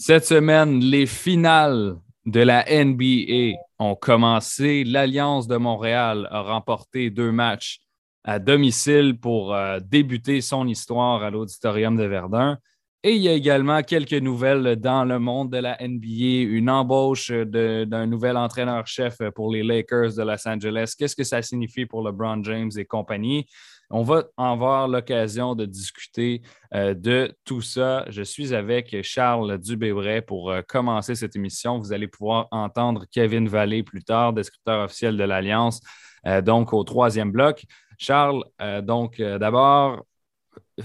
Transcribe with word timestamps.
Cette 0.00 0.26
semaine, 0.26 0.78
les 0.78 1.06
finales 1.06 1.96
de 2.24 2.38
la 2.38 2.64
NBA 2.70 3.58
ont 3.80 3.96
commencé. 3.96 4.84
L'Alliance 4.84 5.48
de 5.48 5.56
Montréal 5.56 6.28
a 6.30 6.42
remporté 6.42 7.10
deux 7.10 7.32
matchs 7.32 7.80
à 8.22 8.38
domicile 8.38 9.18
pour 9.18 9.52
euh, 9.52 9.80
débuter 9.80 10.40
son 10.40 10.68
histoire 10.68 11.24
à 11.24 11.30
l'Auditorium 11.30 11.96
de 11.96 12.04
Verdun. 12.04 12.58
Et 13.02 13.16
il 13.16 13.22
y 13.22 13.28
a 13.28 13.32
également 13.32 13.82
quelques 13.82 14.12
nouvelles 14.12 14.76
dans 14.76 15.04
le 15.04 15.18
monde 15.18 15.50
de 15.50 15.58
la 15.58 15.76
NBA, 15.80 16.48
une 16.48 16.70
embauche 16.70 17.32
d'un 17.32 18.06
nouvel 18.06 18.36
entraîneur-chef 18.36 19.16
pour 19.34 19.52
les 19.52 19.64
Lakers 19.64 20.14
de 20.14 20.22
Los 20.22 20.46
Angeles. 20.46 20.94
Qu'est-ce 20.96 21.16
que 21.16 21.24
ça 21.24 21.42
signifie 21.42 21.86
pour 21.86 22.06
LeBron 22.06 22.44
James 22.44 22.70
et 22.76 22.84
compagnie? 22.84 23.46
On 23.90 24.02
va 24.02 24.24
avoir 24.36 24.86
l'occasion 24.86 25.54
de 25.54 25.64
discuter 25.64 26.42
euh, 26.74 26.92
de 26.92 27.34
tout 27.44 27.62
ça. 27.62 28.04
Je 28.10 28.22
suis 28.22 28.54
avec 28.54 29.02
Charles 29.02 29.56
Dubébret 29.56 30.20
pour 30.20 30.50
euh, 30.50 30.60
commencer 30.60 31.14
cette 31.14 31.34
émission. 31.36 31.78
Vous 31.78 31.94
allez 31.94 32.06
pouvoir 32.06 32.48
entendre 32.50 33.06
Kevin 33.10 33.48
Vallée 33.48 33.82
plus 33.82 34.04
tard, 34.04 34.34
descripteur 34.34 34.84
officiel 34.84 35.16
de 35.16 35.24
l'Alliance, 35.24 35.80
euh, 36.26 36.42
donc 36.42 36.74
au 36.74 36.84
troisième 36.84 37.32
bloc. 37.32 37.64
Charles, 38.00 38.44
donc 38.84 39.20
d'abord, 39.20 40.04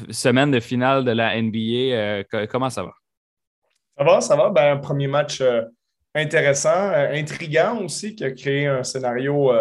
semaine 0.09 0.49
de 0.49 0.59
finale 0.59 1.05
de 1.05 1.11
la 1.11 1.39
NBA, 1.39 2.23
comment 2.47 2.71
ça 2.71 2.81
va? 2.81 2.93
Ça 3.95 4.03
va, 4.03 4.21
ça 4.21 4.35
va. 4.35 4.49
Ben, 4.49 4.77
premier 4.77 5.05
match 5.05 5.43
intéressant, 6.15 6.89
intriguant 6.89 7.77
aussi, 7.83 8.15
qui 8.15 8.23
a 8.23 8.31
créé 8.31 8.65
un 8.65 8.81
scénario 8.81 9.51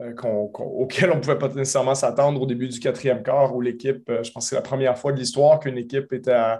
euh, 0.00 0.12
auquel 0.58 1.12
on 1.12 1.16
ne 1.16 1.20
pouvait 1.20 1.38
pas 1.38 1.48
nécessairement 1.48 1.94
s'attendre 1.94 2.40
au 2.40 2.46
début 2.46 2.68
du 2.68 2.80
quatrième 2.80 3.22
quart, 3.22 3.54
où 3.54 3.60
l'équipe, 3.60 4.08
euh, 4.10 4.22
je 4.22 4.32
pense 4.32 4.44
que 4.44 4.48
c'est 4.50 4.56
la 4.56 4.62
première 4.62 4.98
fois 4.98 5.12
de 5.12 5.18
l'histoire 5.18 5.60
qu'une 5.60 5.78
équipe 5.78 6.12
était 6.12 6.32
à 6.32 6.58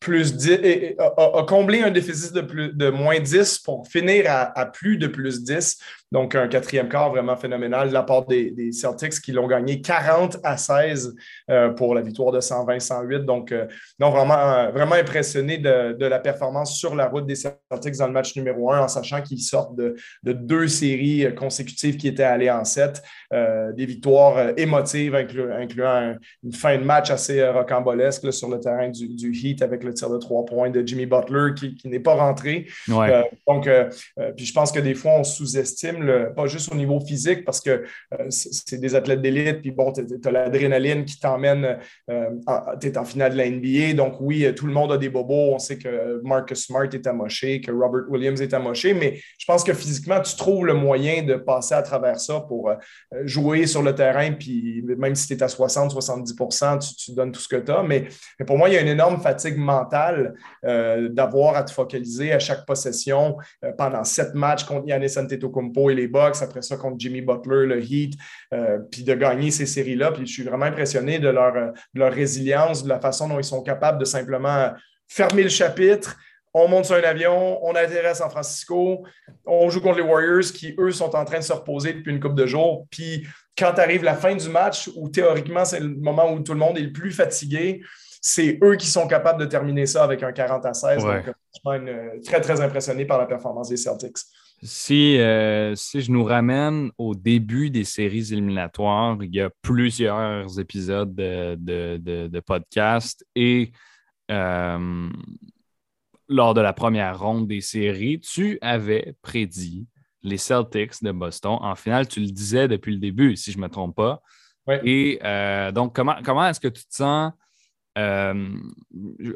plus 0.00 0.34
10, 0.36 0.50
et, 0.62 0.96
a, 0.98 1.44
comblé 1.46 1.80
un 1.80 1.90
déficit 1.90 2.32
de, 2.32 2.40
plus, 2.40 2.72
de 2.72 2.90
moins 2.90 3.20
10 3.20 3.58
pour 3.58 3.86
finir 3.86 4.24
à, 4.28 4.66
plus 4.66 4.96
de 4.96 5.06
plus 5.06 5.42
10. 5.42 5.78
Donc, 6.10 6.34
un 6.34 6.48
quatrième 6.48 6.88
quart 6.88 7.10
vraiment 7.10 7.36
phénoménal 7.36 7.88
de 7.88 7.92
la 7.92 8.02
part 8.02 8.24
des, 8.26 8.72
Celtics 8.72 9.20
qui 9.20 9.32
l'ont 9.32 9.46
gagné 9.46 9.80
40 9.82 10.38
à 10.42 10.56
16 10.56 11.14
euh, 11.50 11.70
pour 11.70 11.94
la 11.94 12.00
victoire 12.00 12.32
de 12.32 12.40
120-108. 12.40 13.24
Donc, 13.24 13.54
non, 13.98 14.10
vraiment, 14.10 14.70
vraiment 14.70 14.94
impressionné 14.94 15.58
de, 15.58 16.06
la 16.06 16.18
performance 16.18 16.76
sur 16.76 16.94
la 16.94 17.08
route 17.08 17.26
des 17.26 17.34
Celtics 17.34 17.96
dans 17.98 18.06
le 18.06 18.12
match 18.12 18.34
numéro 18.36 18.72
1, 18.72 18.80
en 18.80 18.88
sachant 18.88 19.20
qu'ils 19.20 19.42
sortent 19.42 19.76
de, 19.76 19.96
de, 20.22 20.32
deux 20.32 20.68
séries 20.68 21.34
consécutives 21.34 21.96
qui 21.98 22.08
étaient 22.08 22.22
allées 22.22 22.50
en 22.50 22.64
euh, 23.32 23.72
des 23.72 23.86
victoires 23.86 24.36
euh, 24.38 24.52
émotives, 24.56 25.14
incluant 25.14 26.16
une 26.42 26.52
fin 26.52 26.78
de 26.78 26.82
match 26.82 27.10
assez 27.10 27.40
euh, 27.40 27.52
rocambolesque 27.52 28.32
sur 28.32 28.48
le 28.48 28.58
terrain 28.58 28.88
du, 28.88 29.32
Heat 29.32 29.62
avec 29.68 29.84
le 29.84 29.94
tir 29.94 30.10
de 30.10 30.18
trois 30.18 30.44
points 30.44 30.70
de 30.70 30.86
Jimmy 30.86 31.06
Butler 31.06 31.54
qui, 31.54 31.88
n'est 31.88 32.00
pas 32.00 32.14
rentré. 32.14 32.66
donc, 32.88 33.68
puis 34.36 34.46
je 34.46 34.52
pense 34.52 34.72
que 34.72 34.80
des 34.80 34.94
fois, 34.94 35.12
on 35.12 35.24
sous-estime, 35.24 36.32
pas 36.36 36.46
juste 36.46 36.72
au 36.72 36.74
niveau 36.74 37.00
physique, 37.00 37.44
parce 37.44 37.60
que 37.60 37.84
c'est 38.28 38.78
des 38.78 38.94
athlètes 38.94 39.22
d'élite, 39.22 39.62
puis 39.62 39.70
bon, 39.70 39.92
tu 39.92 40.02
as 40.24 40.30
l'adrénaline 40.30 41.04
qui 41.04 41.18
t'emmène, 41.18 41.78
tu 42.08 42.86
es 42.86 42.98
en 42.98 43.04
finale 43.04 43.32
de 43.32 43.36
la 43.36 43.48
NBA. 43.48 43.94
Donc, 43.94 44.20
oui, 44.20 44.46
tout 44.54 44.66
le 44.66 44.72
monde 44.72 44.92
a 44.92 44.98
des 44.98 45.08
bobos. 45.08 45.54
On 45.54 45.58
sait 45.58 45.78
que 45.78 46.20
Marcus 46.24 46.66
Smart 46.66 46.88
est 46.92 47.06
amoché, 47.06 47.60
que 47.60 47.72
Robert 47.72 48.10
Williams 48.10 48.40
est 48.40 48.54
amoché, 48.54 48.94
mais 48.94 49.20
je 49.38 49.44
pense 49.46 49.64
que 49.64 49.72
physiquement, 49.72 50.20
tu 50.20 50.36
trouves 50.36 50.66
le 50.66 50.74
moyen 50.74 51.22
de 51.22 51.34
passer 51.34 51.74
à 51.74 51.82
travers 51.82 52.20
ça 52.20 52.40
pour 52.40 52.70
euh, 52.70 52.74
jouer 53.24 53.66
sur 53.66 53.82
le 53.82 53.94
terrain, 53.94 54.32
puis 54.32 54.82
même 54.84 55.14
si 55.14 55.26
tu 55.26 55.34
es 55.34 55.42
à 55.42 55.46
60-70% 55.46 56.96
tu, 56.96 57.12
donnes 57.12 57.32
tout 57.32 57.40
ce 57.40 57.48
que 57.48 57.56
tu 57.56 57.70
as. 57.70 57.82
Mais, 57.82 58.08
pour 58.46 58.58
moi, 58.58 58.68
il 58.68 58.74
y 58.74 58.78
a 58.78 58.80
une 58.80 58.88
énorme 58.88 59.20
fatigue 59.20 59.57
mentale 59.58 60.34
euh, 60.64 61.08
d'avoir 61.08 61.56
à 61.56 61.62
te 61.62 61.72
focaliser 61.72 62.32
à 62.32 62.38
chaque 62.38 62.66
possession 62.66 63.36
euh, 63.64 63.72
pendant 63.72 64.04
sept 64.04 64.34
matchs 64.34 64.64
contre 64.64 64.86
Yannis 64.88 65.18
Antetokounmpo 65.18 65.90
et 65.90 65.94
les 65.94 66.08
Bucks, 66.08 66.42
après 66.42 66.62
ça 66.62 66.76
contre 66.76 66.96
Jimmy 66.98 67.20
Butler, 67.20 67.66
le 67.66 67.82
Heat, 67.82 68.14
puis 68.90 69.04
de 69.04 69.14
gagner 69.14 69.50
ces 69.50 69.66
séries-là. 69.66 70.12
Puis 70.12 70.26
je 70.26 70.32
suis 70.32 70.42
vraiment 70.42 70.66
impressionné 70.66 71.18
de 71.18 71.28
leur, 71.28 71.52
de 71.54 72.00
leur 72.00 72.12
résilience, 72.12 72.84
de 72.84 72.88
la 72.88 73.00
façon 73.00 73.28
dont 73.28 73.38
ils 73.38 73.44
sont 73.44 73.62
capables 73.62 73.98
de 73.98 74.04
simplement 74.04 74.72
fermer 75.06 75.42
le 75.42 75.48
chapitre, 75.48 76.16
on 76.54 76.68
monte 76.68 76.86
sur 76.86 76.96
un 76.96 77.02
avion, 77.02 77.64
on 77.64 77.74
atterrit 77.74 78.06
à 78.06 78.14
San 78.14 78.30
Francisco, 78.30 79.04
on 79.46 79.68
joue 79.68 79.80
contre 79.80 79.98
les 79.98 80.04
Warriors 80.04 80.52
qui, 80.54 80.74
eux, 80.78 80.92
sont 80.92 81.14
en 81.14 81.24
train 81.24 81.38
de 81.38 81.44
se 81.44 81.52
reposer 81.52 81.92
depuis 81.92 82.12
une 82.12 82.20
couple 82.20 82.34
de 82.34 82.46
jours. 82.46 82.86
Puis 82.90 83.26
quand 83.56 83.78
arrive 83.78 84.02
la 84.02 84.14
fin 84.14 84.34
du 84.34 84.48
match, 84.48 84.88
où 84.96 85.08
théoriquement, 85.08 85.64
c'est 85.64 85.80
le 85.80 85.88
moment 85.88 86.32
où 86.32 86.40
tout 86.40 86.52
le 86.52 86.58
monde 86.58 86.78
est 86.78 86.82
le 86.82 86.92
plus 86.92 87.12
fatigué, 87.12 87.82
c'est 88.20 88.58
eux 88.62 88.76
qui 88.76 88.86
sont 88.86 89.06
capables 89.06 89.40
de 89.40 89.46
terminer 89.46 89.86
ça 89.86 90.04
avec 90.04 90.22
un 90.22 90.32
40 90.32 90.66
à 90.66 90.74
16. 90.74 91.04
Donc, 91.04 91.24
je 91.26 91.30
suis 91.52 91.88
euh, 91.88 92.20
très, 92.24 92.40
très 92.40 92.60
impressionné 92.60 93.04
par 93.04 93.18
la 93.18 93.26
performance 93.26 93.68
des 93.68 93.76
Celtics. 93.76 94.18
Si, 94.60 95.18
euh, 95.18 95.76
si 95.76 96.00
je 96.00 96.10
nous 96.10 96.24
ramène 96.24 96.90
au 96.98 97.14
début 97.14 97.70
des 97.70 97.84
séries 97.84 98.32
éliminatoires, 98.32 99.16
il 99.22 99.32
y 99.32 99.40
a 99.40 99.50
plusieurs 99.62 100.58
épisodes 100.58 101.14
de, 101.14 101.54
de, 101.56 102.26
de, 102.26 102.40
podcast 102.40 103.24
et 103.36 103.70
euh, 104.32 105.08
lors 106.28 106.54
de 106.54 106.60
la 106.60 106.72
première 106.72 107.20
ronde 107.20 107.46
des 107.46 107.60
séries, 107.60 108.18
tu 108.18 108.58
avais 108.60 109.14
prédit 109.22 109.86
les 110.22 110.38
Celtics 110.38 111.02
de 111.02 111.12
Boston. 111.12 111.58
En 111.60 111.76
finale, 111.76 112.08
tu 112.08 112.18
le 112.18 112.26
disais 112.26 112.66
depuis 112.66 112.92
le 112.92 112.98
début, 112.98 113.36
si 113.36 113.52
je 113.52 113.58
ne 113.58 113.62
me 113.62 113.68
trompe 113.68 113.94
pas. 113.94 114.20
Et 114.84 115.18
euh, 115.24 115.72
donc, 115.72 115.94
comment, 115.94 116.16
comment 116.22 116.46
est-ce 116.46 116.60
que 116.60 116.68
tu 116.68 116.84
te 116.84 116.94
sens? 116.94 117.32
Euh, 117.98 118.48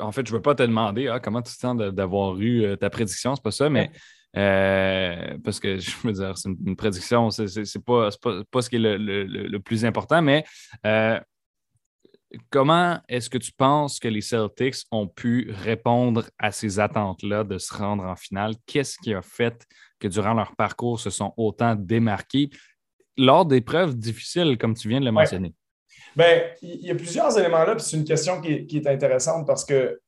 en 0.01 0.13
fait, 0.13 0.27
je 0.27 0.33
ne 0.33 0.37
veux 0.37 0.43
pas 0.43 0.55
te 0.55 0.63
demander 0.63 1.09
hein, 1.09 1.21
comment 1.21 1.43
tu 1.43 1.53
te 1.53 1.59
sens 1.59 1.77
d'avoir 1.77 2.39
eu 2.41 2.65
euh, 2.65 2.77
ta 2.77 2.89
prédiction, 2.91 3.35
c'est 3.35 3.43
pas 3.43 3.51
ça, 3.51 3.69
mais 3.69 3.91
parce 4.33 5.61
que 5.61 5.79
je 5.79 5.91
veux 6.05 6.13
dire, 6.13 6.39
c'est 6.39 6.49
une, 6.49 6.77
prédiction, 6.77 7.31
c'est 7.31 7.85
pas, 7.85 8.09
pas, 8.23 8.43
pas, 8.51 8.63
ce 8.63 8.71
qui 8.71 8.77
est 8.77 8.79
le, 8.79 8.97
le 8.97 9.61
plus 9.61 9.85
important, 9.85 10.23
mais 10.23 10.45
Comment 12.51 12.99
est-ce 13.09 13.29
que 13.29 13.39
tu 13.39 13.53
penses 13.53 13.99
que 13.99 14.09
les 14.09 14.21
Celtics 14.23 14.87
ont 14.91 15.07
pu 15.07 15.51
répondre 15.51 16.31
à 16.39 16.51
ces 16.51 16.81
attentes-là 16.81 17.45
de 17.45 17.59
se 17.59 17.75
rendre 17.75 18.05
en 18.05 18.17
finale? 18.17 18.55
Qu'est-ce 18.67 18.97
qui 18.99 19.13
a 19.13 19.21
fait 19.21 19.67
que 19.99 20.09
durant 20.09 20.33
leur 20.33 20.57
parcours 20.57 20.99
se 20.99 21.11
sont 21.11 21.35
autant 21.37 21.75
démarqués? 21.75 22.51
Lors 23.19 23.45
d'épreuves 23.45 23.97
difficiles, 23.97 24.57
comme 24.57 24.75
tu 24.75 24.89
viens 24.89 25.01
de 25.01 25.05
le 25.05 25.13
mentionner? 25.13 25.55
Bien, 26.17 26.43
il 26.63 26.87
y 26.87 26.91
a 26.91 26.95
plusieurs 26.95 27.39
éléments 27.39 27.65
là, 27.65 27.75
puis 27.75 27.85
c'est 27.85 27.97
une 27.97 28.05
question 28.05 28.41
qui 28.41 28.67
qui 28.67 28.79
est 28.79 28.87
intéressante 28.87 29.47
parce 29.47 29.65
que 29.65 29.99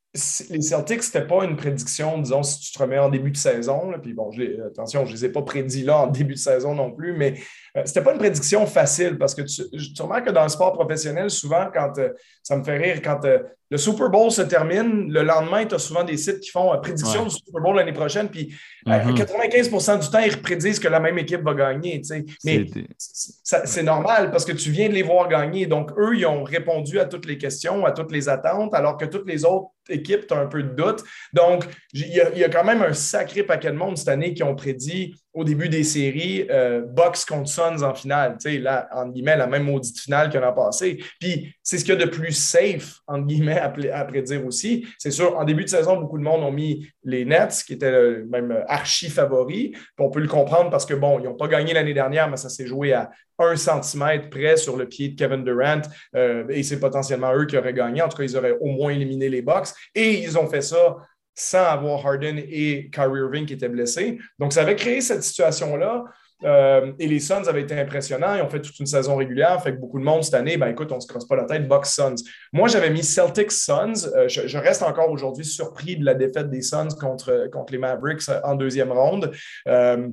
les 0.49 0.61
Celtics, 0.61 1.03
ce 1.03 1.17
n'était 1.17 1.27
pas 1.27 1.43
une 1.43 1.57
prédiction, 1.57 2.17
disons, 2.19 2.41
si 2.41 2.59
tu 2.59 2.71
te 2.71 2.79
remets 2.79 2.99
en 2.99 3.09
début 3.09 3.31
de 3.31 3.37
saison. 3.37 3.91
puis 4.01 4.13
bon, 4.13 4.31
attention, 4.65 5.05
je 5.05 5.11
ne 5.11 5.15
les 5.17 5.25
ai 5.25 5.29
pas 5.29 5.41
prédits 5.41 5.83
là 5.83 5.99
en 5.99 6.07
début 6.11 6.35
de 6.35 6.39
saison 6.39 6.73
non 6.73 6.91
plus, 6.91 7.13
mais 7.13 7.35
euh, 7.75 7.81
ce 7.83 7.89
n'était 7.89 8.01
pas 8.01 8.13
une 8.13 8.19
prédiction 8.19 8.65
facile 8.65 9.17
parce 9.17 9.35
que 9.35 9.41
tu, 9.41 9.69
tu, 9.69 10.01
remarques 10.01 10.27
que 10.27 10.31
dans 10.31 10.43
le 10.43 10.49
sport 10.49 10.71
professionnel, 10.73 11.29
souvent, 11.29 11.67
quand 11.73 11.97
euh, 11.97 12.09
ça 12.41 12.55
me 12.55 12.63
fait 12.63 12.77
rire, 12.77 13.01
quand 13.03 13.25
euh, 13.25 13.39
le 13.69 13.77
Super 13.77 14.09
Bowl 14.09 14.31
se 14.31 14.43
termine, 14.43 15.11
le 15.11 15.23
lendemain, 15.23 15.65
tu 15.65 15.75
as 15.75 15.79
souvent 15.79 16.03
des 16.03 16.15
sites 16.15 16.39
qui 16.39 16.51
font 16.51 16.71
prédiction 16.81 17.25
du 17.25 17.31
Super 17.31 17.61
Bowl 17.61 17.75
l'année 17.75 17.91
prochaine, 17.91 18.29
puis 18.29 18.55
95 18.85 19.69
mm-hmm. 19.71 19.99
du 19.99 20.09
temps, 20.09 20.19
ils 20.19 20.41
prédisent 20.41 20.79
que 20.79 20.87
la 20.87 20.99
même 20.99 21.17
équipe 21.17 21.41
va 21.41 21.53
gagner. 21.53 22.01
Mais 22.45 22.65
c'est 22.97 23.83
normal 23.83 24.31
parce 24.31 24.45
que 24.45 24.51
tu 24.51 24.69
viens 24.69 24.87
de 24.87 24.93
les 24.93 25.03
voir 25.03 25.27
gagner. 25.27 25.65
Donc, 25.65 25.91
eux, 25.97 26.15
ils 26.15 26.25
ont 26.27 26.43
répondu 26.43 26.99
à 26.99 27.05
toutes 27.05 27.25
les 27.25 27.37
questions, 27.37 27.85
à 27.85 27.91
toutes 27.91 28.11
les 28.11 28.29
attentes, 28.29 28.73
alors 28.73 28.97
que 28.97 29.05
toutes 29.05 29.27
les 29.27 29.43
autres 29.43 29.71
équipes, 29.89 30.27
tu 30.27 30.33
as 30.33 30.37
un 30.37 30.45
peu 30.45 30.61
de 30.61 30.69
doute. 30.69 31.03
Donc, 31.33 31.65
il 31.93 32.07
y, 32.07 32.43
a, 32.43 32.49
quand 32.49 32.63
même 32.63 32.83
un 32.83 32.93
sacré 32.93 33.43
paquet 33.43 33.71
de 33.71 33.77
monde 33.77 33.97
cette 33.97 34.09
année 34.09 34.33
qui 34.33 34.43
ont 34.43 34.55
prédit 34.55 35.15
au 35.35 35.43
début 35.43 35.67
des 35.67 35.83
séries 35.83 36.47
euh, 36.49 36.81
Bucks 36.81 37.25
contre 37.27 37.49
Suns 37.49 37.83
en 37.83 37.93
finale. 37.93 38.37
Tu 38.39 38.49
sais, 38.49 38.57
là, 38.57 38.87
entre 38.93 39.11
guillemets, 39.11 39.35
la 39.35 39.47
même 39.47 39.63
maudite 39.63 39.99
finale 39.99 40.31
qu'on 40.31 40.41
a 40.41 40.53
passée. 40.53 41.03
Puis, 41.19 41.53
c'est 41.61 41.77
ce 41.77 41.83
qu'il 41.83 41.93
y 41.93 42.01
a 42.01 42.05
de 42.05 42.09
plus 42.09 42.31
safe, 42.31 43.01
entre 43.05 43.27
guillemets, 43.27 43.59
à, 43.59 44.05
prédire 44.05 44.45
aussi. 44.45 44.87
C'est 44.97 45.11
sûr, 45.11 45.37
en 45.37 45.43
début 45.43 45.65
de 45.65 45.69
saison, 45.69 45.97
beaucoup 45.97 46.17
de 46.17 46.23
monde 46.23 46.41
ont 46.41 46.53
mis 46.53 46.87
les 47.03 47.25
Nets, 47.25 47.63
qui 47.67 47.73
étaient 47.73 48.23
même 48.23 48.63
archi 48.67 49.09
favoris. 49.09 49.71
Puis 49.71 49.81
on 49.99 50.09
peut 50.09 50.21
le 50.21 50.27
comprendre 50.27 50.69
parce 50.69 50.85
que, 50.85 50.93
bon, 50.93 51.19
ils 51.19 51.25
n'ont 51.25 51.35
pas 51.35 51.49
gagné 51.49 51.73
l'année 51.73 51.93
dernière, 51.93 52.29
mais 52.29 52.37
ça 52.37 52.49
s'est 52.49 52.65
joué 52.65 52.93
à 52.93 53.11
un 53.37 53.57
centimètre 53.57 54.29
près 54.29 54.55
sur 54.55 54.77
le 54.77 54.87
pied 54.87 55.09
de 55.09 55.15
Kevin 55.15 55.43
Durant. 55.43 55.81
Euh, 56.15 56.45
et 56.47 56.63
c'est 56.63 56.79
potentiellement 56.79 57.33
eux 57.35 57.45
qui 57.45 57.57
auraient 57.57 57.73
gagné. 57.73 58.01
En 58.01 58.07
tout 58.07 58.17
cas, 58.17 58.23
ils 58.23 58.37
auraient 58.37 58.57
au 58.61 58.67
moins 58.67 58.93
éliminé 58.93 59.27
les 59.27 59.41
Bucks. 59.41 59.67
Et 59.93 60.23
ils 60.23 60.37
ont 60.37 60.47
fait 60.47 60.61
ça 60.61 60.95
sans 61.35 61.65
avoir 61.65 62.05
Harden 62.05 62.37
et 62.37 62.89
Kyrie 62.91 63.19
Irving 63.19 63.45
qui 63.45 63.53
étaient 63.53 63.69
blessés. 63.69 64.17
Donc, 64.39 64.53
ça 64.53 64.61
avait 64.61 64.75
créé 64.75 65.01
cette 65.01 65.23
situation-là. 65.23 66.05
Euh, 66.43 66.91
et 66.99 67.07
les 67.07 67.19
Suns 67.19 67.47
avaient 67.47 67.61
été 67.61 67.79
impressionnants. 67.79 68.35
Ils 68.35 68.41
ont 68.41 68.49
fait 68.49 68.61
toute 68.61 68.77
une 68.79 68.85
saison 68.85 69.15
régulière. 69.15 69.61
Fait 69.61 69.71
que 69.71 69.79
beaucoup 69.79 69.99
de 69.99 70.03
monde 70.03 70.23
cette 70.23 70.33
année, 70.33 70.57
ben 70.57 70.67
écoute, 70.67 70.91
on 70.91 70.95
ne 70.95 70.99
se 70.99 71.07
crosse 71.07 71.27
pas 71.27 71.35
la 71.35 71.45
tête, 71.45 71.67
Bucks 71.67 71.85
Suns. 71.85 72.15
Moi, 72.51 72.67
j'avais 72.67 72.89
mis 72.89 73.03
Celtics 73.03 73.51
Suns. 73.51 74.07
Euh, 74.15 74.27
je, 74.27 74.57
reste 74.57 74.83
encore 74.83 75.09
aujourd'hui 75.09 75.45
surpris 75.45 75.95
de 75.95 76.05
la 76.05 76.13
défaite 76.13 76.49
des 76.49 76.61
Suns 76.61 76.89
contre, 76.99 77.49
contre 77.51 77.71
les 77.71 77.79
Mavericks 77.79 78.23
en 78.43 78.55
deuxième 78.55 78.91
ronde. 78.91 79.31
Euh, 79.67 80.07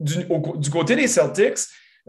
du, 0.00 0.70
côté 0.70 0.96
des 0.96 1.06
Celtics, 1.06 1.58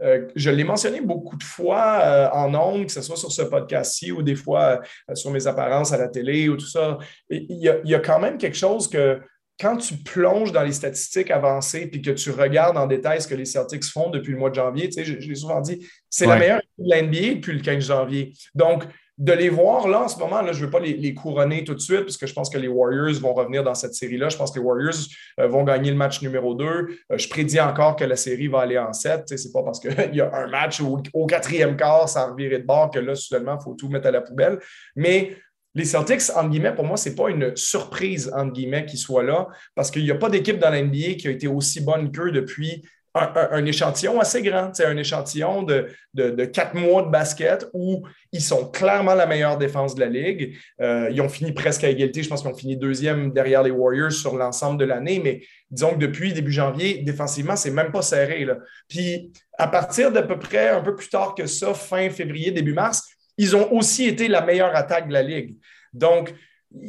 euh, 0.02 0.28
je 0.36 0.50
l'ai 0.50 0.64
mentionné 0.64 1.00
beaucoup 1.00 1.36
de 1.36 1.42
fois 1.42 2.00
euh, 2.02 2.28
en 2.32 2.54
ondes, 2.54 2.86
que 2.86 2.92
ce 2.92 3.00
soit 3.00 3.16
sur 3.16 3.32
ce 3.32 3.42
podcast-ci 3.42 4.12
ou 4.12 4.22
des 4.22 4.34
fois 4.34 4.80
euh, 5.10 5.14
sur 5.14 5.30
mes 5.30 5.46
apparences 5.46 5.92
à 5.92 5.98
la 5.98 6.08
télé 6.08 6.48
ou 6.48 6.56
tout 6.56 6.66
ça. 6.66 6.98
Il 7.30 7.46
y, 7.58 7.94
a, 7.94 7.98
quand 8.00 8.20
même 8.20 8.36
quelque 8.36 8.56
chose 8.56 8.88
que 8.88 9.20
quand 9.58 9.78
tu 9.78 9.94
plonges 9.96 10.52
dans 10.52 10.62
les 10.62 10.72
statistiques 10.72 11.30
avancées 11.30 11.86
puis 11.86 12.02
que 12.02 12.10
tu 12.10 12.30
regardes 12.30 12.76
en 12.76 12.86
détail 12.86 13.22
ce 13.22 13.28
que 13.28 13.34
les 13.34 13.46
Celtics 13.46 13.84
font 13.84 14.10
depuis 14.10 14.32
le 14.32 14.38
mois 14.38 14.50
de 14.50 14.54
janvier, 14.54 14.88
tu 14.88 15.02
sais, 15.02 15.04
je, 15.04 15.28
l'ai 15.28 15.34
souvent 15.34 15.62
dit, 15.62 15.86
c'est 16.10 16.26
la 16.26 16.36
meilleure 16.36 16.58
équipe 16.58 16.84
de 16.84 16.90
la 16.90 17.02
NBA 17.02 17.34
depuis 17.36 17.52
le 17.54 17.60
15 17.60 17.86
janvier. 17.86 18.34
Donc, 18.54 18.84
de 19.18 19.32
les 19.32 19.48
voir 19.48 19.88
là 19.88 20.02
en 20.02 20.08
ce 20.08 20.18
moment, 20.18 20.40
je 20.44 20.60
ne 20.60 20.66
veux 20.66 20.70
pas 20.70 20.80
les, 20.80 21.14
couronner 21.14 21.64
tout 21.64 21.74
de 21.74 21.80
suite 21.80 22.02
parce 22.02 22.18
que 22.18 22.26
je 22.26 22.34
pense 22.34 22.50
que 22.50 22.58
les 22.58 22.68
Warriors 22.68 23.18
vont 23.20 23.32
revenir 23.32 23.64
dans 23.64 23.74
cette 23.74 23.94
série-là. 23.94 24.28
Je 24.28 24.36
pense 24.36 24.50
que 24.50 24.58
les 24.58 24.64
Warriors 24.64 24.94
euh, 25.40 25.48
vont 25.48 25.64
gagner 25.64 25.90
le 25.90 25.96
match 25.96 26.20
numéro 26.20 26.54
2. 26.54 26.64
Euh, 26.66 26.88
je 27.16 27.28
prédis 27.28 27.58
encore 27.58 27.96
que 27.96 28.04
la 28.04 28.16
série 28.16 28.48
va 28.48 28.60
aller 28.60 28.76
en 28.76 28.92
7. 28.92 29.22
Ce 29.26 29.34
n'est 29.34 29.52
pas 29.52 29.62
parce 29.62 29.80
qu'il 29.80 29.94
y 30.12 30.20
a 30.20 30.34
un 30.34 30.48
match 30.48 30.80
au 30.80 31.26
quatrième 31.26 31.76
quart, 31.76 32.08
ça 32.08 32.22
a 32.22 32.26
reviré 32.26 32.58
de 32.58 32.66
bord 32.66 32.90
que 32.90 32.98
là, 32.98 33.14
soudainement, 33.14 33.56
il 33.58 33.64
faut 33.64 33.74
tout 33.74 33.88
mettre 33.88 34.06
à 34.06 34.10
la 34.10 34.20
poubelle. 34.20 34.58
Mais 34.94 35.36
les 35.74 35.84
Celtics, 35.84 36.22
entre 36.34 36.48
guillemets, 36.48 36.74
pour 36.74 36.84
moi, 36.84 36.96
ce 36.96 37.08
n'est 37.08 37.14
pas 37.14 37.28
une 37.28 37.54
surprise, 37.56 38.32
entre 38.34 38.52
guillemets, 38.52 38.86
qu'ils 38.86 38.98
soient 38.98 39.22
là, 39.22 39.46
parce 39.74 39.90
qu'il 39.90 40.04
n'y 40.04 40.10
a 40.10 40.14
pas 40.14 40.30
d'équipe 40.30 40.58
dans 40.58 40.70
la 40.70 40.82
NBA 40.82 41.14
qui 41.18 41.28
a 41.28 41.30
été 41.30 41.46
aussi 41.46 41.80
bonne 41.82 42.10
qu'eux 42.10 42.32
depuis 42.32 42.82
un, 43.16 43.64
échantillon 43.64 44.20
assez 44.20 44.42
grand, 44.42 44.74
c'est 44.74 44.84
un 44.84 44.96
échantillon 44.96 45.62
de, 45.62 46.44
quatre 46.46 46.74
mois 46.74 47.02
de 47.02 47.10
basket 47.10 47.66
où 47.72 48.06
ils 48.32 48.40
sont 48.40 48.68
clairement 48.70 49.14
la 49.14 49.26
meilleure 49.26 49.56
défense 49.58 49.94
de 49.94 50.00
la 50.00 50.06
Ligue. 50.06 50.56
Euh, 50.80 51.08
ils 51.10 51.20
ont 51.20 51.28
fini 51.28 51.52
presque 51.52 51.84
à 51.84 51.88
égalité. 51.88 52.22
Je 52.22 52.28
pense 52.28 52.42
qu'ils 52.42 52.50
ont 52.50 52.56
fini 52.56 52.76
deuxième 52.76 53.32
derrière 53.32 53.62
les 53.62 53.70
Warriors 53.70 54.12
sur 54.12 54.36
l'ensemble 54.36 54.78
de 54.78 54.84
l'année, 54.84 55.20
mais 55.22 55.42
disons 55.70 55.92
que 55.92 55.98
depuis 55.98 56.32
début 56.32 56.52
janvier, 56.52 56.98
défensivement, 56.98 57.56
c'est 57.56 57.70
même 57.70 57.90
pas 57.90 58.02
serré. 58.02 58.46
Puis 58.88 59.32
à 59.58 59.68
partir 59.68 60.12
d'à 60.12 60.22
peu 60.22 60.38
près 60.38 60.68
un 60.68 60.82
peu 60.82 60.94
plus 60.94 61.08
tard 61.08 61.34
que 61.34 61.46
ça, 61.46 61.74
fin 61.74 62.10
février, 62.10 62.50
début 62.50 62.74
mars, 62.74 63.02
ils 63.38 63.56
ont 63.56 63.72
aussi 63.72 64.06
été 64.06 64.28
la 64.28 64.42
meilleure 64.42 64.74
attaque 64.74 65.08
de 65.08 65.12
la 65.12 65.22
Ligue. 65.22 65.56
Donc, 65.92 66.34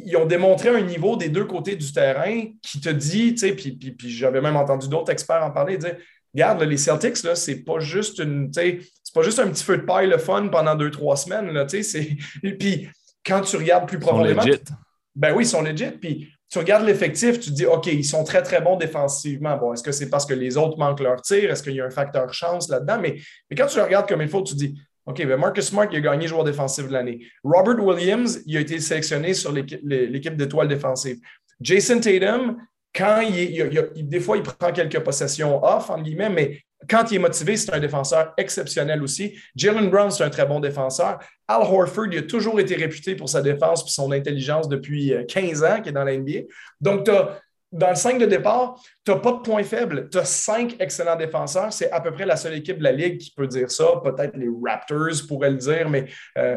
ils 0.04 0.16
ont 0.16 0.26
démontré 0.26 0.68
un 0.68 0.80
niveau 0.80 1.16
des 1.16 1.28
deux 1.28 1.44
côtés 1.44 1.76
du 1.76 1.92
terrain 1.92 2.44
qui 2.62 2.80
te 2.80 2.88
dit, 2.88 3.34
tu 3.34 3.38
sais, 3.38 3.52
puis, 3.52 3.72
puis, 3.72 3.92
puis 3.92 4.10
j'avais 4.10 4.40
même 4.40 4.56
entendu 4.56 4.88
d'autres 4.88 5.12
experts 5.12 5.42
en 5.42 5.50
parler, 5.50 5.78
dire 5.78 5.96
regarde, 6.42 6.62
les 6.62 6.76
Celtics, 6.76 7.22
là, 7.22 7.34
c'est 7.34 7.64
pas 7.64 7.78
juste 7.80 8.18
une, 8.18 8.50
c'est 8.52 8.80
pas 9.14 9.22
juste 9.22 9.38
un 9.38 9.48
petit 9.48 9.64
feu 9.64 9.78
de 9.78 9.82
paille 9.82 10.08
le 10.08 10.18
fun 10.18 10.48
pendant 10.48 10.74
deux, 10.74 10.90
trois 10.90 11.16
semaines. 11.16 11.50
Là, 11.52 11.66
puis, 12.58 12.88
quand 13.24 13.40
tu 13.42 13.56
regardes 13.56 13.88
plus 13.88 13.98
profondément. 13.98 14.42
Ils 14.42 14.54
sont 14.54 14.74
ben 15.14 15.34
oui, 15.34 15.44
ils 15.44 15.48
sont 15.48 15.62
legit. 15.62 15.90
Puis 16.00 16.28
tu 16.50 16.58
regardes 16.58 16.86
l'effectif, 16.86 17.40
tu 17.40 17.50
te 17.50 17.54
dis, 17.54 17.66
OK, 17.66 17.86
ils 17.86 18.04
sont 18.04 18.24
très, 18.24 18.42
très 18.42 18.60
bons 18.60 18.76
défensivement. 18.76 19.56
Bon, 19.56 19.74
est-ce 19.74 19.82
que 19.82 19.92
c'est 19.92 20.08
parce 20.08 20.24
que 20.24 20.34
les 20.34 20.56
autres 20.56 20.78
manquent 20.78 21.00
leur 21.00 21.20
tir? 21.20 21.50
Est-ce 21.50 21.62
qu'il 21.62 21.74
y 21.74 21.80
a 21.80 21.84
un 21.84 21.90
facteur 21.90 22.32
chance 22.32 22.68
là-dedans? 22.68 22.98
Mais, 23.00 23.16
mais 23.50 23.56
quand 23.56 23.66
tu 23.66 23.76
le 23.76 23.84
regardes 23.84 24.08
comme 24.08 24.22
il 24.22 24.28
faut, 24.28 24.42
tu 24.42 24.54
te 24.54 24.58
dis, 24.58 24.78
OK, 25.06 25.26
ben 25.26 25.36
Marcus 25.36 25.64
Smart, 25.66 25.88
il 25.90 25.96
a 25.96 26.00
gagné 26.00 26.28
joueur 26.28 26.44
défensif 26.44 26.86
de 26.86 26.92
l'année. 26.92 27.26
Robert 27.42 27.82
Williams, 27.84 28.40
il 28.46 28.56
a 28.56 28.60
été 28.60 28.78
sélectionné 28.78 29.34
sur 29.34 29.52
l'équipe 29.52 30.36
d'étoiles 30.36 30.68
défensives. 30.68 31.18
Jason 31.60 31.98
Tatum, 31.98 32.58
quand 32.94 33.20
il, 33.20 34.08
des 34.08 34.20
fois, 34.20 34.36
il 34.36 34.42
prend 34.42 34.72
quelques 34.72 35.00
possessions 35.00 35.62
off, 35.64 35.90
en 35.90 36.00
guillemets, 36.00 36.30
mais 36.30 36.62
quand 36.88 37.10
il 37.10 37.16
est 37.16 37.20
motivé, 37.20 37.56
c'est 37.56 37.72
un 37.74 37.80
défenseur 37.80 38.32
exceptionnel 38.36 39.02
aussi. 39.02 39.36
Jalen 39.56 39.90
Brown, 39.90 40.10
c'est 40.10 40.24
un 40.24 40.30
très 40.30 40.46
bon 40.46 40.60
défenseur. 40.60 41.18
Al 41.48 41.62
Horford, 41.62 42.06
il 42.12 42.18
a 42.18 42.22
toujours 42.22 42.60
été 42.60 42.76
réputé 42.76 43.16
pour 43.16 43.28
sa 43.28 43.42
défense 43.42 43.84
et 43.84 43.90
son 43.90 44.12
intelligence 44.12 44.68
depuis 44.68 45.12
15 45.28 45.62
euh, 45.62 45.68
ans 45.68 45.76
qu'il 45.80 45.88
est 45.88 45.92
dans 45.92 46.04
la 46.04 46.16
NBA. 46.16 46.40
Donc, 46.80 47.04
tu 47.04 47.10
as 47.10 47.40
dans 47.70 47.90
le 47.90 47.96
5 47.96 48.18
de 48.18 48.26
départ, 48.26 48.80
tu 49.04 49.10
n'as 49.10 49.18
pas 49.18 49.32
de 49.32 49.38
point 49.38 49.62
faible. 49.62 50.08
Tu 50.10 50.18
as 50.18 50.24
cinq 50.24 50.76
excellents 50.80 51.16
défenseurs. 51.16 51.72
C'est 51.72 51.90
à 51.90 52.00
peu 52.00 52.12
près 52.12 52.24
la 52.24 52.36
seule 52.36 52.54
équipe 52.54 52.78
de 52.78 52.84
la 52.84 52.92
Ligue 52.92 53.18
qui 53.18 53.30
peut 53.30 53.46
dire 53.46 53.70
ça. 53.70 53.84
Peut-être 54.02 54.36
les 54.36 54.48
Raptors 54.66 55.26
pourraient 55.28 55.50
le 55.50 55.56
dire, 55.56 55.88
mais 55.88 56.06
euh, 56.38 56.56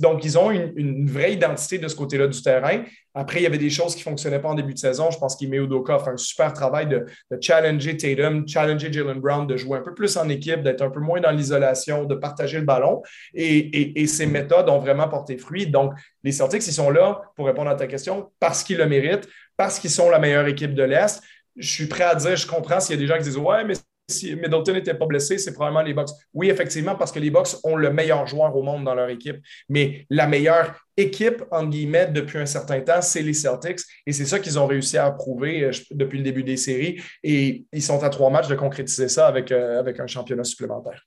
donc 0.00 0.24
ils 0.24 0.38
ont 0.38 0.50
une, 0.50 1.06
vraie 1.06 1.34
identité 1.34 1.78
de 1.78 1.86
ce 1.86 1.94
côté-là 1.94 2.26
du 2.28 2.40
terrain. 2.40 2.82
Après, 3.14 3.40
il 3.40 3.42
y 3.42 3.46
avait 3.46 3.58
des 3.58 3.70
choses 3.70 3.94
qui 3.94 4.00
ne 4.00 4.10
fonctionnaient 4.10 4.38
pas 4.38 4.48
en 4.48 4.54
début 4.54 4.74
de 4.74 4.78
saison. 4.78 5.10
Je 5.10 5.18
pense 5.18 5.36
qu'Ime 5.36 5.54
Udoka 5.54 5.98
fait 5.98 6.10
un 6.10 6.16
super 6.16 6.52
travail 6.52 6.86
de, 6.88 7.04
challenger 7.40 7.96
Tatum, 7.96 8.46
challenger 8.46 8.92
Jalen 8.92 9.18
Brown, 9.20 9.46
de 9.46 9.56
jouer 9.56 9.78
un 9.78 9.82
peu 9.82 9.92
plus 9.92 10.16
en 10.16 10.28
équipe, 10.28 10.62
d'être 10.62 10.82
un 10.82 10.90
peu 10.90 11.00
moins 11.00 11.20
dans 11.20 11.30
l'isolation, 11.30 12.04
de 12.04 12.14
partager 12.14 12.58
le 12.58 12.64
ballon. 12.64 13.02
Et, 13.34 14.00
et 14.00 14.06
ces 14.06 14.26
méthodes 14.26 14.68
ont 14.68 14.78
vraiment 14.78 15.08
porté 15.08 15.36
fruit. 15.36 15.66
Donc, 15.66 15.94
les 16.22 16.32
Celtics, 16.32 16.66
ils 16.66 16.72
sont 16.72 16.90
là, 16.90 17.22
pour 17.34 17.46
répondre 17.46 17.70
à 17.70 17.74
ta 17.74 17.86
question, 17.86 18.30
parce 18.40 18.62
qu'ils 18.62 18.78
le 18.78 18.86
méritent 18.86 19.28
parce 19.58 19.78
qu'ils 19.78 19.90
sont 19.90 20.08
la 20.08 20.18
meilleure 20.18 20.46
équipe 20.46 20.72
de 20.72 20.84
l'Est. 20.84 21.20
Je 21.56 21.70
suis 21.70 21.86
prêt 21.86 22.04
à 22.04 22.14
dire, 22.14 22.36
je 22.36 22.46
comprends 22.46 22.80
s'il 22.80 22.94
y 22.94 22.98
a 22.98 23.00
des 23.02 23.06
gens 23.06 23.18
qui 23.18 23.24
disent 23.24 23.36
Ouais, 23.36 23.64
mais 23.64 23.74
si 24.08 24.34
Middleton 24.34 24.72
n'était 24.72 24.94
pas 24.94 25.04
blessé, 25.04 25.36
c'est 25.36 25.52
probablement 25.52 25.82
les 25.82 25.92
Bucks. 25.92 26.08
Oui, 26.32 26.48
effectivement, 26.48 26.94
parce 26.94 27.12
que 27.12 27.18
les 27.18 27.30
Bucks 27.30 27.56
ont 27.64 27.76
le 27.76 27.92
meilleur 27.92 28.26
joueur 28.26 28.56
au 28.56 28.62
monde 28.62 28.84
dans 28.84 28.94
leur 28.94 29.10
équipe. 29.10 29.36
Mais 29.68 30.06
la 30.08 30.26
meilleure 30.26 30.74
équipe, 30.96 31.44
entre 31.50 31.68
guillemets, 31.68 32.06
depuis 32.06 32.38
un 32.38 32.46
certain 32.46 32.80
temps, 32.80 33.02
c'est 33.02 33.20
les 33.20 33.34
Celtics. 33.34 33.80
Et 34.06 34.12
c'est 34.12 34.24
ça 34.24 34.38
qu'ils 34.38 34.58
ont 34.58 34.66
réussi 34.66 34.96
à 34.96 35.10
prouver 35.10 35.64
euh, 35.64 35.70
depuis 35.90 36.18
le 36.18 36.24
début 36.24 36.42
des 36.42 36.56
séries. 36.56 37.02
Et 37.22 37.66
ils 37.72 37.82
sont 37.82 38.02
à 38.02 38.08
trois 38.08 38.30
matchs 38.30 38.48
de 38.48 38.54
concrétiser 38.54 39.08
ça 39.08 39.26
avec, 39.26 39.52
euh, 39.52 39.78
avec 39.78 40.00
un 40.00 40.06
championnat 40.06 40.44
supplémentaire 40.44 41.04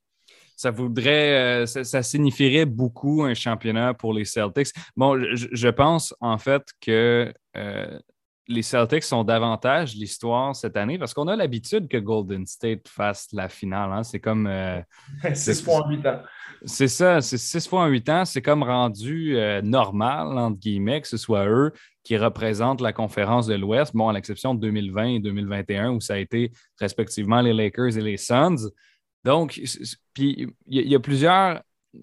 ça 0.58 0.70
voudrait, 0.70 1.64
euh, 1.64 1.66
ça, 1.66 2.04
signifierait 2.04 2.66
beaucoup 2.66 3.24
un 3.24 3.34
championnat 3.34 3.96
pour 3.96 4.14
les 4.14 4.26
Celtics. 4.26 4.68
Bon, 4.96 5.20
je, 5.20 5.68
pense 5.70 6.14
en 6.22 6.38
fait 6.38 6.62
que 6.80 7.34
les 8.48 8.62
Celtics 8.62 9.04
sont 9.04 9.24
davantage 9.24 9.96
l'histoire 9.96 10.56
cette 10.56 10.76
année 10.76 10.98
parce 10.98 11.14
qu'on 11.14 11.28
a 11.28 11.36
l'habitude 11.36 11.88
que 11.88 11.98
Golden 11.98 12.46
State 12.46 12.88
fasse 12.88 13.28
la 13.32 13.50
finale. 13.50 13.92
Hein. 13.92 14.04
C'est 14.04 14.20
comme. 14.20 14.50
6 15.34 15.50
euh, 15.50 15.64
fois 15.64 15.86
en 15.86 15.90
8 15.90 16.06
ans. 16.08 16.22
C'est 16.66 16.88
ça, 16.88 17.22
c'est 17.22 17.38
6 17.38 17.68
fois 17.68 17.84
en 17.84 17.88
8 17.88 18.10
ans. 18.10 18.26
C'est 18.26 18.42
comme 18.42 18.64
rendu 18.64 19.38
euh, 19.38 19.62
normal, 19.62 20.38
entre 20.38 20.60
guillemets, 20.60 21.02
que 21.02 21.08
ce 21.08 21.18
soit 21.18 21.48
eux 21.48 21.72
qui 22.04 22.18
représentent 22.18 22.82
la 22.82 22.94
conférence 22.94 23.48
de 23.48 23.56
l'Ouest, 23.56 23.96
bon, 23.96 24.10
à 24.10 24.14
l'exception 24.14 24.56
de 24.56 24.60
2020 24.60 25.06
et 25.06 25.20
2021 25.20 25.92
où 25.92 26.02
ça 26.02 26.16
a 26.16 26.18
été 26.18 26.52
respectivement 26.80 27.42
les 27.42 27.54
Lakers 27.54 27.98
et 27.98 28.02
les 28.02 28.18
Suns. 28.18 28.70
Donc, 29.24 29.60
puis 30.14 30.48
il 30.68 30.88
y, 30.90 30.96
a 30.96 31.00
plusieurs. 31.00 31.62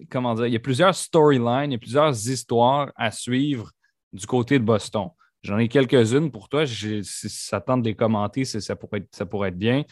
Comment 0.09 0.35
dire, 0.35 0.45
il 0.45 0.53
y 0.53 0.57
a 0.57 0.61
plusieurs 0.61 0.95
storylines, 0.95 1.71
il 1.71 1.73
y 1.73 1.75
a 1.75 1.79
plusieurs 1.79 2.11
histoires 2.11 2.91
à 2.95 3.11
suivre 3.11 3.71
du 4.13 4.25
côté 4.25 4.57
de 4.57 4.63
Boston. 4.63 5.09
J'en 5.41 5.57
ai 5.57 5.67
quelques-unes 5.69 6.31
pour 6.31 6.49
toi. 6.49 6.65
Si 6.67 7.03
ça 7.03 7.61
tente 7.61 7.83
de 7.83 7.87
les 7.87 7.95
commenter, 7.95 8.45
ça 8.45 8.75
pourrait, 8.75 8.99
être, 8.99 9.15
ça 9.15 9.25
pourrait 9.25 9.49
être 9.49 9.57
bien. 9.57 9.85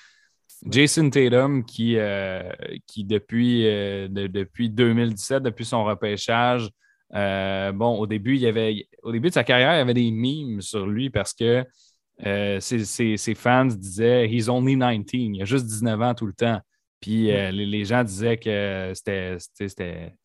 Jason 0.66 1.10
Tatum, 1.10 1.64
qui, 1.66 1.98
euh, 1.98 2.52
qui 2.88 3.04
depuis, 3.04 3.68
euh, 3.68 4.08
depuis 4.10 4.70
2017, 4.70 5.44
depuis 5.44 5.66
son 5.66 5.84
repêchage, 5.84 6.70
euh, 7.14 7.72
bon, 7.72 7.98
au 7.98 8.08
début, 8.08 8.36
il 8.36 8.42
y 8.42 8.48
avait, 8.48 8.88
au 9.04 9.12
début 9.12 9.30
de 9.30 9.34
sa 9.34 9.44
carrière, 9.44 9.76
il 9.76 9.78
y 9.78 9.82
avait 9.82 9.94
des 9.94 10.12
memes 10.12 10.62
sur 10.62 10.88
lui 10.88 11.10
parce 11.10 11.34
que 11.34 11.64
ses, 12.60 13.36
fans 13.36 13.66
disaient 13.66 14.28
He's 14.28 14.50
only 14.50 14.76
19, 14.76 15.06
il 15.14 15.42
a 15.42 15.46
juste 15.46 15.66
19 15.66 16.02
ans 16.02 16.14
tout 16.16 16.26
le 16.26 16.34
temps. 16.34 16.60
Puis 17.00 17.28
les, 17.28 17.52
les, 17.52 17.86
gens 17.86 18.04
disaient 18.04 18.38
que 18.38 18.92
c'était 18.96 19.38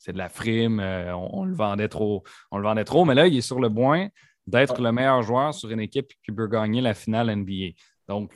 de 0.09 0.19
la 0.19 0.31
frime, 0.31 0.81
on, 0.81 1.45
le 1.45 1.55
vendait 1.55 1.89
trop, 1.89 2.25
on 2.51 2.57
le 2.57 2.65
vendait 2.65 2.85
trop, 2.85 3.05
mais 3.05 3.15
là, 3.15 3.27
il 3.27 3.37
est 3.37 3.43
sur 3.43 3.61
le 3.61 3.73
point 3.73 4.09
d'être 4.47 4.81
le 4.81 4.93
meilleur 4.93 5.23
joueur 5.23 5.55
sur 5.55 5.71
une 5.71 5.81
équipe 5.81 6.13
qui 6.25 6.33
peut 6.33 6.47
gagner 6.47 6.81
la 6.81 6.95
finale 6.95 7.35
NBA. 7.35 7.75
Donc, 8.09 8.33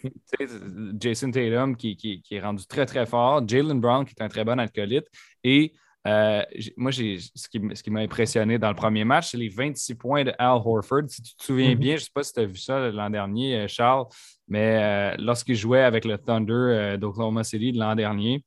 Jason 0.98 1.30
Tatum 1.30 1.76
qui, 1.76 2.22
est 2.30 2.40
rendu 2.40 2.66
très, 2.66 2.86
très 2.86 3.06
fort, 3.06 3.46
Jalen 3.46 3.80
Brown 3.80 4.04
qui 4.04 4.14
est 4.18 4.22
un 4.22 4.28
très 4.28 4.44
bon 4.44 4.58
alcoolite. 4.58 5.06
Et 5.42 5.74
euh, 6.06 6.42
moi, 6.76 6.92
ce 6.92 7.48
qui, 7.48 7.60
ce 7.74 7.82
qui 7.82 7.90
m'a 7.90 8.00
impressionné 8.00 8.58
dans 8.58 8.68
le 8.68 8.76
premier 8.76 9.04
match, 9.04 9.30
c'est 9.30 9.36
les 9.36 9.48
26 9.48 9.96
points 9.96 10.24
de 10.24 10.32
Al 10.38 10.60
Horford. 10.64 11.08
Si 11.08 11.20
tu 11.20 11.34
te 11.34 11.44
souviens 11.44 11.74
mm-hmm. 11.74 11.78
bien, 11.78 11.96
je 11.96 12.02
ne 12.02 12.04
sais 12.04 12.10
pas 12.14 12.22
si 12.22 12.32
tu 12.32 12.40
as 12.40 12.46
vu 12.46 12.56
ça 12.56 12.90
l'an 12.90 13.10
dernier, 13.10 13.56
euh, 13.56 13.68
Charles, 13.68 14.06
mais 14.46 14.78
euh, 14.80 15.16
lorsqu'il 15.18 15.56
jouait 15.56 15.82
avec 15.82 16.04
le 16.04 16.16
Thunder 16.16 16.96
d'Oklahoma 16.96 17.42
City 17.42 17.72
l'an 17.72 17.96
dernier, 17.96 18.44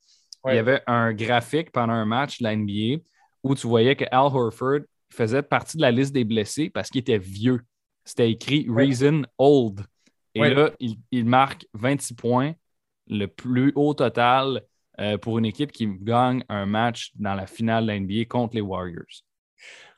il 0.48 0.54
y 0.54 0.58
avait 0.58 0.80
un 0.86 1.12
graphique 1.12 1.70
pendant 1.70 1.92
un 1.92 2.06
match 2.06 2.38
de 2.38 2.44
la 2.44 2.56
NBA 2.56 3.02
où 3.42 3.54
tu 3.54 3.66
voyais 3.66 3.94
que 3.94 4.04
Al 4.10 4.34
Horford 4.34 4.80
faisait 5.10 5.42
partie 5.42 5.76
de 5.76 5.82
la 5.82 5.90
liste 5.90 6.12
des 6.12 6.24
blessés 6.24 6.70
parce 6.70 6.88
qu'il 6.88 7.00
était 7.00 7.18
vieux. 7.18 7.60
C'était 8.04 8.30
écrit 8.30 8.66
Reason 8.68 9.22
Old. 9.38 9.80
Et 10.34 10.48
là, 10.48 10.70
il, 10.78 11.24
marque 11.24 11.66
26 11.74 12.14
points, 12.14 12.54
le 13.08 13.26
plus 13.26 13.72
haut 13.74 13.94
total 13.94 14.62
euh, 15.00 15.18
pour 15.18 15.38
une 15.38 15.44
équipe 15.44 15.72
qui 15.72 15.88
gagne 16.00 16.44
un 16.48 16.66
match 16.66 17.10
dans 17.16 17.34
la 17.34 17.46
finale 17.46 17.86
de 17.86 17.92
l'NBA 17.92 18.24
contre 18.28 18.54
les 18.54 18.60
Warriors. 18.60 19.24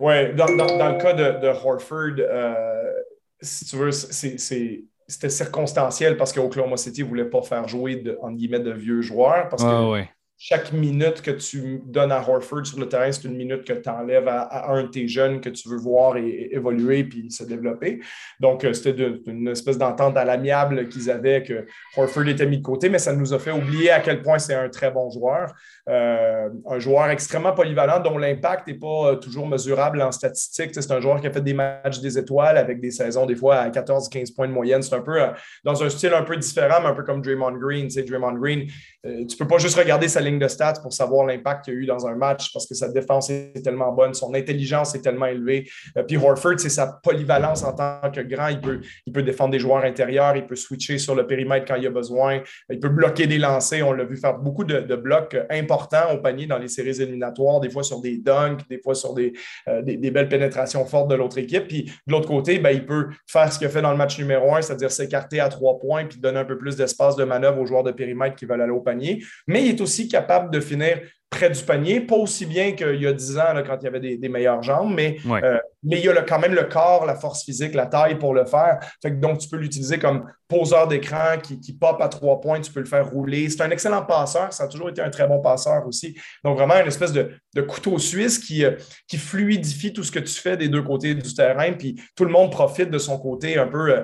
Oui, 0.01 0.35
dans, 0.35 0.47
le 0.47 1.01
cas 1.01 1.13
de, 1.13 1.47
Horford, 1.47 2.19
euh, 2.19 2.93
si 3.41 3.65
tu 3.67 3.77
veux, 3.77 3.93
c'était 3.93 5.29
circonstanciel 5.29 6.17
parce 6.17 6.33
qu'Oklahoma 6.33 6.77
City 6.77 7.03
ne 7.03 7.09
voulait 7.09 7.29
pas 7.29 7.43
faire 7.43 7.69
jouer 7.69 7.97
de, 7.97 8.19
guillemets, 8.33 8.61
de 8.61 8.73
vieux 8.73 9.03
joueurs 9.03 9.49
parce 9.49 9.63
que 9.63 10.05
chaque 10.45 10.73
minute 10.73 11.23
que 11.23 11.31
tu 11.31 11.81
donnes 11.87 12.11
à 12.11 12.19
Horford 12.19 12.67
sur 12.67 12.81
le 12.81 12.89
terrain, 12.89 13.13
c'est 13.13 13.29
une 13.29 13.37
minute 13.37 13.63
que 13.63 13.75
tu 13.75 13.89
enlèves 13.89 14.27
à, 14.27 14.73
un 14.73 14.83
de 14.83 14.89
tes 14.89 15.07
jeunes 15.07 15.41
que 15.41 15.49
tu 15.49 15.69
veux 15.69 15.77
voir 15.77 16.17
et, 16.17 16.49
évoluer 16.51 17.05
puis 17.05 17.31
se 17.31 17.45
développer. 17.45 18.01
Donc, 18.41 18.65
euh, 18.65 18.73
c'était 18.73 19.21
une 19.27 19.47
espèce 19.47 19.79
d'entente 19.79 20.17
à 20.17 20.25
l'amiable 20.25 20.89
qu'ils 20.89 21.13
avaient 21.13 21.45
que 21.45 21.65
Horford 21.97 22.27
était 22.27 22.47
mis 22.47 22.59
de 22.59 22.63
côté, 22.63 22.89
mais 22.89 22.99
ça 22.99 23.13
nous 23.13 23.33
a 23.33 23.39
fait 23.39 23.53
oublier 23.53 23.93
à 23.93 24.01
quel 24.01 24.21
point 24.21 24.41
c'est 24.41 24.55
un 24.55 24.69
très 24.69 24.91
bon 24.91 25.11
joueur. 25.11 25.55
Euh, 25.89 26.49
un 26.69 26.79
joueur 26.79 27.11
extrêmement 27.11 27.53
polyvalent 27.53 28.01
dont 28.01 28.17
l'impact 28.17 28.69
n'est 28.69 28.75
pas 28.75 29.11
euh, 29.11 29.17
toujours 29.17 29.49
mesurable 29.49 30.01
en 30.01 30.13
statistiques. 30.13 30.71
C'est 30.75 30.93
un 30.93 31.01
joueur 31.01 31.21
qui 31.21 31.27
a 31.27 31.33
fait 31.33 31.41
des 31.41 31.55
matchs 31.55 32.01
des 32.01 32.19
étoiles 32.19 32.57
avec 32.57 32.81
des 32.81 32.93
saisons 32.93 33.27
des 33.27 33.35
fois 33.35 33.57
à 33.57 33.69
14-15 33.69 34.35
points 34.35 34.47
de 34.47 34.53
moyenne. 34.53 34.83
C'est 34.83 34.95
un 34.95 35.01
peu 35.01 35.19
dans 35.65 35.83
un 35.83 35.89
style 35.89 36.15
un 36.15 36.23
peu 36.23 36.37
différent, 36.37 36.81
mais 36.81 36.89
un 36.89 36.95
peu 36.95 37.03
comme 37.03 37.21
Draymond 37.21 37.59
Green. 37.59 37.89
Draymond 37.89 38.35
Green, 38.35 38.67
tu 39.05 39.09
ne 39.09 39.37
peux 39.39 39.49
pas 39.49 39.59
juste 39.59 39.77
regarder 39.77 40.09
sa 40.09 40.21
ligne 40.21 40.39
de 40.39 40.49
stats 40.49 40.81
pour 40.83 40.93
savoir 40.93 41.27
l'impact 41.27 41.65
qu'il 41.65 41.75
a 41.75 41.77
eu 41.77 41.87
dans 41.87 42.07
un 42.07 42.15
match 42.15 42.53
parce 42.53 42.67
que 42.67 42.75
sa 42.75 42.89
défense 42.89 43.31
est 43.31 43.63
tellement 43.63 43.93
bonne, 43.93 44.15
son 44.15 44.35
intelligence 44.35 44.95
est 44.95 45.01
tellement 45.01 45.27
élevée. 45.27 45.69
Euh, 45.97 46.03
puis 46.03 46.17
Horford, 46.17 46.59
c'est 46.59 46.69
sa 46.69 46.87
polyvalence 47.03 47.65
en 47.65 47.73
tant 47.73 48.11
que 48.13 48.21
grand. 48.21 48.49
Il 48.49 48.61
peut, 48.61 48.81
il 49.07 49.13
peut 49.13 49.23
défendre 49.23 49.51
des 49.51 49.59
joueurs 49.59 49.85
intérieurs, 49.85 50.37
il 50.37 50.47
peut 50.47 50.57
switcher 50.57 50.99
sur 50.99 51.15
le 51.15 51.27
périmètre 51.27 51.67
quand 51.67 51.77
il 51.77 51.87
a 51.87 51.91
besoin, 51.91 52.41
il 52.71 52.81
peut 52.81 52.89
bloquer 52.89 53.27
des 53.27 53.39
lancers. 53.39 53.87
On 53.87 53.93
l'a 53.93 54.05
vu 54.05 54.17
faire 54.17 54.39
beaucoup 54.39 54.65
de, 54.65 54.93
blocs 54.93 55.37
importants 55.51 55.72
au 56.13 56.19
panier 56.19 56.47
dans 56.47 56.59
les 56.59 56.69
séries 56.69 57.01
éliminatoires, 57.01 57.61
des 57.61 57.71
fois 57.71 57.83
sur 57.83 58.01
des 58.01 58.19
dunks, 58.19 58.69
des 58.69 58.79
fois 58.79 58.95
sur 58.95 59.15
des, 59.15 59.33
euh, 59.69 59.83
des, 59.83 60.11
belles 60.11 60.29
pénétrations 60.29 60.85
fortes 60.85 61.09
de 61.09 61.15
l'autre 61.15 61.39
équipe. 61.39 61.69
Puis 61.69 61.85
de 62.07 62.13
l'autre 62.13 62.29
côté, 62.29 62.59
ben, 62.59 62.71
il 62.71 62.85
peut 62.85 63.09
faire 63.27 63.53
ce 63.53 63.59
qu'il 63.59 63.69
fait 63.69 63.83
dans 63.83 63.91
le 63.91 63.97
match 63.97 64.19
numéro 64.19 64.55
un, 64.55 64.63
c'est-à-dire 64.63 64.91
s'écarter 64.91 65.41
à 65.41 65.49
trois 65.49 65.79
points 65.79 66.05
puis 66.05 66.19
donner 66.19 66.39
un 66.39 66.45
peu 66.45 66.59
plus 66.59 66.77
d'espace 66.77 67.17
de 67.17 67.25
manœuvre 67.25 67.61
aux 67.61 67.67
joueurs 67.67 67.83
de 67.83 67.93
périmètre 67.93 68.37
qui 68.37 68.47
veulent 68.47 68.63
aller 68.63 68.73
au 68.73 68.81
panier. 68.81 69.23
Mais 69.47 69.63
il 69.65 69.71
est 69.71 69.81
aussi 69.81 70.09
capable 70.09 70.51
de 70.51 70.61
finir 70.61 71.01
près 71.33 71.49
du 71.49 71.63
panier, 71.63 72.01
pas 72.01 72.15
aussi 72.15 72.45
bien 72.45 72.73
qu'il 72.73 73.03
y 73.03 73.07
a 73.07 73.13
10 73.13 73.39
ans 73.39 73.55
quand 73.67 73.79
il 73.81 73.85
y 73.85 73.87
avait 73.87 74.17
des, 74.17 74.29
meilleures 74.29 74.63
jambes, 74.63 74.93
mais, 74.95 75.17
euh, 75.27 75.59
mais 75.83 75.99
il 75.99 76.05
y 76.05 76.09
a 76.09 76.23
quand 76.23 76.39
même 76.39 76.55
le 76.55 76.65
corps, 76.65 77.07
la 77.07 77.15
force 77.15 77.43
physique, 77.43 77.75
la 77.75 77.87
taille 77.87 78.19
pour 78.19 78.35
le 78.35 78.45
faire. 78.45 78.79
donc, 79.05 79.39
tu 79.39 79.49
peux 79.49 79.57
l'utiliser 79.57 79.99
comme 79.99 80.27
poseur 80.47 80.87
d'écran 80.87 81.39
qui, 81.43 81.59
qui 81.59 81.73
pop 81.73 81.97
à 82.01 82.09
trois 82.09 82.39
points, 82.41 82.61
tu 82.61 82.71
peux 82.71 82.81
le 82.81 82.87
faire 82.87 83.09
rouler. 83.09 83.49
C'est 83.49 83.63
un 83.63 83.71
excellent 83.71 84.03
passeur, 84.03 84.53
ça 84.53 84.65
a 84.65 84.69
toujours 84.69 84.91
été 84.91 85.01
un 85.01 85.09
très 85.09 85.27
bon 85.27 85.41
passeur 85.41 85.87
aussi. 85.87 86.15
Donc, 86.45 86.59
vraiment 86.59 86.79
une 86.79 86.89
espèce 86.89 87.13
de, 87.13 87.31
couteau 87.67 87.99
suisse 87.99 88.39
qui, 88.39 88.65
euh, 88.65 88.73
qui 89.09 89.17
fluidifie 89.17 89.93
tout 89.93 90.05
ce 90.05 90.13
que 90.13 90.19
tu 90.19 90.35
fais 90.35 90.59
des 90.59 90.69
deux 90.69 90.83
côtés 90.83 91.15
du 91.15 91.35
terrain, 91.35 91.73
puis 91.73 92.01
tout 92.15 92.27
le 92.27 92.31
monde 92.31 92.53
profite 92.53 92.91
de 92.91 92.99
son 92.99 93.19
côté 93.19 93.57
un 93.57 93.67
peu 93.67 93.91
euh, 93.91 94.03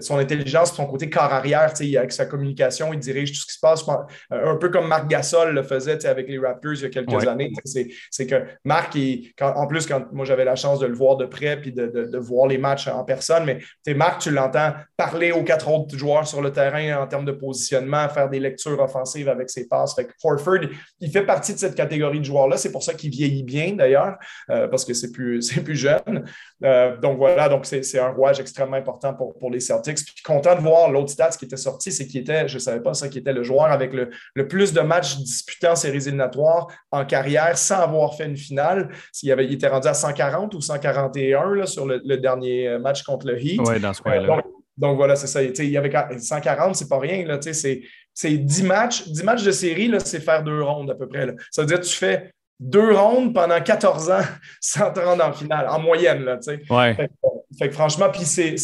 son 0.00 0.18
intelligence, 0.18 0.74
son 0.74 0.86
côté 0.86 1.08
corps 1.08 1.32
arrière, 1.32 1.72
avec 1.80 2.12
sa 2.12 2.26
communication, 2.26 2.92
il 2.92 2.98
dirige 2.98 3.32
tout 3.32 3.40
ce 3.40 3.46
qui 3.46 3.54
se 3.54 3.60
passe. 3.60 3.84
Un 4.30 4.56
peu 4.56 4.68
comme 4.68 4.88
Marc 4.88 5.08
Gasol 5.08 5.54
le 5.54 5.62
faisait 5.62 6.04
avec 6.06 6.28
les 6.28 6.38
Raptors 6.38 6.74
il 6.74 6.82
y 6.82 6.84
a 6.84 6.88
quelques 6.88 7.26
années. 7.26 7.52
C'est 8.10 8.26
que 8.26 8.44
Marc, 8.64 8.96
en 9.40 9.66
plus, 9.66 9.86
quand 9.86 10.12
moi 10.12 10.24
j'avais 10.24 10.44
la 10.44 10.56
chance 10.56 10.78
de 10.78 10.86
le 10.86 10.94
voir 10.94 11.16
de 11.16 11.26
près 11.26 11.60
puis 11.60 11.72
de, 11.72 12.18
voir 12.18 12.46
les 12.46 12.58
matchs 12.58 12.88
en 12.88 13.04
personne, 13.04 13.44
mais 13.44 13.94
Marc, 13.94 14.22
tu 14.22 14.30
l'entends 14.30 14.72
parler 14.96 15.32
aux 15.32 15.44
quatre 15.44 15.68
autres 15.68 15.96
joueurs 15.96 16.26
sur 16.26 16.40
le 16.40 16.52
terrain 16.52 17.02
en 17.02 17.06
termes 17.06 17.24
de 17.24 17.32
positionnement, 17.32 18.08
faire 18.08 18.28
des 18.28 18.40
lectures 18.40 18.80
offensives 18.80 19.28
avec 19.28 19.50
ses 19.50 19.68
passes. 19.68 19.94
Fait 19.94 20.04
que 20.04 20.12
Horford, 20.22 20.68
il 21.00 21.10
fait 21.10 21.24
partie 21.24 21.54
de 21.54 21.58
cette 21.58 21.74
catégorie 21.74 22.20
de 22.20 22.24
joueurs-là. 22.24 22.56
C'est 22.56 22.72
pour 22.72 22.82
ça 22.82 22.94
qu'il 22.94 23.10
vieillit 23.10 23.42
bien 23.42 23.74
d'ailleurs, 23.74 24.16
euh, 24.50 24.68
parce 24.68 24.84
que 24.84 24.94
c'est 24.94 25.12
plus, 25.12 25.52
plus 25.64 25.76
jeune. 25.76 26.24
Euh, 26.64 26.96
donc 26.98 27.18
voilà, 27.18 27.48
donc 27.48 27.66
c'est 27.66 27.98
un 27.98 28.08
rouage 28.08 28.40
extrêmement 28.40 28.76
important 28.76 29.14
pour, 29.14 29.38
pour 29.38 29.50
les 29.52 29.60
Celtics. 29.60 29.98
Puis 30.04 30.22
content 30.24 30.56
de 30.56 30.60
voir 30.60 30.90
l'autre 30.90 31.10
stat 31.10 31.30
qui 31.30 31.44
était 31.44 31.56
sorti, 31.56 31.92
c'est 31.92 32.06
qu'il 32.06 32.20
était, 32.20 32.48
je 32.48 32.54
ne 32.54 32.60
savais 32.60 32.80
pas 32.80 32.94
ça, 32.94 33.08
qui 33.08 33.18
était 33.18 33.32
le 33.32 33.42
joueur 33.42 33.66
avec 33.66 33.92
le, 33.92 34.10
le 34.34 34.48
plus 34.48 34.72
de 34.72 34.80
matchs 34.80 35.16
disputés 35.18 35.68
en 35.68 35.76
séries 35.76 35.98
éliminatoires 35.98 36.68
en 36.90 37.04
carrière 37.04 37.56
sans 37.56 37.76
avoir 37.76 38.14
fait 38.14 38.26
une 38.26 38.36
finale. 38.36 38.90
S'il 39.12 39.30
avait, 39.30 39.46
il 39.46 39.52
était 39.52 39.68
rendu 39.68 39.88
à 39.88 39.94
140 39.94 40.54
ou 40.54 40.60
141 40.60 41.66
sur 41.66 41.86
le, 41.86 42.16
dernier 42.16 42.68
euh, 42.68 42.78
match 42.78 43.02
contre 43.02 43.26
le 43.26 43.40
Heat. 43.40 43.60
Oui, 43.64 43.80
dans 43.80 43.92
ce. 43.92 44.02
Euh, 44.06 44.40
donc, 44.76 44.96
voilà, 44.96 45.16
c'est 45.16 45.26
ça. 45.26 45.42
Il 45.42 45.70
y 45.70 45.76
avait 45.76 45.92
140, 46.18 46.74
c'est 46.74 46.88
pas 46.88 46.98
rien. 46.98 47.24
C'est 48.14 48.38
10 48.38 48.62
matchs. 48.64 49.08
10 49.08 49.22
matchs 49.22 49.42
de 49.42 49.50
série, 49.50 49.92
c'est 50.04 50.20
faire 50.20 50.42
deux 50.42 50.62
rondes 50.62 50.90
à 50.90 50.94
peu 50.94 51.06
près. 51.06 51.34
Ça 51.50 51.62
veut 51.62 51.68
dire 51.68 51.80
que 51.80 51.84
tu 51.84 51.96
fais 51.96 52.32
deux 52.60 52.94
rondes 52.94 53.34
pendant 53.34 53.60
14 53.60 54.10
ans 54.10 54.20
sans 54.60 54.92
te 54.92 55.00
rendre 55.00 55.24
en 55.24 55.32
finale, 55.32 55.66
en 55.68 55.80
moyenne. 55.80 56.24
Là, 56.24 56.38
ouais. 56.70 56.94
fait, 57.58 57.68
que, 57.68 57.74
franchement, 57.74 58.08
puis 58.10 58.24
c'est 58.24 58.56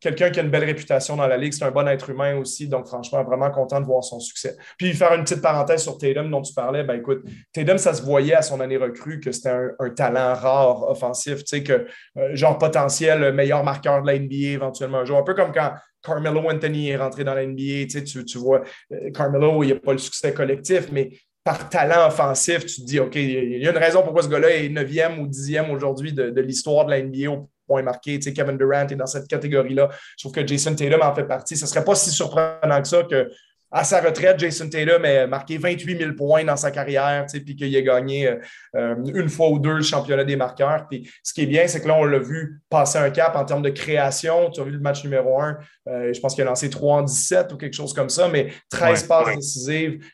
quelqu'un 0.00 0.30
qui 0.30 0.40
a 0.40 0.42
une 0.42 0.50
belle 0.50 0.64
réputation 0.64 1.16
dans 1.16 1.26
la 1.26 1.36
ligue, 1.36 1.52
c'est 1.52 1.64
un 1.64 1.70
bon 1.70 1.86
être 1.88 2.10
humain 2.10 2.36
aussi, 2.36 2.68
donc 2.68 2.86
franchement, 2.86 3.22
vraiment 3.22 3.50
content 3.50 3.80
de 3.80 3.86
voir 3.86 4.02
son 4.02 4.18
succès. 4.18 4.56
Puis 4.78 4.94
faire 4.94 5.12
une 5.14 5.22
petite 5.22 5.42
parenthèse 5.42 5.82
sur 5.82 5.98
Tatum 5.98 6.30
dont 6.30 6.42
tu 6.42 6.54
parlais, 6.54 6.84
ben 6.84 6.94
écoute, 6.94 7.22
Tatum, 7.52 7.78
ça 7.78 7.94
se 7.94 8.02
voyait 8.02 8.34
à 8.34 8.42
son 8.42 8.60
année 8.60 8.76
recrue 8.76 9.20
que 9.20 9.30
c'était 9.30 9.50
un, 9.50 9.90
talent 9.90 10.34
rare 10.34 10.88
offensif, 10.88 11.44
tu 11.44 11.44
sais, 11.46 11.62
que 11.62 11.86
euh, 12.16 12.34
genre 12.34 12.56
potentiel 12.56 13.32
meilleur 13.34 13.62
marqueur 13.62 14.00
de 14.00 14.06
la 14.06 14.18
NBA 14.18 14.54
éventuellement 14.54 14.98
un 14.98 15.04
jour, 15.04 15.18
un 15.18 15.22
peu 15.22 15.34
comme 15.34 15.52
quand 15.52 15.72
Carmelo 16.02 16.50
Anthony 16.50 16.90
est 16.90 16.96
rentré 16.96 17.24
dans 17.24 17.34
la 17.34 17.46
NBA, 17.46 17.84
tu, 17.84 17.90
sais, 17.90 18.04
tu, 18.04 18.24
tu 18.24 18.38
vois, 18.38 18.62
euh, 18.92 19.10
Carmelo, 19.14 19.62
il 19.62 19.66
n'y 19.66 19.72
a 19.72 19.76
pas 19.76 19.92
le 19.92 19.98
succès 19.98 20.32
collectif, 20.32 20.88
mais 20.90 21.10
par 21.44 21.68
talent 21.68 22.06
offensif, 22.06 22.64
tu 22.66 22.82
te 22.82 22.86
dis, 22.86 23.00
OK, 23.00 23.16
il 23.16 23.58
y 23.58 23.66
a 23.66 23.70
une 23.70 23.78
raison 23.78 24.02
pourquoi 24.02 24.22
ce 24.22 24.28
gars-là 24.28 24.50
est 24.50 24.68
9e 24.68 25.18
ou 25.18 25.26
10e 25.26 25.70
aujourd'hui 25.70 26.12
de, 26.12 26.40
l'histoire 26.40 26.84
de 26.86 26.90
la 26.90 27.02
NBA 27.02 27.30
au 27.30 27.48
point 27.66 27.82
marqué. 27.82 28.18
Tu 28.18 28.22
sais, 28.22 28.32
Kevin 28.32 28.56
Durant 28.56 28.86
est 28.86 28.94
dans 28.94 29.06
cette 29.06 29.26
catégorie-là. 29.26 29.88
Je 30.16 30.22
trouve 30.22 30.32
que 30.32 30.46
Jason 30.46 30.74
Tatum 30.74 31.02
en 31.02 31.14
fait 31.14 31.24
partie. 31.24 31.56
Ce 31.56 31.64
ne 31.64 31.68
serait 31.68 31.84
pas 31.84 31.94
si 31.94 32.10
surprenant 32.10 32.80
que 32.80 32.88
ça 32.88 33.02
que 33.02 33.28
à 33.72 33.84
sa 33.84 34.02
retraite, 34.02 34.38
Jason 34.38 34.68
Tatum 34.68 35.02
a 35.06 35.26
marqué 35.26 35.56
28 35.56 35.98
000 35.98 36.12
points 36.12 36.44
dans 36.44 36.56
sa 36.56 36.70
carrière, 36.70 37.24
puis 37.26 37.56
qu'il 37.56 37.74
a 37.74 37.80
gagné 37.80 38.28
euh, 38.28 38.36
euh, 38.76 38.94
une 39.14 39.30
fois 39.30 39.48
ou 39.48 39.58
deux 39.58 39.76
le 39.76 39.82
championnat 39.82 40.24
des 40.24 40.36
marqueurs. 40.36 40.86
Puis 40.90 41.10
ce 41.22 41.32
qui 41.32 41.42
est 41.42 41.46
bien, 41.46 41.66
c'est 41.66 41.80
que 41.80 41.88
là, 41.88 41.94
on 41.94 42.04
l'a 42.04 42.18
vu 42.18 42.60
passer 42.68 42.98
un 42.98 43.10
cap 43.10 43.34
en 43.34 43.46
termes 43.46 43.62
de 43.62 43.70
création. 43.70 44.50
Tu 44.50 44.60
as 44.60 44.64
vu 44.64 44.72
le 44.72 44.78
match 44.78 45.02
numéro 45.04 45.40
1, 45.40 45.56
euh, 45.88 46.12
je 46.12 46.20
pense 46.20 46.34
qu'il 46.34 46.42
a 46.42 46.46
lancé 46.46 46.68
3 46.68 46.96
en 46.96 47.02
17 47.02 47.52
ou 47.52 47.56
quelque 47.56 47.74
chose 47.74 47.94
comme 47.94 48.10
ça, 48.10 48.28
mais 48.28 48.48
13 48.70 49.04
passes 49.04 49.34
décisives. 49.34 50.04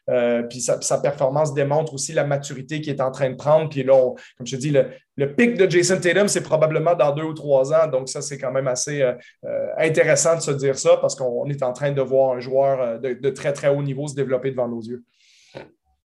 puis 0.49 0.61
sa, 0.61 0.99
performance 0.99 1.53
démontre 1.53 1.95
aussi 1.95 2.12
la 2.12 2.25
maturité 2.25 2.81
qu'il 2.81 2.93
est 2.93 3.00
en 3.00 3.11
train 3.11 3.31
de 3.31 3.37
prendre. 3.37 3.69
Puis 3.69 3.83
là, 3.83 3.95
comme 4.37 4.47
je 4.47 4.55
te 4.55 4.61
dis, 4.61 4.71
le, 4.71 4.88
le 5.19 5.35
pic 5.35 5.57
de 5.57 5.69
Jason 5.69 5.99
Tatum, 6.01 6.29
c'est 6.29 6.45
probablement 6.45 6.95
dans 6.95 7.13
deux 7.13 7.25
ou 7.25 7.35
trois 7.35 7.75
ans. 7.75 7.89
Donc, 7.89 8.09
ça, 8.09 8.23
c'est 8.23 8.39
quand 8.39 8.53
même 8.53 8.69
assez 8.69 9.03
euh, 9.03 9.15
euh, 9.45 9.67
intéressant 9.77 10.37
de 10.37 10.41
se 10.41 10.53
dire 10.53 10.79
ça 10.79 10.97
parce 10.99 11.17
qu'on 11.17 11.45
est 11.47 11.61
en 11.65 11.73
train 11.73 11.91
de 11.91 12.01
voir 12.01 12.37
un 12.37 12.41
joueur 12.41 12.81
euh, 12.81 12.99
de, 12.99 13.31
très, 13.31 13.53
très 13.53 13.69
haut 13.69 13.83
niveau 13.83 14.07
se 14.07 14.15
développer 14.15 14.53
devant 14.53 14.69
nos 14.69 14.81
yeux. 14.81 15.03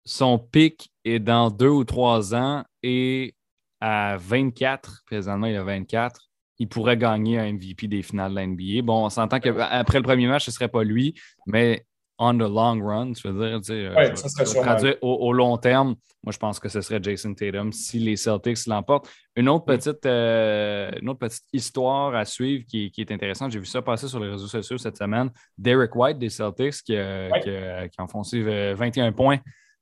Son 0.04 0.38
pic 0.38 0.92
est 1.04 1.18
dans 1.18 1.50
deux 1.50 1.68
ou 1.68 1.82
trois 1.82 2.36
ans 2.36 2.62
et 2.84 3.34
à 3.80 4.16
24, 4.16 5.02
présentement, 5.06 5.48
il 5.48 5.56
a 5.56 5.64
24. 5.64 6.28
Il 6.60 6.68
pourrait 6.68 6.96
gagner 6.96 7.40
un 7.40 7.52
MVP 7.52 7.88
des 7.88 8.02
finales 8.02 8.30
de 8.30 8.36
la 8.36 8.46
NBA. 8.46 8.82
Bon, 8.84 9.06
on 9.06 9.10
s'entend 9.10 9.40
qu'après 9.40 9.98
le 9.98 10.04
premier 10.04 10.28
match, 10.28 10.44
ce 10.44 10.50
ne 10.50 10.54
serait 10.54 10.68
pas 10.68 10.84
lui, 10.84 11.14
mais 11.46 11.84
on 12.20 12.36
the 12.36 12.42
long 12.42 12.80
run, 12.82 13.14
tu 13.14 13.28
veux 13.28 13.48
dire, 13.48 13.60
tu 13.60 13.72
sais, 13.72 14.28
ça 14.28 14.44
serait 14.44 14.98
au, 15.00 15.32
long 15.32 15.56
terme, 15.56 15.96
moi, 16.22 16.32
je 16.32 16.36
pense 16.36 16.60
que 16.60 16.68
ce 16.68 16.82
serait 16.82 17.00
Jason 17.02 17.32
Tatum 17.32 17.72
si 17.72 17.98
les 17.98 18.16
Celtics 18.16 18.66
l'emportent. 18.66 19.10
Une, 19.36 19.48
autre 19.48 19.64
mm. 19.64 19.76
petite, 19.78 20.06
euh, 20.06 20.90
une 21.00 21.08
autre 21.08 21.18
petite 21.18 21.46
histoire 21.54 22.14
à 22.14 22.26
suivre 22.26 22.64
qui, 22.68 22.92
est 22.96 23.10
intéressante, 23.10 23.52
j'ai 23.52 23.58
vu 23.58 23.64
ça 23.64 23.80
passer 23.80 24.06
sur 24.06 24.20
les 24.20 24.28
réseaux 24.28 24.46
sociaux 24.46 24.76
cette 24.76 24.98
semaine. 24.98 25.30
Derek 25.56 25.96
White 25.96 26.18
des 26.18 26.28
Celtics 26.28 26.82
qui, 26.84 26.94
a 26.94 27.88
enfoncé 27.98 28.42
21 28.74 29.12
points 29.12 29.38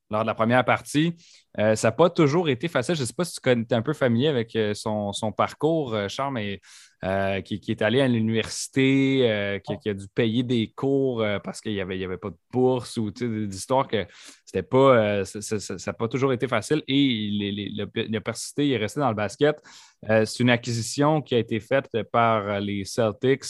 lors 0.08 0.22
de 0.22 0.26
la 0.26 0.34
première 0.34 0.64
partie. 0.64 1.16
Euh, 1.58 1.74
ça 1.74 1.88
n'a 1.88 1.92
pas 1.92 2.08
toujours 2.08 2.48
été 2.48 2.68
facile. 2.68 2.94
Je 2.94 3.00
ne 3.00 3.06
sais 3.06 3.14
pas 3.14 3.24
si 3.24 3.40
tu 3.42 3.50
es 3.50 3.74
un 3.74 3.82
peu 3.82 3.92
familier 3.92 4.28
avec 4.28 4.54
euh, 4.54 4.74
son, 4.74 5.12
parcours, 5.36 5.96
Charles, 6.08 6.34
mais 6.34 6.60
qui, 7.02 7.60
est 7.68 7.82
allé 7.82 8.00
à 8.00 8.08
l'université, 8.08 9.60
qui, 9.64 9.88
a 9.88 9.94
dû 9.94 10.06
payer 10.08 10.42
des 10.42 10.72
cours 10.74 11.24
parce 11.44 11.60
qu'il 11.60 11.72
n'y 11.72 11.80
avait, 11.80 12.02
avait 12.04 12.16
pas 12.16 12.30
de 12.30 12.38
bourse 12.52 12.96
ou 12.96 13.10
des 13.10 13.54
histoires 13.54 13.86
que 13.86 14.06
c'était 14.44 14.62
pas, 14.62 15.24
ça 15.24 15.76
n'a 15.86 15.92
pas 15.92 16.08
toujours 16.08 16.32
été 16.32 16.48
facile 16.48 16.82
et 16.88 16.96
il, 16.96 18.16
a 18.16 18.20
persisté, 18.20 18.66
il 18.66 18.72
est 18.72 18.78
resté 18.78 19.00
dans 19.00 19.10
le 19.10 19.14
basket. 19.14 19.60
C'est 20.02 20.40
une 20.40 20.50
acquisition 20.50 21.22
qui 21.22 21.34
a 21.34 21.38
été 21.38 21.60
faite 21.60 21.88
par 22.10 22.60
les 22.60 22.84
Celtics. 22.84 23.44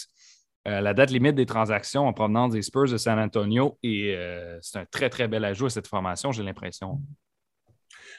la 0.64 0.92
date 0.92 1.10
limite 1.10 1.34
des 1.34 1.46
transactions 1.46 2.06
en 2.06 2.12
provenance 2.12 2.52
des 2.52 2.62
Spurs 2.62 2.90
de 2.90 2.96
San 2.98 3.18
Antonio 3.18 3.78
et 3.82 4.16
c'est 4.60 4.78
un 4.78 4.84
très, 4.84 5.08
très 5.08 5.28
bel 5.28 5.44
ajout 5.44 5.66
à 5.66 5.70
cette 5.70 5.88
formation, 5.88 6.32
j'ai 6.32 6.42
l'impression. 6.42 7.00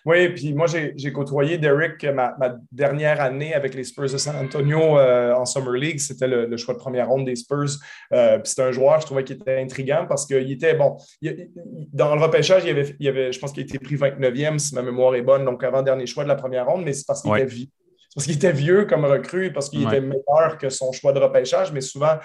Oui, 0.06 0.30
puis 0.30 0.54
moi, 0.54 0.68
j'ai 0.68 1.14
côtoyé 1.14 1.58
Derek 1.58 2.04
ma, 2.14 2.36
dernière 2.72 3.22
année 3.22 3.54
avec 3.54 3.74
les 3.74 3.84
Spurs 3.84 4.12
de 4.12 4.18
San 4.18 4.36
Antonio 4.36 4.98
euh, 4.98 5.34
en 5.34 5.46
Summer 5.46 5.74
League. 5.74 6.00
C'était 6.00 6.28
le, 6.28 6.56
choix 6.58 6.74
de 6.74 6.80
première 6.80 7.10
ronde 7.10 7.26
des 7.26 7.36
Spurs. 7.36 7.78
Euh, 8.14 8.40
c'était 8.44 8.64
un 8.64 8.72
joueur, 8.72 9.00
je 9.02 9.06
trouvais, 9.06 9.24
qui 9.24 9.34
était 9.34 9.60
intriguant 9.60 10.06
parce 10.08 10.26
qu'il 10.26 10.52
était, 10.52 10.74
bon, 10.74 10.98
dans 11.94 12.16
le 12.16 12.22
repêchage, 12.22 12.64
il 12.64 12.68
y 12.68 12.72
avait, 12.72 12.96
il 13.00 13.08
avait 13.08 13.32
je 13.32 13.40
pense 13.40 13.52
qu'il 13.52 13.64
a 13.64 13.66
été 13.66 13.80
pris 13.80 13.96
29e, 13.96 14.58
si 14.60 14.76
ma 14.76 14.82
mémoire 14.82 15.16
est 15.16 15.22
bonne, 15.22 15.46
donc 15.46 15.64
avant-dernier 15.64 16.06
choix 16.06 16.24
de 16.24 16.30
la 16.30 16.36
première 16.36 16.68
ronde, 16.68 16.84
mais 16.86 16.94
c'est 16.94 17.06
parce 17.06 17.22
qu'il 17.22 17.34
était 17.36 17.46
vieux. 17.46 17.68
Parce 18.16 18.26
qu'il 18.26 18.36
était 18.36 18.52
vieux 18.52 18.86
comme 18.86 19.06
recrue, 19.06 19.54
parce 19.54 19.70
qu'il 19.70 19.84
était 19.84 20.02
meilleur 20.02 20.58
que 20.60 20.70
son 20.70 20.92
choix 20.92 21.14
de 21.14 21.20
repêchage, 21.20 21.72
mais 21.72 21.82
souvent, 21.82 22.18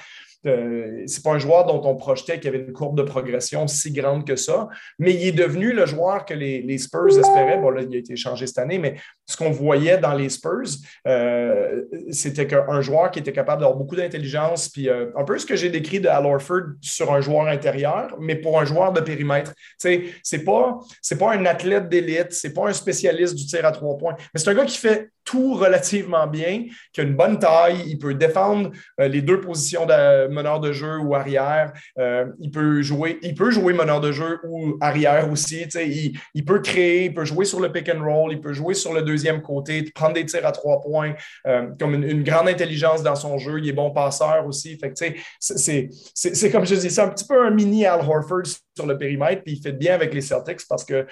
c'est 0.45 1.23
pas 1.23 1.31
un 1.31 1.39
joueur 1.39 1.67
dont 1.67 1.81
on 1.85 1.97
projetait 1.97 2.39
qu'il 2.39 2.53
y 2.53 2.55
avait 2.55 2.65
une 2.65 2.73
courbe 2.73 2.97
de 2.97 3.03
progression 3.03 3.67
si 3.67 3.93
grande 3.93 4.27
que 4.27 4.37
ça, 4.37 4.69
mais 4.99 5.13
il 5.13 5.29
est 5.29 5.33
devenu 5.33 5.73
le 5.73 5.87
joueur 5.87 6.25
que 6.25 6.35
les, 6.35 6.79
Spurs 6.79 7.19
espéraient. 7.19 7.59
Bon, 7.59 7.71
là, 7.71 7.83
il 7.83 7.95
a 7.95 7.99
été 7.99 8.17
changé 8.17 8.47
cette 8.47 8.59
année, 8.59 8.79
mais 8.79 8.97
ce 9.27 9.37
qu'on 9.37 9.51
voyait 9.51 9.99
dans 9.99 10.15
les 10.15 10.29
Spurs, 10.29 10.69
euh, 11.07 11.83
c'était 12.11 12.47
qu'un 12.47 12.81
joueur 12.81 13.11
qui 13.11 13.21
était 13.21 13.33
capable 13.33 13.63
d'avoir 13.63 13.79
beaucoup 13.79 13.97
d'intelligence, 13.97 14.69
puis 14.69 14.89
euh, 14.89 15.07
un 15.17 15.25
peu 15.25 15.39
ce 15.39 15.47
que 15.47 15.57
j'ai 15.57 15.71
décrit 15.71 16.01
de 16.01 16.09
Al 16.09 16.27
Orford 16.27 16.75
sur 16.81 17.13
un 17.13 17.21
joueur 17.21 17.47
intérieur, 17.47 18.17
mais 18.21 18.37
pour 18.37 18.61
un 18.61 18.65
joueur 18.65 18.93
de 18.93 19.01
périmètre. 19.01 19.55
C'est 19.79 20.45
pas, 20.45 20.79
pas 21.19 21.33
un 21.33 21.47
athlète 21.47 21.89
d'élite, 21.89 22.33
c'est 22.33 22.53
pas 22.53 22.69
un 22.69 22.73
spécialiste 22.73 23.35
du 23.35 23.47
tir 23.47 23.65
à 23.65 23.73
trois 23.73 23.97
points, 23.97 24.17
mais 24.33 24.41
c'est 24.41 24.51
un 24.51 24.55
gars 24.55 24.65
qui 24.65 24.79
fait 24.79 25.11
tout 25.25 25.55
relativement 25.55 26.27
bien, 26.27 26.67
qui 26.93 27.01
a 27.01 27.05
une 27.05 27.17
bonne 27.17 27.39
taille, 27.39 27.83
il 27.87 27.99
peut 27.99 28.15
défendre 28.15 28.71
euh, 29.01 29.09
les 29.09 29.23
deux 29.23 29.41
positions 29.41 29.87
de 29.87 30.29
meneur 30.35 30.61
de 30.61 30.73
jeu 30.73 30.99
ou 30.99 31.15
arrière, 31.15 31.73
euh, 31.99 32.27
il, 32.41 32.51
peut 32.51 32.83
jouer, 32.83 33.19
il 33.23 33.35
peut 33.35 33.51
jouer 33.51 33.73
meneur 33.73 34.01
de 34.01 34.13
jeu 34.13 34.41
ou 34.47 34.77
arrière 34.81 35.31
aussi, 35.31 35.67
il, 35.75 36.19
il, 36.35 36.45
peut 36.45 36.61
créer, 36.61 37.07
il 37.07 37.15
peut 37.15 37.25
jouer 37.25 37.45
sur 37.45 37.61
le 37.61 37.73
pick 37.73 37.89
and 37.89 38.05
roll, 38.05 38.33
il 38.33 38.41
peut 38.41 38.53
jouer 38.53 38.75
sur 38.75 38.93
le 38.93 39.03
deuxième 39.03 39.41
côté, 39.41 39.83
prendre 39.95 40.15
des 40.15 40.27
tirs 40.27 40.47
à 40.47 40.53
trois 40.53 40.81
points, 40.81 41.15
euh, 41.47 41.69
comme 41.79 41.95
une, 41.95 42.23
grande 42.25 42.49
intelligence 42.49 43.03
dans 43.03 43.17
son 43.17 43.39
jeu, 43.39 43.59
il 43.59 43.69
est 43.69 43.73
bon 43.73 43.91
passeur 43.91 44.47
aussi, 44.47 44.79
fait 44.79 44.95
c'est 45.39 46.51
comme 46.51 46.67
je 46.67 46.75
dis, 46.75 46.91
c'est 46.91 47.03
un 47.03 47.09
petit 47.09 47.27
peu 47.27 47.47
un 47.47 47.51
mini 47.51 47.87
Al 47.87 48.01
Horford 48.01 48.43
sur 48.77 48.87
le 48.87 48.99
périmètre, 48.99 49.43
puis 49.43 49.55
il 49.55 49.63
fait 49.63 49.73
bien 49.73 49.95
avec 49.95 50.15
les 50.15 50.21
Celtics 50.21 50.61
parce 50.69 50.85
que, 50.85 51.07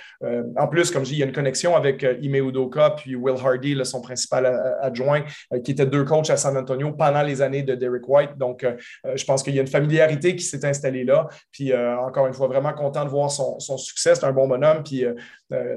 en 0.56 0.68
plus, 0.68 0.90
comme 0.90 1.04
je 1.04 1.10
dis, 1.10 1.16
il 1.16 1.18
y 1.20 1.22
a 1.22 1.26
une 1.26 1.32
connexion 1.32 1.76
avec 1.76 2.06
Ime 2.20 2.36
Udoka 2.36 2.90
puis 2.96 3.14
Will 3.14 3.36
Hardy, 3.42 3.78
son 3.84 4.00
principal 4.00 4.46
adjoint, 4.80 5.22
euh, 5.52 5.60
qui 5.60 5.72
était 5.72 5.86
deux 5.86 6.04
coachs 6.04 6.30
à 6.30 6.36
San 6.36 6.56
Antonio 6.56 6.92
pendant 6.92 7.22
les 7.22 7.42
années 7.42 7.62
de 7.62 7.74
Derek 7.74 8.08
White. 8.08 8.36
Donc, 8.36 8.64
euh, 8.64 8.74
euh, 9.06 9.16
je 9.16 9.24
pense 9.24 9.42
qu'il 9.42 9.54
y 9.54 9.58
a 9.58 9.62
une 9.62 9.68
familiarité 9.68 10.36
qui 10.36 10.44
s'est 10.44 10.64
installée 10.64 11.04
là. 11.04 11.28
Puis, 11.50 11.72
encore 11.74 12.26
une 12.26 12.34
fois, 12.34 12.48
vraiment 12.48 12.72
content 12.72 13.04
de 13.04 13.10
voir 13.10 13.30
son, 13.30 13.58
succès. 13.76 14.14
C'est 14.14 14.24
un 14.24 14.32
bon 14.32 14.48
bonhomme. 14.48 14.82
Puis, 14.82 15.04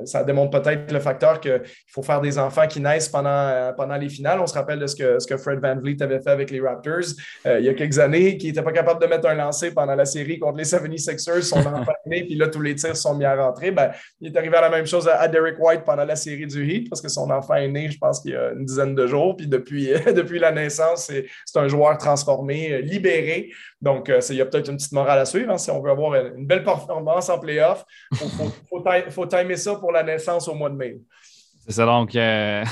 ça 0.06 0.24
démontre 0.24 0.62
peut-être 0.62 0.92
le 0.92 1.00
facteur 1.00 1.40
qu'il 1.40 1.62
faut 1.88 2.02
faire 2.02 2.22
des 2.22 2.38
enfants 2.38 2.68
qui 2.68 2.80
naissent 2.80 3.10
pendant, 3.10 3.74
pendant 3.76 3.96
les 3.96 4.10
finales. 4.10 4.40
On 4.40 4.48
se 4.48 4.54
rappelle 4.54 4.80
de 4.80 4.88
ce 4.88 4.96
que, 4.96 5.20
ce 5.20 5.28
que 5.28 5.38
Fred 5.38 5.60
Van 5.60 5.76
Vliet 5.76 6.02
avait 6.02 6.22
fait 6.22 6.30
avec 6.30 6.52
les 6.52 6.62
Raptors 6.62 7.14
il 7.46 7.64
y 7.64 7.70
a 7.70 7.74
quelques 7.74 8.00
années, 8.00 8.38
qui 8.38 8.48
n'était 8.48 8.62
pas 8.62 8.72
capable 8.72 9.02
de 9.02 9.08
mettre 9.08 9.28
un 9.28 9.36
lancer 9.36 9.72
pendant 9.72 9.96
la 9.96 10.06
série 10.06 10.40
contre 10.40 10.58
les 10.58 10.64
76ers. 10.64 11.42
Son 11.42 11.62
puis 12.06 12.36
là, 12.36 12.48
tous 12.48 12.62
les 12.62 12.76
tirs 12.76 12.96
sont 12.96 13.16
mis 13.16 13.26
à 13.26 13.36
rentrer. 13.36 13.72
Ben, 13.72 13.92
il 14.20 14.32
est 14.32 14.38
arrivé 14.38 14.56
à 14.56 14.62
la 14.62 14.70
même 14.70 14.86
chose 14.86 15.08
à, 15.08 15.28
Derek 15.28 15.58
White 15.60 15.84
pendant 15.86 16.06
la 16.06 16.16
série 16.16 16.48
du 16.48 16.70
Heat 16.70 16.90
parce 16.90 17.02
que 17.02 17.10
son 17.10 17.30
enfant 17.32 17.56
est 17.56 17.68
né, 17.68 17.90
je 17.90 17.98
pense, 17.98 18.22
il 18.26 18.32
y 18.32 18.36
a 18.36 18.52
une 18.52 18.66
dizaine 18.66 18.96
de 18.96 19.08
jours. 19.08 19.36
Puis 19.36 19.48
depuis, 19.48 19.90
depuis 20.16 20.40
la 20.40 20.52
naissance, 20.52 21.12
c'est 21.46 21.60
un 21.60 21.68
joueur 21.68 21.98
transformé, 21.98 22.74
euh, 22.74 22.82
libéré. 22.82 23.52
Donc, 23.82 24.10
euh, 24.10 24.20
il 24.30 24.36
y 24.36 24.42
a 24.42 24.46
peut-être 24.46 24.70
une 24.70 24.78
petite 24.78 24.92
morale 24.92 25.20
à 25.20 25.26
suivre. 25.26 25.52
Hein, 25.52 25.58
si 25.58 25.72
on 25.72 25.82
veut 25.82 25.92
avoir 25.92 26.16
une 26.16 26.46
belle 26.46 26.64
performance 26.64 27.30
en 27.30 27.40
playoff, 27.40 27.86
il 28.12 29.12
faut, 29.12 29.26
timer 29.26 29.56
ça 29.56 29.76
pour 29.76 29.92
la 29.92 30.04
naissance 30.04 30.48
au 30.48 30.56
mois 30.56 30.70
de 30.70 30.76
mai. 30.76 30.98
C'est 31.68 31.74
ça, 31.74 31.86
donc 31.86 32.16
euh, 32.16 32.64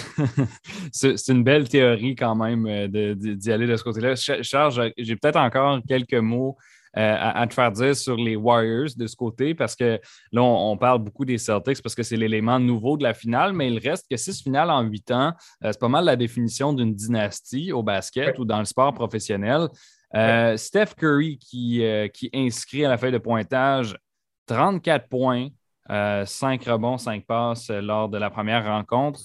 c'est 0.91 1.27
une 1.29 1.43
belle 1.43 1.67
théorie 1.67 2.15
quand 2.15 2.35
même 2.35 2.87
d'y 2.87 3.51
aller 3.51 3.65
de 3.65 3.75
ce 3.75 3.83
côté-là. 3.83 4.15
Charles, 4.15 4.91
j'ai 4.97 5.15
peut-être 5.15 5.39
encore 5.39 5.79
quelques 5.87 6.13
mots 6.13 6.57
euh, 6.95 7.15
à, 7.19 7.47
te 7.47 7.55
faire 7.55 7.71
dire 7.71 7.95
sur 7.95 8.15
les 8.15 8.35
Warriors 8.35 8.89
de 8.95 9.07
ce 9.07 9.15
côté, 9.15 9.55
parce 9.55 9.75
que 9.75 9.99
là, 10.31 10.43
on, 10.43 10.77
parle 10.77 10.99
beaucoup 10.99 11.25
des 11.25 11.39
Celtics 11.39 11.81
parce 11.81 11.95
que 11.95 12.03
c'est 12.03 12.17
l'élément 12.17 12.59
nouveau 12.59 12.97
de 12.97 13.03
la 13.03 13.15
finale, 13.15 13.51
mais 13.53 13.71
il 13.71 13.79
reste 13.79 14.05
que 14.09 14.15
six 14.15 14.43
finales 14.43 14.69
en 14.69 14.81
huit 14.81 15.09
ans, 15.09 15.33
euh, 15.63 15.71
c'est 15.71 15.79
pas 15.79 15.87
mal 15.87 16.05
la 16.05 16.15
définition 16.15 16.71
d'une 16.71 16.93
dynastie 16.93 17.71
au 17.71 17.81
basket 17.81 18.37
ou 18.37 18.45
dans 18.45 18.59
le 18.59 18.65
sport 18.65 18.93
professionnel. 18.93 19.69
Euh, 20.15 20.55
Steph 20.55 20.93
Curry 20.95 21.39
qui, 21.39 21.83
qui 22.13 22.29
inscrit 22.31 22.85
à 22.85 22.89
la 22.89 22.97
feuille 22.99 23.11
de 23.11 23.17
pointage 23.17 23.97
34 24.45 25.07
points, 25.09 25.47
5 25.89 26.63
rebonds, 26.65 26.99
5 26.99 27.25
passes 27.25 27.69
lors 27.69 28.07
de 28.07 28.19
la 28.19 28.29
première 28.29 28.65
rencontre. 28.65 29.19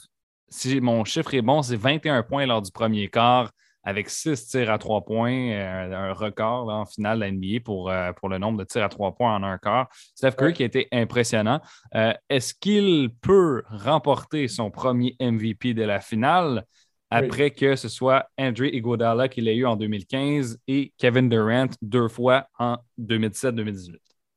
Si 0.48 0.80
mon 0.80 1.04
chiffre 1.04 1.34
est 1.34 1.42
bon, 1.42 1.60
c'est 1.60 1.76
21 1.76 2.22
points 2.22 2.46
lors 2.46 2.62
du 2.62 2.70
premier 2.70 3.08
quart 3.08 3.50
avec 3.84 4.10
six 4.10 4.46
tirs 4.48 4.70
à 4.70 4.78
trois 4.78 5.04
points, 5.04 5.50
euh, 5.50 5.92
un 5.92 6.12
record 6.12 6.68
en 6.68 6.84
finale 6.84 7.18
de 7.18 7.24
la 7.24 7.30
NBA 7.30 7.60
pour, 7.64 7.90
euh, 7.90 8.12
pour 8.12 8.28
le 8.28 8.38
nombre 8.38 8.58
de 8.58 8.64
tirs 8.64 8.84
à 8.84 8.88
trois 8.88 9.14
points 9.14 9.34
en 9.34 9.42
un 9.42 9.58
quart. 9.58 9.88
Steph 10.14 10.32
Curry 10.32 10.52
qui 10.52 10.62
a 10.62 10.66
été 10.66 10.88
impressionnant. 10.92 11.60
Euh, 11.94 12.12
est-ce 12.28 12.54
qu'il 12.54 13.10
peut 13.22 13.62
remporter 13.70 14.48
son 14.48 14.70
premier 14.70 15.16
MVP 15.20 15.74
de 15.74 15.84
la 15.84 16.00
finale 16.00 16.64
après 17.10 17.50
que 17.50 17.74
ce 17.76 17.88
soit 17.88 18.26
Andrew 18.38 18.66
Iguodala 18.66 19.28
qui 19.28 19.40
l'a 19.40 19.52
eu 19.52 19.64
en 19.64 19.76
2015 19.76 20.58
et 20.68 20.92
Kevin 20.98 21.28
Durant 21.30 21.70
deux 21.80 22.08
fois 22.08 22.48
en 22.58 22.76
2017-2018? 23.00 23.96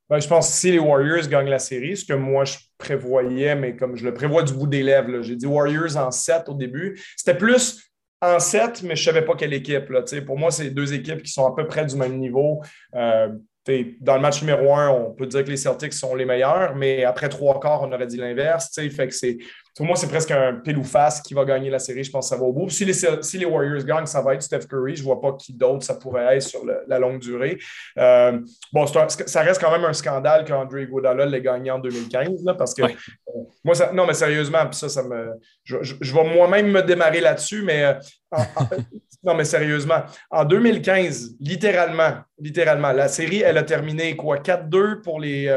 Ben, 0.09 0.19
je 0.19 0.27
pense 0.27 0.49
que 0.49 0.53
si 0.53 0.71
les 0.71 0.79
Warriors 0.79 1.27
gagnent 1.27 1.49
la 1.49 1.59
série, 1.59 1.95
ce 1.95 2.03
que 2.03 2.13
moi 2.13 2.43
je 2.43 2.57
prévoyais, 2.77 3.55
mais 3.55 3.77
comme 3.77 3.95
je 3.95 4.03
le 4.03 4.13
prévois 4.13 4.43
du 4.43 4.53
bout 4.53 4.67
des 4.67 4.83
lèvres, 4.83 5.21
j'ai 5.21 5.37
dit 5.37 5.45
Warriors 5.45 5.95
en 5.95 6.11
7 6.11 6.49
au 6.49 6.53
début. 6.53 7.01
C'était 7.15 7.37
plus 7.37 7.90
en 8.21 8.39
7, 8.39 8.83
mais 8.83 8.95
je 8.95 9.01
ne 9.01 9.13
savais 9.13 9.25
pas 9.25 9.35
quelle 9.35 9.53
équipe. 9.53 9.89
Là, 9.89 10.03
pour 10.25 10.37
moi, 10.37 10.51
c'est 10.51 10.69
deux 10.69 10.93
équipes 10.93 11.23
qui 11.23 11.31
sont 11.31 11.45
à 11.45 11.55
peu 11.55 11.65
près 11.65 11.85
du 11.85 11.95
même 11.95 12.17
niveau. 12.17 12.61
Euh, 12.95 13.29
dans 13.99 14.15
le 14.15 14.21
match 14.21 14.41
numéro 14.41 14.73
un, 14.73 14.89
on 14.89 15.11
peut 15.11 15.27
dire 15.27 15.43
que 15.43 15.49
les 15.49 15.57
Celtics 15.57 15.93
sont 15.93 16.15
les 16.15 16.25
meilleurs, 16.25 16.75
mais 16.75 17.03
après 17.03 17.29
trois 17.29 17.59
quarts, 17.59 17.83
on 17.83 17.91
aurait 17.91 18.07
dit 18.07 18.17
l'inverse. 18.17 18.71
Fait 18.73 19.07
que 19.07 19.13
c'est 19.13 19.37
pour 19.75 19.85
moi, 19.85 19.95
c'est 19.95 20.07
presque 20.07 20.31
un 20.31 20.55
pile 20.55 20.77
ou 20.77 20.83
face 20.83 21.21
qui 21.21 21.33
va 21.33 21.45
gagner 21.45 21.69
la 21.69 21.79
série. 21.79 22.03
Je 22.03 22.11
pense 22.11 22.29
que 22.29 22.35
ça 22.35 22.41
va 22.41 22.45
au 22.45 22.51
bout. 22.51 22.69
Si 22.69 22.83
les, 22.83 22.93
si 22.93 23.37
les 23.37 23.45
Warriors 23.45 23.83
gagnent, 23.83 24.05
ça 24.05 24.21
va 24.21 24.33
être 24.35 24.41
Steph 24.41 24.67
Curry. 24.69 24.95
Je 24.95 25.01
ne 25.01 25.05
vois 25.05 25.21
pas 25.21 25.33
qui 25.33 25.53
d'autre 25.53 25.83
ça 25.83 25.95
pourrait 25.95 26.35
être 26.35 26.43
sur 26.43 26.61
la 26.65 26.99
longue 26.99 27.19
durée. 27.19 27.57
Euh, 27.97 28.39
bon, 28.73 28.85
ça 28.85 29.41
reste 29.41 29.61
quand 29.61 29.71
même 29.71 29.85
un 29.85 29.93
scandale 29.93 30.43
qu'André 30.43 30.87
Godala 30.87 31.25
l'ait 31.25 31.41
gagné 31.41 31.71
en 31.71 31.79
2015, 31.79 32.43
parce 32.57 32.73
que 32.73 32.83
euh, 32.83 32.87
moi, 33.63 33.75
ça, 33.75 33.91
non, 33.93 34.05
mais 34.05 34.13
sérieusement, 34.13 34.71
ça, 34.71 34.89
ça 34.89 35.03
me, 35.03 35.39
je, 35.63 36.13
vais 36.13 36.35
moi-même 36.35 36.69
me 36.69 36.81
démarrer 36.81 37.21
là-dessus, 37.21 37.63
mais 37.63 37.83
euh, 37.83 37.93
non, 39.23 39.35
mais 39.35 39.45
sérieusement, 39.45 40.01
en 40.29 40.43
2015, 40.43 41.37
littéralement, 41.39 42.17
littéralement, 42.37 42.91
la 42.91 43.07
série, 43.07 43.41
elle 43.41 43.57
a 43.57 43.63
terminé 43.63 44.15
quoi? 44.17 44.37
4-2 44.37 45.01
pour 45.01 45.19
les, 45.19 45.49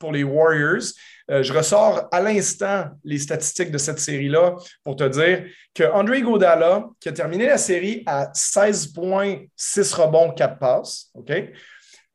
pour 0.00 0.12
les 0.12 0.24
Warriors. 0.24 0.82
Euh, 1.30 1.42
je 1.42 1.52
ressors 1.52 2.06
à 2.12 2.20
l'instant 2.20 2.88
les 3.02 3.18
statistiques 3.18 3.70
de 3.70 3.78
cette 3.78 3.98
série-là 3.98 4.56
pour 4.82 4.96
te 4.96 5.04
dire 5.04 5.46
que 5.72 5.84
André 5.84 6.20
Godala, 6.20 6.86
qui 7.00 7.08
a 7.08 7.12
terminé 7.12 7.46
la 7.46 7.58
série 7.58 8.02
à 8.06 8.30
16 8.34 8.88
points, 8.88 9.38
6 9.56 9.92
rebonds, 9.94 10.32
4 10.32 10.58
passes, 10.58 11.10
OK, 11.14 11.32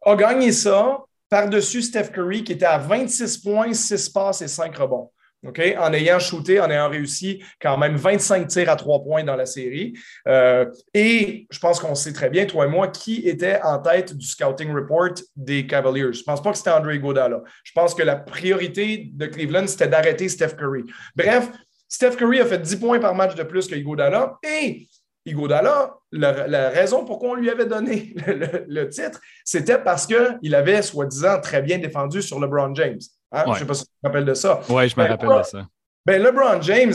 a 0.06 0.16
gagné 0.16 0.52
ça 0.52 1.00
par-dessus 1.28 1.82
Steph 1.82 2.10
Curry, 2.12 2.44
qui 2.44 2.54
était 2.54 2.66
à 2.66 2.78
26 2.78 3.38
points, 3.40 3.74
6 3.74 4.10
passes 4.10 4.42
et 4.42 4.48
5 4.48 4.76
rebonds 4.78 5.12
en 5.46 5.94
ayant 5.94 6.20
shooté, 6.20 6.60
en 6.60 6.70
ayant 6.70 6.90
réussi 6.90 7.44
quand 7.62 7.78
même 7.78 7.96
25 7.96 8.48
tirs 8.48 8.70
à 8.70 8.76
trois 8.76 9.04
points 9.04 9.24
dans 9.24 9.36
la 9.36 9.46
série. 9.46 9.94
Euh, 10.28 10.66
et 10.94 11.48
je 11.50 11.60
pense 11.60 11.80
qu'on 11.80 11.96
sait 11.96 12.14
très 12.14 12.30
bien, 12.30 12.46
toi 12.46 12.66
et 12.66 12.70
moi, 12.70 12.88
qui 12.90 13.28
était 13.28 13.60
en 13.64 13.80
tête 13.80 14.16
du 14.16 14.26
scouting 14.26 14.72
report 14.74 15.16
des 15.36 15.66
Cavaliers. 15.66 16.14
Je 16.14 16.20
ne 16.20 16.24
pense 16.26 16.42
pas 16.42 16.52
que 16.52 16.58
c'était 16.58 16.72
André 16.72 17.00
Godala. 17.00 17.42
Je 17.64 17.72
pense 17.74 17.94
que 17.96 18.04
la 18.04 18.16
priorité 18.16 19.10
de 19.14 19.26
Cleveland, 19.26 19.68
c'était 19.68 19.88
d'arrêter 19.88 20.28
Steph 20.30 20.56
Curry. 20.58 20.84
Bref, 21.16 21.50
Steph 21.88 22.18
Curry 22.18 22.40
a 22.40 22.46
fait 22.46 22.60
10 22.60 22.76
points 22.78 23.00
par 23.00 23.16
match 23.16 23.36
de 23.36 23.44
plus 23.44 23.68
que 23.68 23.76
Godala 23.76 24.38
et 24.44 24.88
Igodala, 25.26 25.96
la, 26.12 26.48
la 26.48 26.70
raison 26.70 27.06
pourquoi 27.06 27.32
on 27.32 27.36
lui 27.36 27.50
avait 27.50 27.66
donné 27.66 28.14
le, 28.26 28.90
titre, 28.90 29.20
c'était 29.44 29.78
parce 29.78 30.08
qu'il 30.08 30.56
avait, 30.56 30.82
soi-disant, 30.82 31.40
très 31.42 31.62
bien 31.62 31.78
défendu 31.78 32.22
sur 32.22 32.40
LeBron 32.40 32.74
James. 32.76 33.00
Hein? 33.32 33.44
Je 33.46 33.52
ne 33.52 33.56
sais 33.58 33.66
pas 33.66 33.74
si 33.74 33.84
tu 33.84 33.90
te 33.90 34.08
rappelles 34.08 34.26
de 34.26 34.34
ça. 34.34 34.62
Oui, 34.70 34.90
je 34.90 35.00
me 35.00 35.04
ben, 35.04 35.12
rappelle 35.12 35.38
de 35.38 35.44
ça. 35.44 35.68
Ben, 36.06 36.22
LeBron 36.22 36.62
James, 36.62 36.94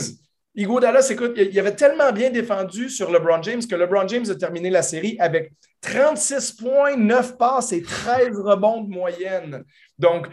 Igodala, 0.55 1.01
écoute, 1.09 1.33
il 1.37 1.59
avait 1.59 1.75
tellement 1.75 2.11
bien 2.11 2.29
défendu 2.29 2.89
sur 2.89 3.11
LeBron 3.11 3.41
James 3.43 3.61
que 3.65 3.75
LeBron 3.75 4.07
James 4.07 4.25
a 4.29 4.35
terminé 4.35 4.69
la 4.69 4.81
série 4.81 5.17
avec 5.19 5.51
36 5.81 6.53
points, 6.53 6.95
9 6.95 7.37
passes 7.37 7.73
et 7.73 7.81
13 7.81 8.39
rebonds 8.39 8.81
de 8.81 8.89
moyenne. 8.89 9.63
Donc, 9.97 10.27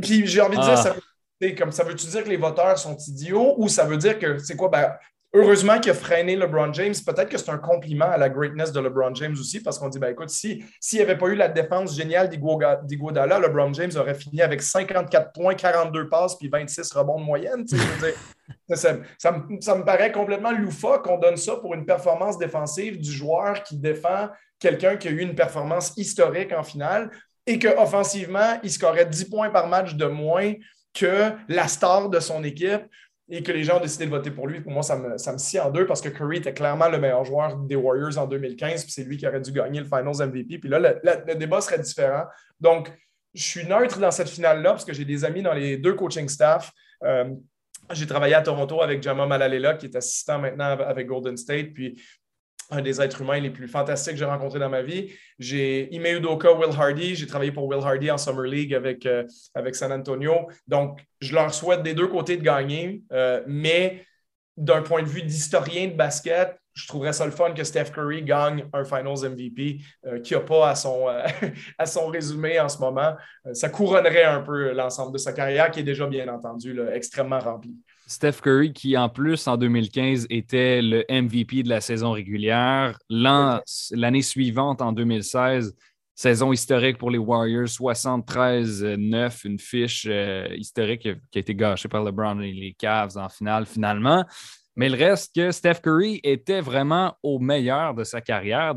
puis 0.00 0.26
j'ai 0.26 0.40
envie 0.40 0.56
de 0.56 0.62
dire, 0.62 0.72
ah. 0.72 0.76
ça, 0.76 0.96
comme 1.56 1.72
ça 1.72 1.84
veut-tu 1.84 2.06
dire 2.06 2.24
que 2.24 2.28
les 2.28 2.36
voteurs 2.36 2.78
sont 2.78 2.96
idiots 2.96 3.54
ou 3.56 3.68
ça 3.68 3.84
veut 3.84 3.96
dire 3.96 4.18
que 4.18 4.38
c'est 4.38 4.56
quoi? 4.56 4.68
Ben, 4.68 4.92
Heureusement 5.32 5.78
qu'il 5.78 5.92
a 5.92 5.94
freiné 5.94 6.34
LeBron 6.34 6.72
James. 6.72 6.94
Peut-être 7.06 7.28
que 7.28 7.38
c'est 7.38 7.50
un 7.50 7.58
compliment 7.58 8.10
à 8.10 8.18
la 8.18 8.28
greatness 8.28 8.72
de 8.72 8.80
LeBron 8.80 9.14
James 9.14 9.36
aussi, 9.38 9.60
parce 9.60 9.78
qu'on 9.78 9.88
dit, 9.88 10.00
ben, 10.00 10.10
écoute, 10.10 10.28
s'il 10.28 10.64
n'y 10.92 11.00
avait 11.00 11.16
pas 11.16 11.28
eu 11.28 11.36
la 11.36 11.46
défense 11.46 11.94
géniale 11.96 12.28
d'Iguodala, 12.28 13.38
LeBron 13.38 13.72
James 13.74 13.92
aurait 13.96 14.14
fini 14.14 14.42
avec 14.42 14.60
54 14.60 15.32
points, 15.32 15.54
42 15.54 16.08
passes, 16.08 16.36
puis 16.36 16.48
26 16.48 16.92
rebonds 16.92 17.20
de 17.20 17.24
moyenne. 17.24 17.64
ça, 18.74 18.92
me, 19.32 19.84
paraît 19.84 20.10
complètement 20.10 20.50
loufoque 20.50 21.04
qu'on 21.04 21.18
donne 21.18 21.36
ça 21.36 21.56
pour 21.56 21.74
une 21.74 21.86
performance 21.86 22.36
défensive 22.36 22.98
du 22.98 23.12
joueur 23.12 23.62
qui 23.62 23.78
défend 23.78 24.30
quelqu'un 24.58 24.96
qui 24.96 25.06
a 25.06 25.12
eu 25.12 25.20
une 25.20 25.36
performance 25.36 25.92
historique 25.96 26.52
en 26.52 26.64
finale 26.64 27.08
et 27.46 27.60
qu'offensivement, 27.60 28.58
il 28.64 28.70
scorait 28.70 29.06
10 29.06 29.26
points 29.26 29.50
par 29.50 29.68
match 29.68 29.94
de 29.94 30.06
moins 30.06 30.54
que 30.92 31.32
la 31.48 31.68
star 31.68 32.08
de 32.08 32.18
son 32.18 32.42
équipe 32.42 32.82
et 33.32 33.44
que 33.44 33.52
les 33.52 33.62
gens 33.62 33.78
ont 33.78 33.80
décidé 33.80 34.06
de 34.06 34.10
voter 34.10 34.32
pour 34.32 34.48
lui, 34.48 34.60
pour 34.60 34.72
moi, 34.72 34.82
ça 34.82 34.96
me, 34.96 35.16
ça 35.16 35.32
me 35.32 35.38
scie 35.38 35.60
en 35.60 35.70
deux 35.70 35.86
parce 35.86 36.00
que 36.00 36.08
Curry 36.08 36.38
était 36.38 36.52
clairement 36.52 36.88
le 36.88 36.98
meilleur 36.98 37.24
joueur 37.24 37.56
des 37.56 37.76
Warriors 37.76 38.18
en 38.18 38.26
2015, 38.26 38.82
puis 38.82 38.92
c'est 38.92 39.04
lui 39.04 39.16
qui 39.16 39.26
aurait 39.26 39.40
dû 39.40 39.52
gagner 39.52 39.78
le 39.78 39.86
Finals 39.86 40.28
MVP. 40.28 40.58
Puis 40.58 40.68
là, 40.68 40.80
le, 40.80 41.34
débat 41.36 41.60
serait 41.60 41.78
différent. 41.78 42.24
Donc, 42.58 42.92
je 43.32 43.42
suis 43.42 43.64
neutre 43.64 44.00
dans 44.00 44.10
cette 44.10 44.28
finale-là 44.28 44.70
parce 44.70 44.84
que 44.84 44.92
j'ai 44.92 45.04
des 45.04 45.24
amis 45.24 45.42
dans 45.42 45.54
les 45.54 45.76
deux 45.76 45.94
coaching 45.94 46.28
staff. 46.28 46.72
Euh, 47.04 47.32
j'ai 47.92 48.06
travaillé 48.06 48.34
à 48.34 48.42
Toronto 48.42 48.82
avec 48.82 49.00
Jama 49.00 49.26
Malalela, 49.26 49.74
qui 49.74 49.86
est 49.86 49.94
assistant 49.94 50.40
maintenant 50.40 50.64
avec 50.64 51.06
Golden 51.06 51.36
State. 51.36 51.72
Puis 51.72 52.02
un 52.70 52.82
des 52.82 53.00
êtres 53.00 53.20
humains 53.20 53.40
les 53.40 53.50
plus 53.50 53.68
fantastiques 53.68 54.14
que 54.14 54.18
j'ai 54.18 54.24
rencontrés 54.24 54.58
dans 54.58 54.68
ma 54.68 54.82
vie. 54.82 55.12
J'ai 55.38 55.92
Ime 55.94 56.06
Udoka, 56.06 56.52
Will 56.52 56.70
Hardy. 56.76 57.14
J'ai 57.14 57.26
travaillé 57.26 57.52
pour 57.52 57.66
Will 57.66 57.80
Hardy 57.80 58.10
en 58.10 58.18
Summer 58.18 58.44
League 58.44 58.74
avec, 58.74 59.06
euh, 59.06 59.24
San 59.72 59.92
Antonio. 59.92 60.48
Donc, 60.66 61.00
je 61.20 61.34
leur 61.34 61.52
souhaite 61.52 61.82
des 61.82 61.94
deux 61.94 62.08
côtés 62.08 62.36
de 62.36 62.42
gagner. 62.42 63.02
Euh, 63.12 63.42
mais 63.46 64.04
d'un 64.56 64.82
point 64.82 65.02
de 65.02 65.08
vue 65.08 65.22
d'historien 65.22 65.88
de 65.88 65.94
basket, 65.94 66.56
je 66.74 66.86
trouverais 66.86 67.12
ça 67.12 67.24
le 67.24 67.32
fun 67.32 67.52
que 67.52 67.64
Steph 67.64 67.86
Curry 67.92 68.22
gagne 68.22 68.64
un 68.72 68.84
Finals 68.84 69.28
MVP 69.28 69.78
euh, 70.06 70.20
qui 70.20 70.34
n'a 70.34 70.40
pas 70.40 70.70
à 70.70 70.74
son, 70.74 71.06
à 71.78 71.86
son 71.86 72.06
résumé 72.06 72.60
en 72.60 72.68
ce 72.68 72.78
moment. 72.78 73.16
ça 73.52 73.68
couronnerait 73.68 74.24
un 74.24 74.40
peu 74.40 74.72
l'ensemble 74.72 75.12
de 75.12 75.18
sa 75.18 75.32
carrière 75.32 75.70
qui 75.70 75.80
est 75.80 75.84
déjà, 75.84 76.06
bien 76.06 76.28
entendu, 76.28 76.78
extrêmement 76.92 77.40
remplie. 77.40 77.76
Steph 78.10 78.40
Curry, 78.42 78.72
qui 78.72 78.96
en 78.96 79.08
plus 79.08 79.46
en 79.46 79.56
2015 79.56 80.26
était 80.30 80.82
le 80.82 81.04
MVP 81.08 81.62
de 81.62 81.68
la 81.68 81.80
saison 81.80 82.10
régulière. 82.10 82.98
L'année 83.08 84.22
suivante, 84.22 84.82
en 84.82 84.90
2016, 84.90 85.76
saison 86.16 86.52
historique 86.52 86.98
pour 86.98 87.12
les 87.12 87.18
Warriors, 87.18 87.68
73-9, 87.68 89.46
une 89.46 89.60
fiche 89.60 90.08
euh, 90.10 90.48
historique 90.56 91.02
qui 91.30 91.38
a 91.38 91.40
été 91.40 91.54
gâchée 91.54 91.88
par 91.88 92.02
LeBron 92.02 92.40
et 92.40 92.52
les 92.52 92.74
Cavs 92.76 93.16
en 93.16 93.28
finale 93.28 93.64
finalement. 93.64 94.24
Mais 94.74 94.88
il 94.88 94.96
reste 94.96 95.32
que 95.32 95.52
Steph 95.52 95.80
Curry 95.80 96.20
était 96.24 96.60
vraiment 96.60 97.14
au 97.22 97.38
meilleur 97.38 97.94
de 97.94 98.02
sa 98.02 98.20
carrière 98.20 98.74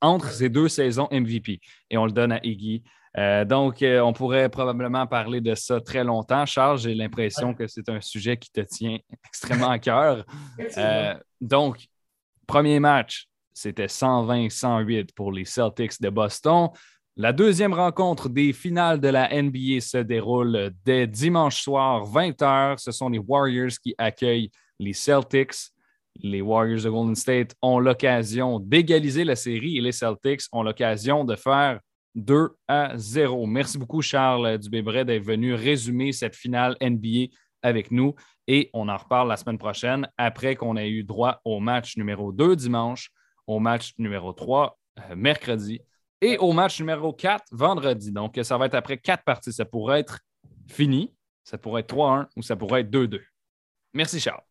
entre 0.00 0.30
ces 0.30 0.48
deux 0.48 0.68
saisons 0.68 1.06
MVP. 1.12 1.60
Et 1.90 1.96
on 1.96 2.06
le 2.06 2.12
donne 2.12 2.32
à 2.32 2.40
Iggy. 2.42 2.82
Euh, 3.16 3.44
donc, 3.44 3.82
euh, 3.82 4.00
on 4.00 4.12
pourrait 4.12 4.48
probablement 4.48 5.06
parler 5.06 5.40
de 5.40 5.54
ça 5.54 5.80
très 5.80 6.02
longtemps. 6.02 6.44
Charles, 6.46 6.78
j'ai 6.78 6.94
l'impression 6.94 7.54
que 7.54 7.66
c'est 7.66 7.88
un 7.88 8.00
sujet 8.00 8.36
qui 8.36 8.50
te 8.50 8.60
tient 8.60 8.98
extrêmement 9.26 9.70
à 9.70 9.78
cœur. 9.78 10.24
Euh, 10.76 11.14
donc, 11.40 11.86
premier 12.46 12.80
match, 12.80 13.28
c'était 13.52 13.86
120-108 13.86 15.10
pour 15.14 15.30
les 15.30 15.44
Celtics 15.44 16.00
de 16.00 16.10
Boston. 16.10 16.70
La 17.16 17.32
deuxième 17.32 17.72
rencontre 17.72 18.28
des 18.28 18.52
finales 18.52 18.98
de 18.98 19.06
la 19.06 19.28
NBA 19.30 19.80
se 19.80 19.98
déroule 19.98 20.72
dès 20.84 21.06
dimanche 21.06 21.62
soir, 21.62 22.04
20h. 22.04 22.78
Ce 22.78 22.90
sont 22.90 23.08
les 23.08 23.20
Warriors 23.20 23.78
qui 23.80 23.94
accueillent 23.96 24.50
les 24.80 24.92
Celtics. 24.92 25.70
Les 26.16 26.40
Warriors 26.40 26.82
de 26.82 26.90
Golden 26.90 27.14
State 27.14 27.54
ont 27.62 27.78
l'occasion 27.78 28.58
d'égaliser 28.58 29.22
la 29.22 29.36
série 29.36 29.78
et 29.78 29.80
les 29.80 29.92
Celtics 29.92 30.42
ont 30.50 30.64
l'occasion 30.64 31.24
de 31.24 31.36
faire 31.36 31.78
2 32.14 32.56
à 32.68 32.92
0. 32.96 33.46
Merci 33.46 33.78
beaucoup, 33.78 34.02
Charles 34.02 34.58
Dubébret, 34.58 35.04
d'être 35.04 35.24
venu 35.24 35.54
résumer 35.54 36.12
cette 36.12 36.36
finale 36.36 36.76
NBA 36.80 37.32
avec 37.62 37.90
nous. 37.90 38.14
Et 38.46 38.70
on 38.72 38.88
en 38.88 38.96
reparle 38.96 39.28
la 39.28 39.36
semaine 39.36 39.58
prochaine 39.58 40.08
après 40.16 40.54
qu'on 40.54 40.76
ait 40.76 40.90
eu 40.90 41.02
droit 41.02 41.40
au 41.44 41.60
match 41.60 41.96
numéro 41.96 42.32
2 42.32 42.56
dimanche, 42.56 43.10
au 43.46 43.58
match 43.58 43.94
numéro 43.98 44.32
3 44.32 44.78
euh, 44.98 45.16
mercredi 45.16 45.80
et 46.20 46.38
au 46.38 46.52
match 46.52 46.78
numéro 46.78 47.12
4 47.12 47.44
vendredi. 47.52 48.12
Donc, 48.12 48.38
ça 48.42 48.58
va 48.58 48.66
être 48.66 48.74
après 48.74 48.98
quatre 48.98 49.24
parties. 49.24 49.52
Ça 49.52 49.64
pourrait 49.64 50.00
être 50.00 50.20
fini, 50.68 51.14
ça 51.42 51.58
pourrait 51.58 51.80
être 51.80 51.94
3-1 51.94 52.26
ou 52.36 52.42
ça 52.42 52.56
pourrait 52.56 52.82
être 52.82 52.90
2-2. 52.90 53.20
Merci, 53.92 54.20
Charles. 54.20 54.42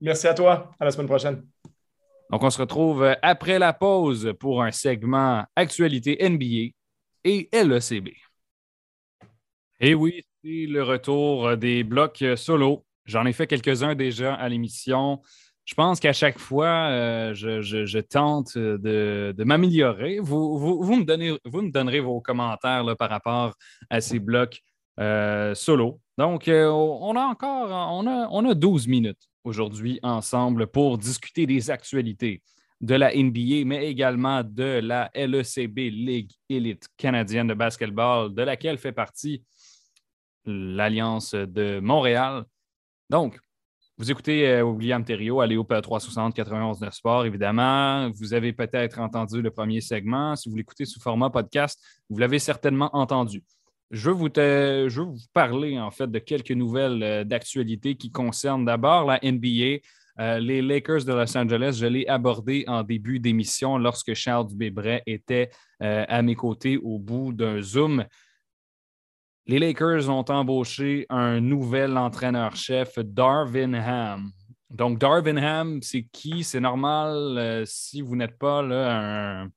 Merci 0.00 0.26
à 0.28 0.34
toi. 0.34 0.72
À 0.78 0.84
la 0.84 0.90
semaine 0.90 1.06
prochaine. 1.06 1.46
Donc, 2.30 2.42
on 2.42 2.50
se 2.50 2.60
retrouve 2.60 3.14
après 3.22 3.58
la 3.58 3.72
pause 3.72 4.32
pour 4.38 4.62
un 4.62 4.70
segment 4.70 5.44
Actualité 5.56 6.16
NBA 6.20 6.72
et 7.24 7.48
LECB. 7.52 8.08
Et 9.80 9.94
oui, 9.94 10.22
c'est 10.42 10.66
le 10.66 10.82
retour 10.82 11.56
des 11.56 11.84
blocs 11.84 12.24
solo. 12.36 12.84
J'en 13.06 13.24
ai 13.26 13.32
fait 13.32 13.46
quelques-uns 13.46 13.94
déjà 13.94 14.34
à 14.34 14.48
l'émission. 14.48 15.20
Je 15.64 15.74
pense 15.74 16.00
qu'à 16.00 16.12
chaque 16.12 16.38
fois, 16.38 16.88
euh, 16.90 17.34
je, 17.34 18.00
tente 18.00 18.58
de, 18.58 19.34
m'améliorer. 19.44 20.18
Vous, 20.18 20.58
vous 20.58 20.96
me 20.96 21.70
donnerez 21.70 22.00
vos 22.00 22.20
commentaires 22.20 22.84
par 22.98 23.08
rapport 23.08 23.54
à 23.88 24.00
ces 24.00 24.18
blocs 24.18 24.60
euh, 24.98 25.54
solo. 25.54 26.00
Donc, 26.18 26.48
euh, 26.48 26.68
on 26.68 27.16
a 27.16 27.22
encore 27.22 27.70
on 27.70 28.06
a, 28.06 28.28
on 28.30 28.50
a 28.50 28.54
12 28.54 28.88
minutes 28.88 29.28
aujourd'hui 29.44 29.98
ensemble 30.02 30.66
pour 30.66 30.98
discuter 30.98 31.46
des 31.46 31.70
actualités 31.70 32.42
de 32.80 32.94
la 32.94 33.14
NBA, 33.14 33.64
mais 33.66 33.86
également 33.88 34.42
de 34.42 34.80
la 34.82 35.10
LECB, 35.14 35.78
Ligue 35.90 36.32
Élite 36.48 36.88
canadienne 36.96 37.48
de 37.48 37.54
basketball, 37.54 38.32
de 38.34 38.42
laquelle 38.42 38.78
fait 38.78 38.92
partie 38.92 39.42
l'Alliance 40.46 41.34
de 41.34 41.80
Montréal. 41.80 42.44
Donc, 43.10 43.38
vous 44.00 44.10
écoutez 44.10 44.48
euh, 44.48 44.62
William 44.62 45.04
Thériault 45.04 45.42
à 45.42 45.46
Léo 45.46 45.62
360 45.62 46.34
91 46.34 46.80
9 46.80 46.94
Sport, 46.94 47.26
évidemment. 47.26 48.10
Vous 48.14 48.32
avez 48.32 48.54
peut-être 48.54 48.98
entendu 48.98 49.42
le 49.42 49.50
premier 49.50 49.82
segment. 49.82 50.36
Si 50.36 50.48
vous 50.48 50.56
l'écoutez 50.56 50.86
sous 50.86 51.00
format 51.00 51.28
podcast, 51.28 51.78
vous 52.08 52.16
l'avez 52.16 52.38
certainement 52.38 52.88
entendu. 52.96 53.44
Je 53.90 54.08
veux, 54.08 54.16
vous 54.16 54.30
je 54.34 55.00
veux 55.00 55.04
vous 55.04 55.18
parler 55.34 55.78
en 55.78 55.90
fait 55.90 56.10
de 56.10 56.18
quelques 56.18 56.52
nouvelles 56.52 57.02
euh, 57.02 57.24
d'actualité 57.24 57.96
qui 57.96 58.10
concernent 58.10 58.64
d'abord 58.64 59.04
la 59.04 59.18
NBA, 59.22 59.80
euh, 60.20 60.38
les 60.38 60.60
Lakers 60.60 61.04
de 61.04 61.14
Los 61.14 61.36
Angeles, 61.36 61.78
je 61.80 61.86
l'ai 61.86 62.06
abordé 62.06 62.64
en 62.66 62.82
début 62.82 63.18
d'émission 63.18 63.78
lorsque 63.78 64.12
Charles 64.12 64.48
Dubébret 64.48 65.02
était 65.06 65.50
euh, 65.82 66.04
à 66.08 66.20
mes 66.20 66.34
côtés 66.34 66.76
au 66.76 66.98
bout 66.98 67.32
d'un 67.32 67.62
Zoom. 67.62 68.04
Les 69.46 69.58
Lakers 69.58 70.10
ont 70.10 70.24
embauché 70.28 71.06
un 71.08 71.40
nouvel 71.40 71.96
entraîneur-chef, 71.96 72.98
Darvin 72.98 73.72
Ham. 73.72 74.30
Donc, 74.68 74.98
Darvin 74.98 75.38
Ham, 75.38 75.80
c'est 75.80 76.06
qui? 76.12 76.44
C'est 76.44 76.60
normal 76.60 77.38
euh, 77.38 77.64
si 77.64 78.02
vous 78.02 78.14
n'êtes 78.14 78.38
pas 78.38 78.60
là, 78.60 79.42
un, 79.44 79.48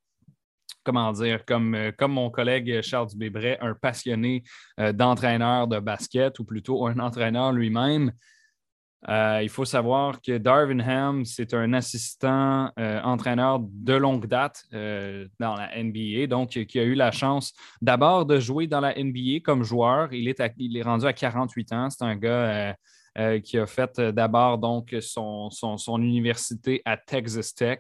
comment 0.86 1.12
dire, 1.12 1.44
comme, 1.44 1.78
mon 2.08 2.30
collègue 2.30 2.82
Charles 2.82 3.10
Dubébret, 3.10 3.58
un 3.60 3.74
passionné 3.74 4.44
d'entraîneur 4.78 5.68
de 5.68 5.80
basket 5.80 6.40
ou 6.40 6.46
plutôt 6.46 6.88
un 6.88 7.00
entraîneur 7.00 7.52
lui-même. 7.52 8.14
Euh, 9.10 9.42
il 9.44 9.50
faut 9.50 9.66
savoir 9.66 10.22
que 10.22 10.38
Darvin 10.38 10.80
Ham, 10.80 11.26
c'est 11.26 11.54
un 11.54 11.74
assistant 11.74 12.72
euh, 12.80 13.02
entraîneur 13.02 13.60
de 13.60 13.94
longue 13.94 14.28
date 14.28 14.64
euh, 14.74 15.28
dans 15.40 15.56
la 15.56 15.84
NBA, 15.84 16.28
donc 16.28 16.52
qui 16.52 16.80
a 16.80 16.84
eu 16.84 16.96
la 16.96 17.12
chance 17.12 17.52
d'abord 17.82 18.26
de 18.26 18.40
jouer 18.40 18.68
dans 18.68 18.80
la 18.80 18.94
NBA 18.96 19.42
comme 19.44 19.64
joueur. 19.64 20.14
Il 20.14 20.30
est, 20.30 20.42
il 20.58 20.78
est 20.78 20.84
rendu 20.84 21.06
à 21.06 21.12
48 21.14 21.74
ans. 21.74 21.90
C'est 21.90 22.06
un 22.06 22.16
gars 22.16 22.76
qui 23.44 23.60
a 23.60 23.68
fait 23.68 24.00
d'abord 24.00 24.58
donc 24.58 24.96
son, 25.02 25.52
son, 25.52 26.02
université 26.02 26.82
à 26.86 26.98
Texas 26.98 27.54
Tech. 27.54 27.80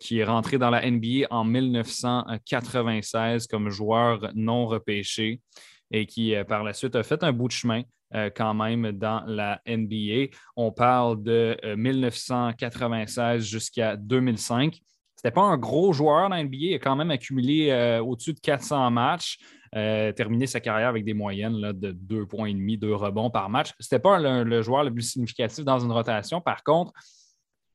qui 0.00 0.20
est 0.20 0.24
rentré 0.24 0.56
dans 0.56 0.70
la 0.70 0.88
NBA 0.88 1.26
en 1.30 1.44
1996 1.44 3.46
comme 3.46 3.68
joueur 3.68 4.30
non 4.34 4.66
repêché 4.66 5.42
et 5.90 6.06
qui, 6.06 6.34
par 6.46 6.64
la 6.64 6.72
suite, 6.72 6.96
a 6.96 7.02
fait 7.02 7.22
un 7.22 7.32
bout 7.32 7.48
de 7.48 7.52
chemin 7.52 7.82
euh, 8.14 8.30
quand 8.34 8.54
même 8.54 8.92
dans 8.92 9.22
la 9.26 9.60
NBA. 9.68 10.34
On 10.56 10.72
parle 10.72 11.22
de 11.22 11.58
1996 11.76 13.18
euh, 13.18 13.38
jusqu'à 13.44 13.96
2005. 13.96 14.74
Ce 14.74 14.80
n'était 15.18 15.34
pas 15.34 15.42
un 15.42 15.58
gros 15.58 15.92
joueur 15.92 16.30
dans 16.30 16.36
la 16.36 16.42
NBA. 16.42 16.56
Il 16.56 16.74
a 16.74 16.78
quand 16.78 16.96
même 16.96 17.10
accumulé 17.10 17.68
euh, 17.70 18.02
au-dessus 18.02 18.32
de 18.32 18.40
400 18.40 18.90
matchs. 18.90 19.38
terminé 19.72 20.46
sa 20.46 20.60
carrière 20.60 20.88
avec 20.88 21.04
des 21.04 21.12
moyennes 21.12 21.60
de 21.72 21.92
2,5 21.92 22.26
points, 22.26 22.54
2 22.54 22.94
rebonds 22.94 23.28
par 23.28 23.50
match. 23.50 23.74
Ce 23.78 23.94
n'était 23.94 24.02
pas 24.02 24.18
le, 24.18 24.62
joueur 24.62 24.84
le 24.84 24.90
plus 24.94 25.02
significatif 25.02 25.62
dans 25.66 25.78
une 25.78 25.92
rotation. 25.92 26.40
Par 26.40 26.62
contre, 26.64 26.92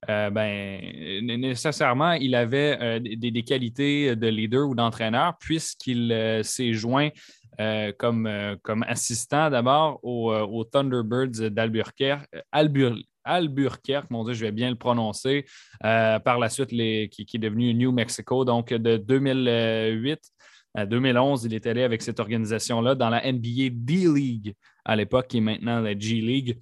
ben, 0.08 0.82
nécessairement, 1.22 2.14
il 2.14 2.34
avait 2.34 3.00
des, 3.00 3.44
qualités 3.44 4.16
de 4.16 4.28
leader 4.28 4.68
ou 4.68 4.74
d'entraîneur 4.74 5.38
puisqu'il 5.38 6.42
s'est 6.44 6.74
joint 6.74 7.10
euh, 7.10 7.43
comme, 7.98 8.28
euh, 8.28 8.56
comme 8.62 8.84
assistant 8.88 9.50
d'abord 9.50 10.00
aux 10.04 10.32
au 10.32 10.62
euh, 10.62 10.64
Thunderbirds 10.64 11.52
d'Albuquerque. 11.52 12.28
Albuquerque, 13.26 14.10
mon 14.10 14.24
Dieu, 14.26 14.34
je 14.34 14.42
vais 14.42 14.52
bien 14.52 14.70
le 14.70 14.76
prononcer. 14.76 15.46
par 15.82 16.40
la 16.40 16.50
suite, 16.50 16.70
qui, 16.70 17.28
est 17.34 17.38
devenu 17.38 17.74
New 17.74 17.92
Mexico. 17.92 18.44
Donc, 18.44 18.74
de 18.74 18.98
2008 18.98 20.20
à 20.76 20.86
2011, 20.86 21.46
il 21.46 21.54
est 21.54 21.66
allé 21.66 21.84
avec 21.84 22.02
cette 22.02 22.20
organisation-là 22.20 22.96
dans 22.96 23.10
la 23.10 23.22
NBA 23.32 23.70
D-League 23.72 24.56
à 24.84 24.96
l'époque, 24.96 25.28
qui 25.28 25.38
est 25.38 25.42
maintenant 25.42 25.80
la 25.80 25.98
G-League. 25.98 26.60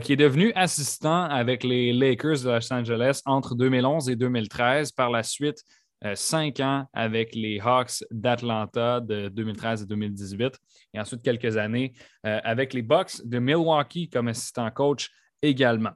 qui 0.00 0.12
est 0.14 0.16
devenu 0.16 0.52
assistant 0.54 1.24
avec 1.24 1.62
les 1.64 1.92
Lakers 1.92 2.44
de 2.44 2.50
Los 2.50 2.72
Angeles 2.72 3.20
entre 3.26 3.54
2011 3.54 4.08
et 4.08 4.16
2013. 4.16 4.92
Par 4.92 5.10
la 5.10 5.22
suite, 5.22 5.58
euh, 5.58 5.83
cinq 6.14 6.60
ans 6.60 6.86
avec 6.92 7.34
les 7.34 7.60
Hawks 7.60 8.04
d'Atlanta 8.10 9.00
de 9.00 9.28
2013 9.28 9.82
à 9.82 9.86
2018 9.86 10.58
et 10.92 11.00
ensuite 11.00 11.22
quelques 11.22 11.56
années 11.56 11.92
euh, 12.26 12.40
avec 12.44 12.74
les 12.74 12.82
Bucks 12.82 13.24
de 13.24 13.38
Milwaukee 13.38 14.08
comme 14.10 14.28
assistant 14.28 14.70
coach 14.70 15.10
également. 15.40 15.92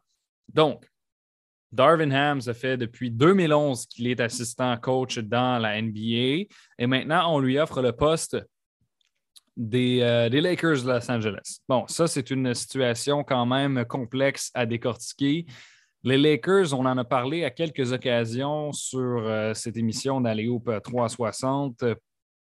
Donc, 0.52 0.86
Darvin 1.70 2.10
Ham, 2.10 2.40
ça 2.40 2.54
fait 2.54 2.78
depuis 2.78 3.10
2011 3.10 3.86
qu'il 3.86 4.06
est 4.06 4.20
assistant 4.20 4.74
coach 4.78 5.18
dans 5.18 5.58
la 5.58 5.80
NBA 5.80 6.48
et 6.78 6.86
maintenant 6.86 7.34
on 7.34 7.40
lui 7.40 7.58
offre 7.58 7.82
le 7.82 7.92
poste 7.92 8.38
euh, 9.74 10.28
des, 10.28 10.40
Lakers 10.40 10.82
de 10.82 10.92
Los 10.92 11.10
Angeles. 11.10 11.58
Bon, 11.68 11.84
ça, 11.88 12.06
c'est 12.06 12.30
une 12.30 12.54
situation 12.54 13.24
quand 13.24 13.44
même 13.44 13.84
complexe 13.84 14.50
à 14.54 14.66
décortiquer. 14.66 15.46
Les 16.08 16.16
Lakers, 16.16 16.72
on 16.72 16.86
en 16.86 16.96
a 16.96 17.04
parlé 17.04 17.44
à 17.44 17.50
quelques 17.50 17.92
occasions 17.92 18.72
sur 18.72 19.26
euh, 19.26 19.52
cette 19.52 19.76
émission 19.76 20.22
d'Aléoupe 20.22 20.70
360 20.82 21.84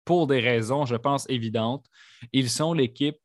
pour 0.05 0.25
des 0.25 0.39
raisons, 0.39 0.85
je 0.85 0.95
pense, 0.95 1.29
évidentes. 1.29 1.85
Ils 2.31 2.49
sont 2.49 2.71
l'équipe 2.71 3.19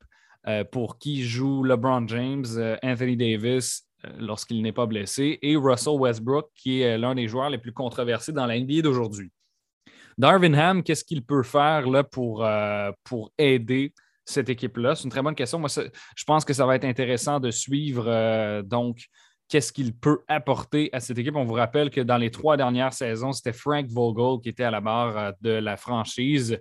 euh, 0.49 0.65
pour 0.65 0.99
qui 0.99 1.23
joue 1.23 1.63
LeBron 1.63 2.09
James, 2.09 2.45
Anthony 2.83 3.17
Davis 3.17 3.87
lorsqu'il 4.19 4.63
n'est 4.63 4.73
pas 4.73 4.87
blessé, 4.87 5.39
et 5.43 5.55
Russell 5.55 5.95
Westbrook, 5.95 6.49
qui 6.57 6.81
est 6.81 6.99
l'un 6.99 7.15
des 7.15 7.29
joueurs 7.29 7.49
les 7.49 7.59
plus 7.59 7.73
controversés 7.73 8.33
dans 8.33 8.47
la 8.47 8.59
NBA 8.59 8.83
d'aujourd'hui. 8.83 9.31
Darvin 10.19 10.55
Ham, 10.55 10.83
qu'est-ce 10.83 11.05
qu'il 11.05 11.25
peut 11.25 11.45
faire 11.45 11.89
là, 11.89 12.03
pour, 12.03 12.45
euh, 12.45 12.91
pour 13.05 13.31
aider 13.39 13.95
cette 14.25 14.49
équipe-là? 14.49 14.97
C'est 14.97 15.05
une 15.05 15.11
très 15.11 15.23
bonne 15.23 15.37
question. 15.37 15.61
Moi, 15.61 15.69
je 15.69 16.25
pense 16.25 16.45
que 16.45 16.53
ça 16.53 16.67
va 16.67 16.75
être 16.75 16.85
intéressant 16.85 17.39
de 17.39 17.53
suivre 17.53 18.07
euh, 18.09 18.63
donc 18.63 19.07
qu'est-ce 19.53 19.71
qu'il 19.71 19.95
peut 19.95 20.21
apporter 20.29 20.89
à 20.95 21.01
cette 21.01 21.19
équipe. 21.19 21.37
On 21.37 21.45
vous 21.45 21.53
rappelle 21.53 21.91
que 21.91 22.01
dans 22.01 22.17
les 22.17 22.31
trois 22.31 22.57
dernières 22.57 22.95
saisons, 22.95 23.33
c'était 23.33 23.53
Frank 23.53 23.87
Vogel 23.87 24.41
qui 24.41 24.49
était 24.49 24.65
à 24.65 24.71
la 24.71 24.81
barre 24.81 25.19
euh, 25.19 25.33
de 25.43 25.51
la 25.51 25.77
franchise. 25.77 26.59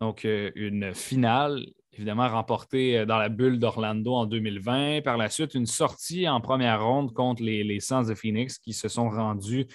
Donc, 0.00 0.24
une 0.24 0.92
finale, 0.94 1.64
évidemment, 1.92 2.28
remportée 2.28 3.06
dans 3.06 3.18
la 3.18 3.28
bulle 3.28 3.60
d'Orlando 3.60 4.14
en 4.14 4.26
2020. 4.26 5.02
Par 5.02 5.16
la 5.16 5.28
suite, 5.28 5.54
une 5.54 5.66
sortie 5.66 6.28
en 6.28 6.40
première 6.40 6.84
ronde 6.84 7.12
contre 7.12 7.44
les, 7.44 7.62
les 7.62 7.78
de 7.78 8.14
Phoenix 8.16 8.58
qui 8.58 8.72
se 8.72 8.88
sont 8.88 9.08
rendus 9.08 9.68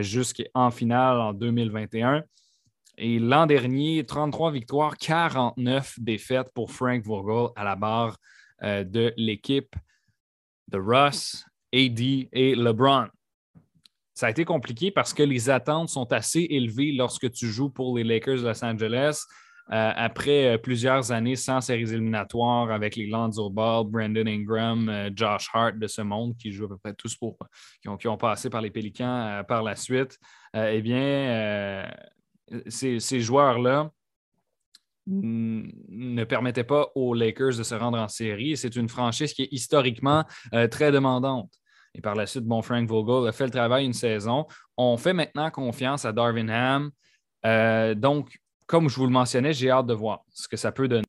jusqu'en 0.00 0.72
finale 0.72 1.20
en 1.20 1.32
2021. 1.32 2.24
Et 3.00 3.20
l'an 3.20 3.46
dernier, 3.46 4.04
33 4.04 4.50
victoires, 4.50 4.96
49 4.96 6.00
défaites 6.00 6.50
pour 6.52 6.72
Frank 6.72 7.04
Vogel 7.04 7.50
à 7.54 7.62
la 7.62 7.76
barre 7.76 8.18
euh, 8.64 8.82
de 8.82 9.14
l'équipe 9.16 9.76
de 10.66 10.78
Russ, 10.78 11.44
AD 11.74 12.00
et 12.00 12.54
LeBron. 12.54 13.06
Ça 14.14 14.26
a 14.26 14.30
été 14.30 14.44
compliqué 14.44 14.90
parce 14.90 15.14
que 15.14 15.22
les 15.22 15.48
attentes 15.48 15.90
sont 15.90 16.12
assez 16.12 16.46
élevées 16.50 16.92
lorsque 16.92 17.30
tu 17.30 17.46
joues 17.46 17.70
pour 17.70 17.96
les 17.96 18.04
Lakers 18.04 18.38
de 18.38 18.48
Los 18.48 18.64
Angeles. 18.64 19.24
Euh, 19.70 19.92
après 19.96 20.54
euh, 20.54 20.58
plusieurs 20.58 21.12
années 21.12 21.36
sans 21.36 21.60
séries 21.60 21.92
éliminatoires 21.92 22.70
avec 22.70 22.96
les 22.96 23.06
Lonzo 23.06 23.50
Ball, 23.50 23.84
Brandon 23.86 24.26
Ingram, 24.26 25.10
Josh 25.14 25.50
Hart 25.52 25.76
de 25.78 25.86
ce 25.86 26.00
monde 26.00 26.34
qui 26.38 26.52
jouent 26.52 26.64
à 26.64 26.68
peu 26.68 26.78
près 26.78 26.94
tous 26.94 27.14
pour 27.16 27.36
qui 27.82 27.88
ont, 27.88 27.98
qui 27.98 28.08
ont 28.08 28.16
passé 28.16 28.48
par 28.48 28.62
les 28.62 28.70
Pélicans 28.70 29.42
par 29.46 29.62
la 29.62 29.76
suite, 29.76 30.18
eh 30.54 30.80
bien, 30.80 31.86
ces, 32.66 33.20
joueurs-là 33.20 33.90
ne 35.08 36.24
permettaient 36.24 36.64
pas 36.64 36.90
aux 36.94 37.14
Lakers 37.14 37.56
de 37.56 37.62
se 37.62 37.74
rendre 37.74 37.98
en 37.98 38.08
série. 38.08 38.56
C'est 38.56 38.76
une 38.76 38.88
franchise 38.88 39.32
qui 39.32 39.42
est 39.42 39.48
historiquement 39.50 40.24
euh, 40.54 40.68
très 40.68 40.92
demandante. 40.92 41.50
Et 41.94 42.00
par 42.00 42.14
la 42.14 42.26
suite, 42.26 42.44
bon, 42.44 42.60
Frank 42.62 42.86
Vogel 42.88 43.28
a 43.28 43.32
fait 43.32 43.44
le 43.44 43.50
travail 43.50 43.86
une 43.86 43.94
saison. 43.94 44.46
On 44.76 44.96
fait 44.96 45.14
maintenant 45.14 45.50
confiance 45.50 46.04
à 46.04 46.12
Darvin 46.12 46.48
Ham. 46.48 46.90
Euh, 47.46 47.94
donc, 47.94 48.38
comme 48.66 48.88
je 48.88 48.96
vous 48.96 49.06
le 49.06 49.12
mentionnais, 49.12 49.52
j'ai 49.52 49.70
hâte 49.70 49.86
de 49.86 49.94
voir 49.94 50.20
ce 50.30 50.46
que 50.46 50.56
ça 50.56 50.72
peut 50.72 50.88
donner. 50.88 51.04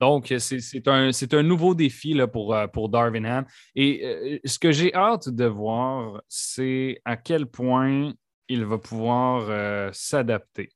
Donc, 0.00 0.32
c'est 0.38 0.88
un, 0.88 1.42
nouveau 1.42 1.74
défi 1.74 2.18
pour, 2.32 2.54
euh, 2.54 2.66
pour 2.66 2.90
Ham. 2.94 3.44
Et 3.76 4.40
ce 4.44 4.58
que 4.58 4.72
j'ai 4.72 4.92
hâte 4.94 5.28
de 5.28 5.44
voir, 5.44 6.22
c'est 6.26 7.00
à 7.04 7.16
quel 7.16 7.46
point 7.46 8.12
il 8.48 8.64
va 8.64 8.78
pouvoir 8.78 9.94
s'adapter 9.94 10.70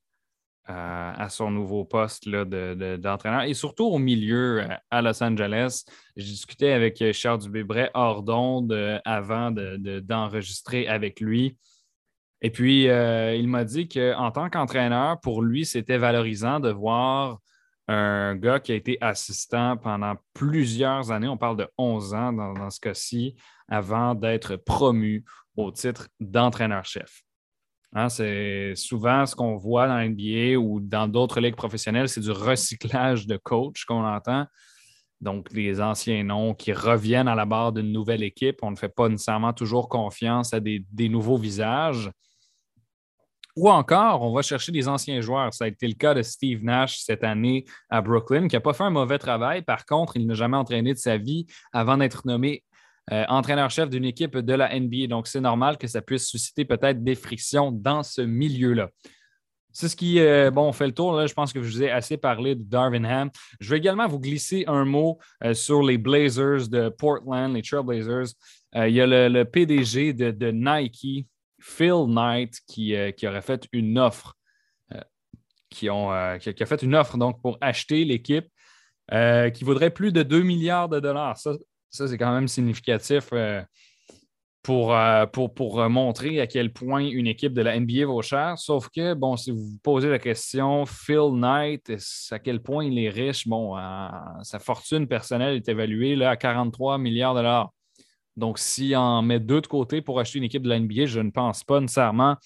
euh, 0.71 1.13
à 1.17 1.29
son 1.29 1.51
nouveau 1.51 1.85
poste 1.85 2.29
d'entraîneur 2.29 3.43
et 3.43 3.55
surtout 3.55 3.85
au 3.85 3.99
milieu 3.99 4.63
euh, 4.63 4.69
à 4.91 5.03
Los 5.03 5.23
Angeles. 5.23 5.85
J'ai 6.17 6.31
discuté 6.31 6.73
avec 6.73 7.03
Charles 7.13 7.41
Dubébret 7.41 7.91
hors 7.95 8.23
d'onde 8.23 9.01
avant 9.05 9.51
d'enregistrer 9.51 10.87
avec 10.89 11.21
lui. 11.21 11.57
Et 12.41 12.51
puis, 12.51 12.85
il 12.85 13.49
m'a 13.49 13.65
dit 13.65 13.89
qu'en 13.89 14.31
tant 14.31 14.51
qu'entraîneur, 14.51 15.19
pour 15.21 15.43
lui, 15.43 15.65
c'était 15.65 15.97
valorisant 15.97 16.61
de 16.61 16.71
voir 16.71 17.39
un 17.89 18.35
gars 18.37 18.61
qui 18.61 18.73
a 18.73 18.75
été 18.75 18.99
assistant 19.01 19.77
pendant 19.77 20.15
plusieurs 20.33 21.11
années, 21.11 21.29
on 21.29 21.37
parle 21.37 21.59
de 21.59 21.69
11 21.77 22.15
ans 22.15 22.33
dans 22.33 22.71
ce 22.71 22.81
cas-ci, 22.81 23.37
avant 23.69 24.15
d'être 24.15 24.57
promu 24.57 25.25
au 25.57 25.71
titre 25.71 26.09
d'entraîneur-chef. 26.21 27.23
Hein, 27.97 28.09
c'est 28.09 28.75
souvent 28.75 29.25
ce 29.25 29.37
qu'on 29.37 29.57
voit 29.57 29.87
dans 29.87 29.97
l'NBA 29.97 30.59
ou 30.59 30.81
dans 30.81 31.07
d'autres 31.07 31.41
ligues 31.41 31.55
professionnelles, 31.55 32.09
c'est 32.09 32.21
du 32.21 32.33
recyclage 32.33 33.27
de 33.29 33.37
coach 33.37 33.85
qu'on 33.85 34.05
entend. 34.05 34.47
Donc, 35.21 35.53
les 35.53 35.81
anciens 35.81 36.25
noms 36.25 36.55
qui 36.55 36.73
reviennent 36.73 37.29
à 37.29 37.37
la 37.37 37.47
barre 37.47 37.73
d'une 37.73 37.93
nouvelle 37.93 38.25
équipe. 38.25 38.59
On 38.63 38.73
ne 38.73 38.77
fait 38.77 38.89
pas 38.89 39.09
nécessairement 39.09 39.53
toujours 39.53 39.89
confiance 39.89 40.53
à 40.53 40.61
des, 40.61 40.85
nouveaux 41.09 41.39
visages. 41.39 42.11
Ou 43.57 43.71
encore, 43.71 44.23
on 44.23 44.35
va 44.35 44.43
chercher 44.43 44.73
des 44.73 44.89
anciens 44.89 45.21
joueurs. 45.21 45.55
Ça 45.55 45.65
a 45.65 45.69
été 45.69 45.87
le 45.87 45.95
cas 45.95 46.13
de 46.13 46.23
Steve 46.23 46.65
Nash 46.65 46.99
cette 46.99 47.23
année 47.23 47.65
à 47.89 48.03
Brooklyn, 48.03 48.49
qui 48.49 48.57
n'a 48.57 48.61
pas 48.61 48.73
fait 48.73 48.83
un 48.83 48.91
mauvais 48.91 49.19
travail. 49.19 49.63
Par 49.63 49.87
contre, 49.87 50.17
il 50.17 50.27
n'a 50.27 50.35
jamais 50.35 50.57
entraîné 50.57 50.93
de 50.93 50.99
sa 50.99 51.17
vie 51.17 51.47
avant 51.73 51.97
d'être 51.97 52.27
nommé 52.27 52.65
euh, 53.13 53.25
entraîneur-chef 53.29 53.91
d'une 53.91 54.07
équipe 54.07 54.39
de 54.39 54.55
la 54.55 54.79
NBA. 54.79 55.09
Donc, 55.09 55.27
c'est 55.27 55.41
normal 55.41 55.77
que 55.77 55.87
ça 55.87 56.01
puisse 56.01 56.27
susciter 56.27 56.65
peut-être 56.65 57.05
des 57.05 57.15
frictions 57.15 57.71
dans 57.71 58.03
ce 58.03 58.23
milieu-là. 58.23 58.89
C'est 59.73 59.89
ce 59.89 59.97
qui, 59.97 60.21
euh, 60.21 60.51
bon, 60.51 60.69
on 60.69 60.73
fait 60.73 60.87
le 60.87 60.95
tour. 60.95 61.13
Là, 61.13 61.27
je 61.27 61.35
pense 61.35 61.53
que 61.53 61.61
je 61.63 61.69
vous 61.69 61.83
ai 61.83 61.91
assez 61.91 62.17
parlé 62.17 62.55
de 62.55 62.63
Darvin 62.63 63.05
Ham. 63.05 63.31
Je 63.61 63.69
vais 63.69 63.77
également 63.77 64.07
vous 64.07 64.21
glisser 64.21 64.65
un 64.69 64.87
mot 64.87 65.19
euh, 65.43 65.53
sur 65.53 65.83
les 65.83 65.99
Blazers 65.99 66.69
de 66.69 66.89
Portland, 66.89 67.53
les 67.53 67.61
Trailblazers. 67.61 68.33
il 68.75 68.95
y 68.95 69.03
a 69.03 69.07
le, 69.29 69.45
PDG 69.45 70.15
de, 70.15 70.51
Nike, 70.51 71.27
Phil 71.61 72.07
Knight, 72.07 72.59
qui, 72.67 72.95
qui 73.17 73.29
aurait 73.29 73.43
fait 73.43 73.69
une 73.73 73.99
offre. 73.99 74.35
Qui, 75.69 75.89
a 75.89 76.39
fait 76.39 76.83
une 76.83 76.95
offre 76.95 77.19
donc, 77.19 77.43
pour 77.43 77.59
acheter 77.61 78.05
l'équipe 78.05 78.47
qui 79.11 79.65
vaudrait 79.65 79.91
plus 79.91 80.13
de 80.13 80.23
2 80.23 80.43
milliards 80.43 80.89
de 80.89 81.01
dollars. 81.01 81.37
Ça, 81.37 81.53
ça, 81.95 82.09
c'est 82.09 82.19
quand 82.19 82.33
même 82.33 82.49
significatif 82.49 83.29
euh, 83.33 83.63
pour, 84.63 84.95
euh, 84.95 85.27
pour, 85.27 85.55
pour, 85.55 85.89
montrer 85.89 86.41
à 86.41 86.47
quel 86.47 86.73
point 86.73 87.05
une 87.05 87.27
équipe 87.27 87.53
de 87.53 87.63
la 87.63 87.79
NBA 87.79 88.07
vaut 88.07 88.23
cher. 88.23 88.59
Sauf 88.59 88.89
que, 88.89 89.15
bon, 89.15 89.37
si 89.37 89.51
vous 89.51 89.59
vous 89.59 89.79
posez 89.83 90.09
la 90.09 90.19
question, 90.19 90.87
Phil 90.87 91.31
Knight, 91.35 91.93
à 92.31 92.39
quel 92.39 92.61
point 92.61 92.85
il 92.85 92.99
est 92.99 93.11
riche, 93.11 93.47
bon, 93.47 93.77
sa 94.43 94.59
fortune 94.59 95.07
personnelle 95.07 95.57
est 95.57 95.69
évaluée 95.69 96.17
là, 96.17 96.31
à 96.31 96.37
43 96.37 96.99
milliards 96.99 97.35
de 97.35 97.41
dollars. 97.41 97.71
Donc, 98.37 98.59
si 98.59 98.95
on 98.97 99.23
met 99.23 99.39
deux 99.39 99.61
de 99.61 99.67
côté 99.67 100.03
pour 100.03 100.19
acheter 100.19 100.39
une 100.39 100.45
équipe 100.45 100.63
de 100.63 100.69
la 100.69 100.81
NBA, 100.81 101.07
je 101.07 101.21
ne 101.21 101.31
pense 101.31 101.63
pas 101.63 101.81
nécessairement 101.81 102.37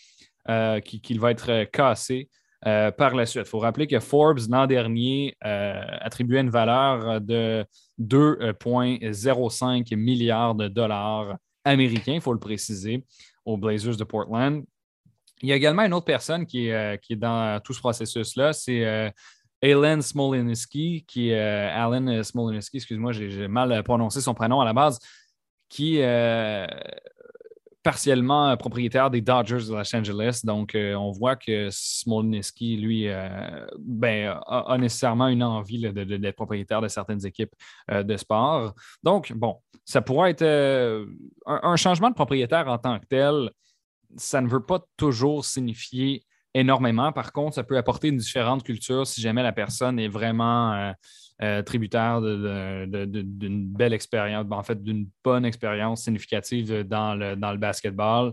euh, 0.48 0.80
qu'il 0.80 1.20
va 1.20 1.30
être 1.30 1.64
cassé. 1.64 2.28
Par 2.62 3.14
la 3.14 3.26
suite. 3.26 3.44
Il 3.46 3.48
faut 3.48 3.58
rappeler 3.58 3.86
que 3.86 4.00
Forbes, 4.00 4.40
l'an 4.48 4.66
dernier, 4.66 5.36
attribuait 5.40 6.40
une 6.40 6.50
valeur 6.50 7.20
de 7.20 7.64
2,05 8.00 9.96
milliards 9.96 10.54
de 10.54 10.68
dollars 10.68 11.36
américains, 11.64 12.14
il 12.14 12.20
faut 12.20 12.32
le 12.32 12.38
préciser, 12.38 13.04
aux 13.44 13.56
Blazers 13.56 13.96
de 13.96 14.04
Portland. 14.04 14.64
Il 15.42 15.48
y 15.48 15.52
a 15.52 15.56
également 15.56 15.82
une 15.82 15.94
autre 15.94 16.06
personne 16.06 16.46
qui 16.46 16.66
est, 16.66 16.74
euh, 16.74 16.96
qui 16.96 17.12
est 17.12 17.16
dans 17.16 17.60
tout 17.60 17.72
ce 17.72 17.80
processus-là, 17.80 18.52
c'est 18.52 18.84
euh, 18.84 19.10
Alan 19.62 20.00
Smolinski, 20.00 21.04
qui 21.06 21.32
euh, 21.32 21.70
Alan 21.72 22.22
Smolinski, 22.22 22.78
excuse-moi, 22.78 23.12
j'ai 23.12 23.48
mal 23.48 23.82
prononcé 23.84 24.20
son 24.20 24.34
prénom 24.34 24.60
à 24.60 24.64
la 24.64 24.72
base, 24.72 24.98
qui 25.68 25.98
partiellement 27.88 28.54
propriétaire 28.58 29.08
des 29.08 29.22
Dodgers 29.22 29.66
de 29.66 29.74
Los 29.74 29.96
Angeles. 29.96 30.42
Donc, 30.44 30.74
euh, 30.74 30.92
on 30.92 31.10
voit 31.10 31.36
que 31.36 31.68
Smolnitsky, 31.70 32.76
lui, 32.76 33.08
euh, 33.08 33.66
ben, 33.78 34.38
a, 34.46 34.76
nécessairement 34.76 35.28
une 35.28 35.42
envie 35.42 35.80
d'être 35.90 36.36
propriétaire 36.36 36.82
de 36.82 36.88
certaines 36.88 37.24
équipes 37.24 37.54
euh, 37.90 38.02
de 38.02 38.14
sport. 38.18 38.74
Donc, 39.02 39.32
bon, 39.32 39.56
ça 39.86 40.02
pourrait 40.02 40.32
être 40.32 41.06
un, 41.46 41.76
changement 41.76 42.10
de 42.10 42.14
propriétaire 42.14 42.68
en 42.68 42.76
tant 42.76 42.98
que 42.98 43.06
tel. 43.06 43.50
Ça 44.18 44.42
ne 44.42 44.48
veut 44.48 44.62
pas 44.62 44.80
toujours 44.98 45.46
signifier 45.46 46.26
énormément. 46.52 47.10
Par 47.10 47.32
contre, 47.32 47.54
ça 47.54 47.62
peut 47.62 47.78
apporter 47.78 48.08
une 48.08 48.18
différente 48.18 48.64
culture 48.64 49.06
si 49.06 49.22
jamais 49.22 49.42
la 49.42 49.52
personne 49.52 49.98
est 49.98 50.08
vraiment 50.08 50.92
euh, 51.40 51.62
tributaire 51.62 52.20
d'une 52.20 53.68
belle 53.68 53.92
expérience, 53.92 54.44
ben, 54.44 54.56
en 54.56 54.64
fait, 54.64 54.82
d'une 54.82 55.08
bonne 55.22 55.44
expérience 55.44 56.02
significative 56.02 56.82
dans 56.82 57.14
le, 57.14 57.36
dans 57.36 57.52
le 57.52 57.58
basketball. 57.58 58.32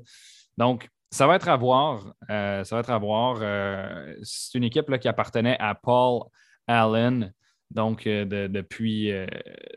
Donc, 0.58 0.90
ça 1.12 1.28
va 1.28 1.36
être 1.36 1.48
à 1.48 1.56
voir. 1.56 2.16
Euh, 2.32 2.64
ça 2.64 2.76
va 2.76 2.80
être 2.80 2.90
à 2.90 2.98
voir. 2.98 3.38
Euh, 3.42 4.16
c'est 4.24 4.58
une 4.58 4.64
équipe 4.64 4.90
là, 4.90 4.98
qui 4.98 5.08
appartenait 5.08 5.56
à 5.60 5.76
Paul 5.76 6.24
Allen, 6.66 7.32
Donc, 7.70 8.06
depuis, 8.06 9.12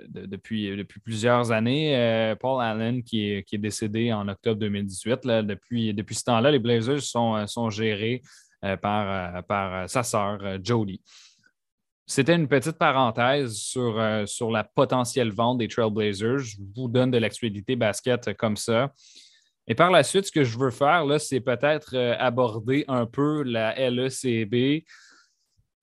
depuis, 0.08 1.00
plusieurs 1.04 1.52
années, 1.52 2.34
Paul 2.40 2.62
Allen, 2.62 3.02
qui 3.02 3.30
est, 3.30 3.42
qui 3.42 3.56
est, 3.56 3.58
décédé 3.58 4.10
en 4.10 4.26
octobre 4.28 4.58
2018, 4.58 5.26
depuis, 5.44 5.92
depuis 5.92 6.14
ce 6.14 6.24
temps-là, 6.24 6.50
les 6.50 6.58
Blazers 6.60 7.02
sont, 7.02 7.46
sont 7.46 7.68
gérés 7.68 8.22
par, 8.80 9.44
par 9.44 9.90
sa 9.90 10.02
sœur, 10.02 10.40
Jodie. 10.64 11.02
C'était 12.10 12.34
une 12.34 12.48
petite 12.48 12.78
parenthèse 12.78 13.52
sur, 13.52 14.00
euh, 14.00 14.24
sur 14.24 14.50
la 14.50 14.64
potentielle 14.64 15.30
vente 15.30 15.58
des 15.58 15.68
Trailblazers. 15.68 16.38
Je 16.38 16.56
vous 16.74 16.88
donne 16.88 17.10
de 17.10 17.18
l'actualité 17.18 17.76
basket 17.76 18.34
comme 18.38 18.56
ça. 18.56 18.94
Et 19.66 19.74
par 19.74 19.90
la 19.90 20.02
suite, 20.02 20.24
ce 20.24 20.32
que 20.32 20.42
je 20.42 20.58
veux 20.58 20.70
faire, 20.70 21.04
là, 21.04 21.18
c'est 21.18 21.40
peut-être 21.40 21.94
euh, 21.94 22.16
aborder 22.18 22.86
un 22.88 23.04
peu 23.04 23.42
la 23.42 23.74
LECB. 23.90 24.84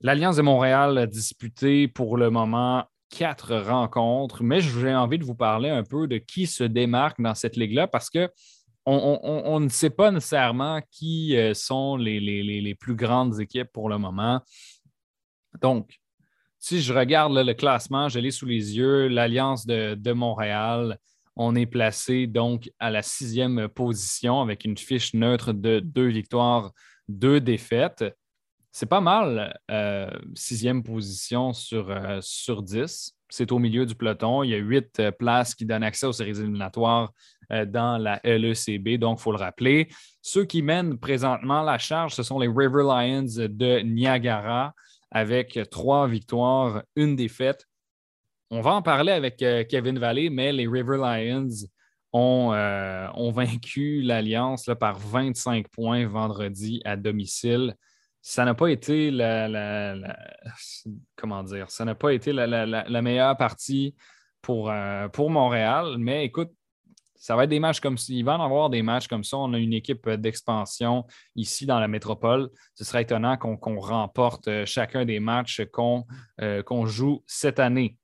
L'Alliance 0.00 0.34
de 0.34 0.42
Montréal 0.42 0.98
a 0.98 1.06
disputé 1.06 1.86
pour 1.86 2.16
le 2.16 2.28
moment 2.28 2.84
quatre 3.08 3.54
rencontres, 3.56 4.42
mais 4.42 4.60
j'ai 4.60 4.92
envie 4.92 5.18
de 5.18 5.24
vous 5.24 5.36
parler 5.36 5.70
un 5.70 5.84
peu 5.84 6.08
de 6.08 6.18
qui 6.18 6.48
se 6.48 6.64
démarque 6.64 7.20
dans 7.20 7.36
cette 7.36 7.56
ligue-là 7.56 7.86
parce 7.86 8.10
que 8.10 8.28
on, 8.84 9.60
ne 9.60 9.68
sait 9.68 9.90
pas 9.90 10.10
nécessairement 10.10 10.80
qui 10.90 11.36
euh, 11.36 11.54
sont 11.54 11.96
les, 11.96 12.20
les, 12.20 12.74
plus 12.74 12.94
grandes 12.96 13.40
équipes 13.40 13.70
pour 13.72 13.88
le 13.88 13.98
moment. 13.98 14.40
Donc, 15.60 15.98
si 16.66 16.82
je 16.82 16.92
regarde 16.92 17.32
le 17.32 17.54
classement, 17.54 18.08
je 18.08 18.18
l'ai 18.18 18.32
sous 18.32 18.44
les 18.44 18.76
yeux, 18.76 19.06
l'Alliance 19.06 19.66
de, 19.66 20.12
Montréal, 20.12 20.98
on 21.36 21.54
est 21.54 21.64
placé 21.64 22.26
donc 22.26 22.72
à 22.80 22.90
la 22.90 23.02
sixième 23.02 23.68
position 23.68 24.40
avec 24.40 24.64
une 24.64 24.76
fiche 24.76 25.14
neutre 25.14 25.52
de 25.52 25.78
deux 25.78 26.08
victoires, 26.08 26.72
deux 27.06 27.40
défaites. 27.40 28.04
C'est 28.72 28.86
pas 28.88 29.00
mal, 29.00 29.56
euh, 29.70 30.10
sixième 30.34 30.82
position 30.82 31.52
sur, 31.52 31.88
euh, 31.88 32.18
sur 32.20 32.64
dix. 32.64 33.12
C'est 33.28 33.52
au 33.52 33.60
milieu 33.60 33.86
du 33.86 33.94
peloton. 33.94 34.42
Il 34.42 34.50
y 34.50 34.54
a 34.54 34.58
huit 34.58 34.98
euh, 34.98 35.12
places 35.12 35.54
qui 35.54 35.66
donnent 35.66 35.84
accès 35.84 36.06
aux 36.06 36.12
séries 36.12 36.40
éliminatoires 36.40 37.12
dans 37.48 37.96
la 37.96 38.20
LECB, 38.24 38.98
donc 38.98 39.20
il 39.20 39.22
faut 39.22 39.30
le 39.30 39.38
rappeler. 39.38 39.86
Ceux 40.20 40.44
qui 40.44 40.62
mènent 40.62 40.98
présentement 40.98 41.62
la 41.62 41.78
charge, 41.78 42.14
ce 42.14 42.24
sont 42.24 42.40
les 42.40 42.48
River 42.48 42.82
Lions 42.82 43.22
de 43.22 43.82
Niagara 43.82 44.74
avec 45.16 45.58
trois 45.70 46.06
victoires, 46.06 46.82
une 46.94 47.16
défaite. 47.16 47.64
On 48.50 48.60
va 48.60 48.74
en 48.74 48.82
parler 48.82 49.12
avec 49.12 49.40
euh, 49.40 49.64
Kevin 49.64 49.98
Valley, 49.98 50.28
mais 50.28 50.52
les 50.52 50.68
River 50.68 50.98
Lions 50.98 51.48
ont, 52.12 52.52
euh, 52.52 53.30
vaincu 53.32 54.02
l'Alliance 54.02 54.68
par 54.78 54.98
25 54.98 55.68
points 55.68 56.06
vendredi 56.06 56.82
à 56.84 56.96
domicile. 56.96 57.76
Ça 58.20 58.44
n'a 58.44 58.52
pas 58.52 58.66
été 58.66 59.10
la, 59.10 59.96
comment 61.16 61.42
dire, 61.42 61.70
ça 61.70 61.86
n'a 61.86 61.94
pas 61.94 62.12
été 62.12 62.34
la, 62.34 63.00
meilleure 63.00 63.38
partie 63.38 63.94
pour, 64.42 64.70
euh, 64.70 65.08
pour 65.08 65.30
Montréal, 65.30 65.96
mais 65.98 66.26
écoute, 66.26 66.50
ça 67.18 67.36
va 67.36 67.44
être 67.44 67.50
des 67.50 67.60
matchs 67.60 67.80
comme 67.80 67.98
ça. 67.98 68.12
Il 68.12 68.24
va 68.24 68.38
en 68.38 68.44
avoir 68.44 68.70
des 68.70 68.82
matchs 68.82 69.08
comme 69.08 69.24
ça. 69.24 69.38
On 69.38 69.52
a 69.52 69.58
une 69.58 69.72
équipe 69.72 70.08
d'expansion 70.08 71.04
ici 71.34 71.66
dans 71.66 71.80
la 71.80 71.88
métropole. 71.88 72.50
Ce 72.74 72.84
serait 72.84 73.02
étonnant 73.02 73.36
qu'on 73.36 73.80
remporte 73.80 74.48
euh, 74.48 74.66
chacun 74.66 75.04
des 75.04 75.20
matchs 75.20 75.62
euh, 76.40 76.62
qu'on 76.62 76.86
joue 76.86 77.22
cette 77.26 77.58
année. 77.58 77.96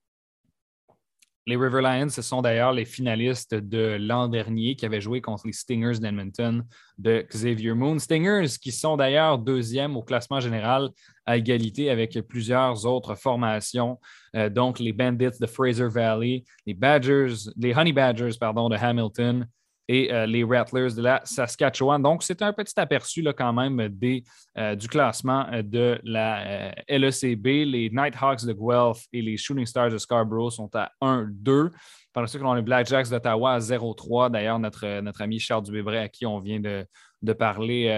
Les 1.44 1.57
River 1.57 1.83
Lions, 1.83 2.09
ce 2.09 2.22
sont 2.22 2.40
d'ailleurs 2.40 2.72
les 2.72 2.85
finalistes 2.85 3.55
de 3.55 3.96
l'an 4.00 4.28
dernier 4.28 4.76
qui 4.76 4.87
avaient 4.87 5.00
joué 5.00 5.20
contre 5.20 5.46
les 5.46 5.52
Stingers 5.52 5.98
d'Edmonton 5.98 6.64
de 6.98 7.26
Xavier 7.28 7.74
Moon. 7.74 7.98
Stingers 7.98 8.59
qui 8.61 8.70
sont 8.70 8.96
d'ailleurs 8.96 9.38
deuxième 9.38 9.96
au 9.96 10.02
classement 10.02 10.38
général 10.38 10.90
à 11.26 11.37
égalité 11.37 11.90
avec 11.90 12.16
plusieurs 12.28 12.87
autres 12.87 13.16
formations, 13.16 13.98
euh, 14.37 14.48
donc 14.48 14.78
les 14.78 14.92
Bandits 14.92 15.38
de 15.40 15.46
Fraser 15.46 15.88
Valley, 15.88 16.44
les 16.64 16.74
Badgers, 16.74 17.50
les 17.57 17.74
Honey 17.74 17.92
Badgers 17.92 18.38
pardon, 18.38 18.68
de 18.68 18.76
Hamilton, 18.76 19.48
et 19.92 20.11
euh, 20.11 20.24
les 20.24 20.42
Rattlers 20.42 20.94
de 20.96 21.02
la 21.02 21.20
Saskatchewan. 21.22 22.02
Donc, 22.02 22.22
c'est 22.22 22.40
un 22.40 22.55
petit 22.55 22.72
aperçu 22.81 23.20
là, 23.20 23.35
quand 23.35 23.52
même 23.52 23.78
euh, 23.78 24.74
du 24.74 24.88
classement 24.88 25.46
euh, 25.52 25.61
de 25.62 26.00
la 26.02 26.72
LECB. 26.88 27.66
Les 27.66 27.90
Nighthawks 27.92 28.46
de 28.46 28.55
Guelph 28.55 29.05
et 29.12 29.20
les 29.20 29.37
Shooting 29.37 29.66
Stars 29.66 29.90
de 29.90 29.98
Scarborough 29.98 30.50
sont 30.50 30.70
à 30.74 30.90
1-2. 31.02 31.70
Par 32.14 32.22
la 32.22 32.26
suite, 32.26 32.42
on 32.42 32.52
a 32.52 32.57
les 32.57 32.62
Blackjacks 32.62 33.11
d'Ottawa 33.11 33.52
à 33.52 33.59
0-3. 33.59 34.31
D'ailleurs, 34.31 34.59
notre, 34.59 35.00
notre 35.00 35.20
ami 35.20 35.38
Charles 35.38 35.64
Dubébret, 35.64 35.98
à 35.98 36.09
qui 36.09 36.24
on 36.24 36.40
vient 36.40 36.61
de, 36.61 36.87
de 37.20 37.33
parler, 37.35 37.88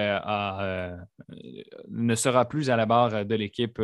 ne 1.88 2.14
sera 2.16 2.44
plus 2.44 2.70
à 2.70 2.76
la 2.76 2.86
barre 2.86 3.24
de 3.24 3.34
l'équipe 3.36 3.80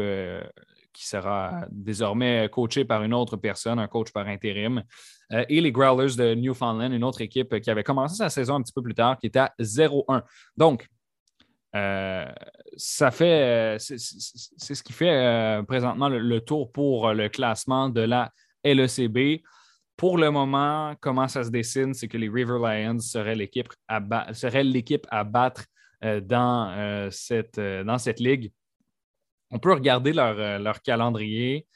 qui 0.92 1.06
sera 1.06 1.64
désormais 1.70 2.48
coaché 2.50 2.84
par 2.84 3.02
une 3.04 3.14
autre 3.14 3.36
personne, 3.36 3.78
un 3.78 3.88
coach 3.88 4.12
par 4.12 4.26
intérim. 4.26 4.82
Euh, 5.32 5.44
et 5.48 5.60
les 5.60 5.72
Growlers 5.72 6.16
de 6.16 6.34
Newfoundland, 6.34 6.92
une 6.92 7.04
autre 7.04 7.20
équipe 7.20 7.60
qui 7.60 7.70
avait 7.70 7.84
commencé 7.84 8.16
sa 8.16 8.28
saison 8.28 8.56
un 8.56 8.62
petit 8.62 8.72
peu 8.72 8.82
plus 8.82 8.94
tard, 8.94 9.18
qui 9.18 9.26
était 9.26 9.38
à 9.38 9.54
0-1. 9.60 10.22
Donc, 10.56 10.88
euh, 11.76 12.26
ça 12.76 13.10
fait, 13.10 13.76
c'est 13.78 13.98
ce 13.98 14.82
qui 14.82 14.92
fait 14.92 15.10
euh, 15.10 15.62
présentement 15.62 16.08
le, 16.08 16.40
tour 16.40 16.72
pour 16.72 17.12
le 17.12 17.28
classement 17.28 17.88
de 17.88 18.00
la 18.00 18.32
LECB. 18.64 19.42
Pour 19.96 20.18
le 20.18 20.30
moment, 20.30 20.94
comment 21.00 21.28
ça 21.28 21.44
se 21.44 21.50
dessine, 21.50 21.94
c'est 21.94 22.08
que 22.08 22.18
les 22.18 22.28
River 22.28 22.58
Lions 22.58 22.98
seraient 22.98 23.36
l'équipe 23.36 23.68
à, 23.86 24.00
battre 24.00 25.66
dans, 26.22 27.08
cette, 27.10 28.20
ligue. 28.20 28.52
On 29.50 29.58
peut 29.58 29.74
regarder 29.74 30.12
leur 30.12 30.82
calendrier. 30.82 31.66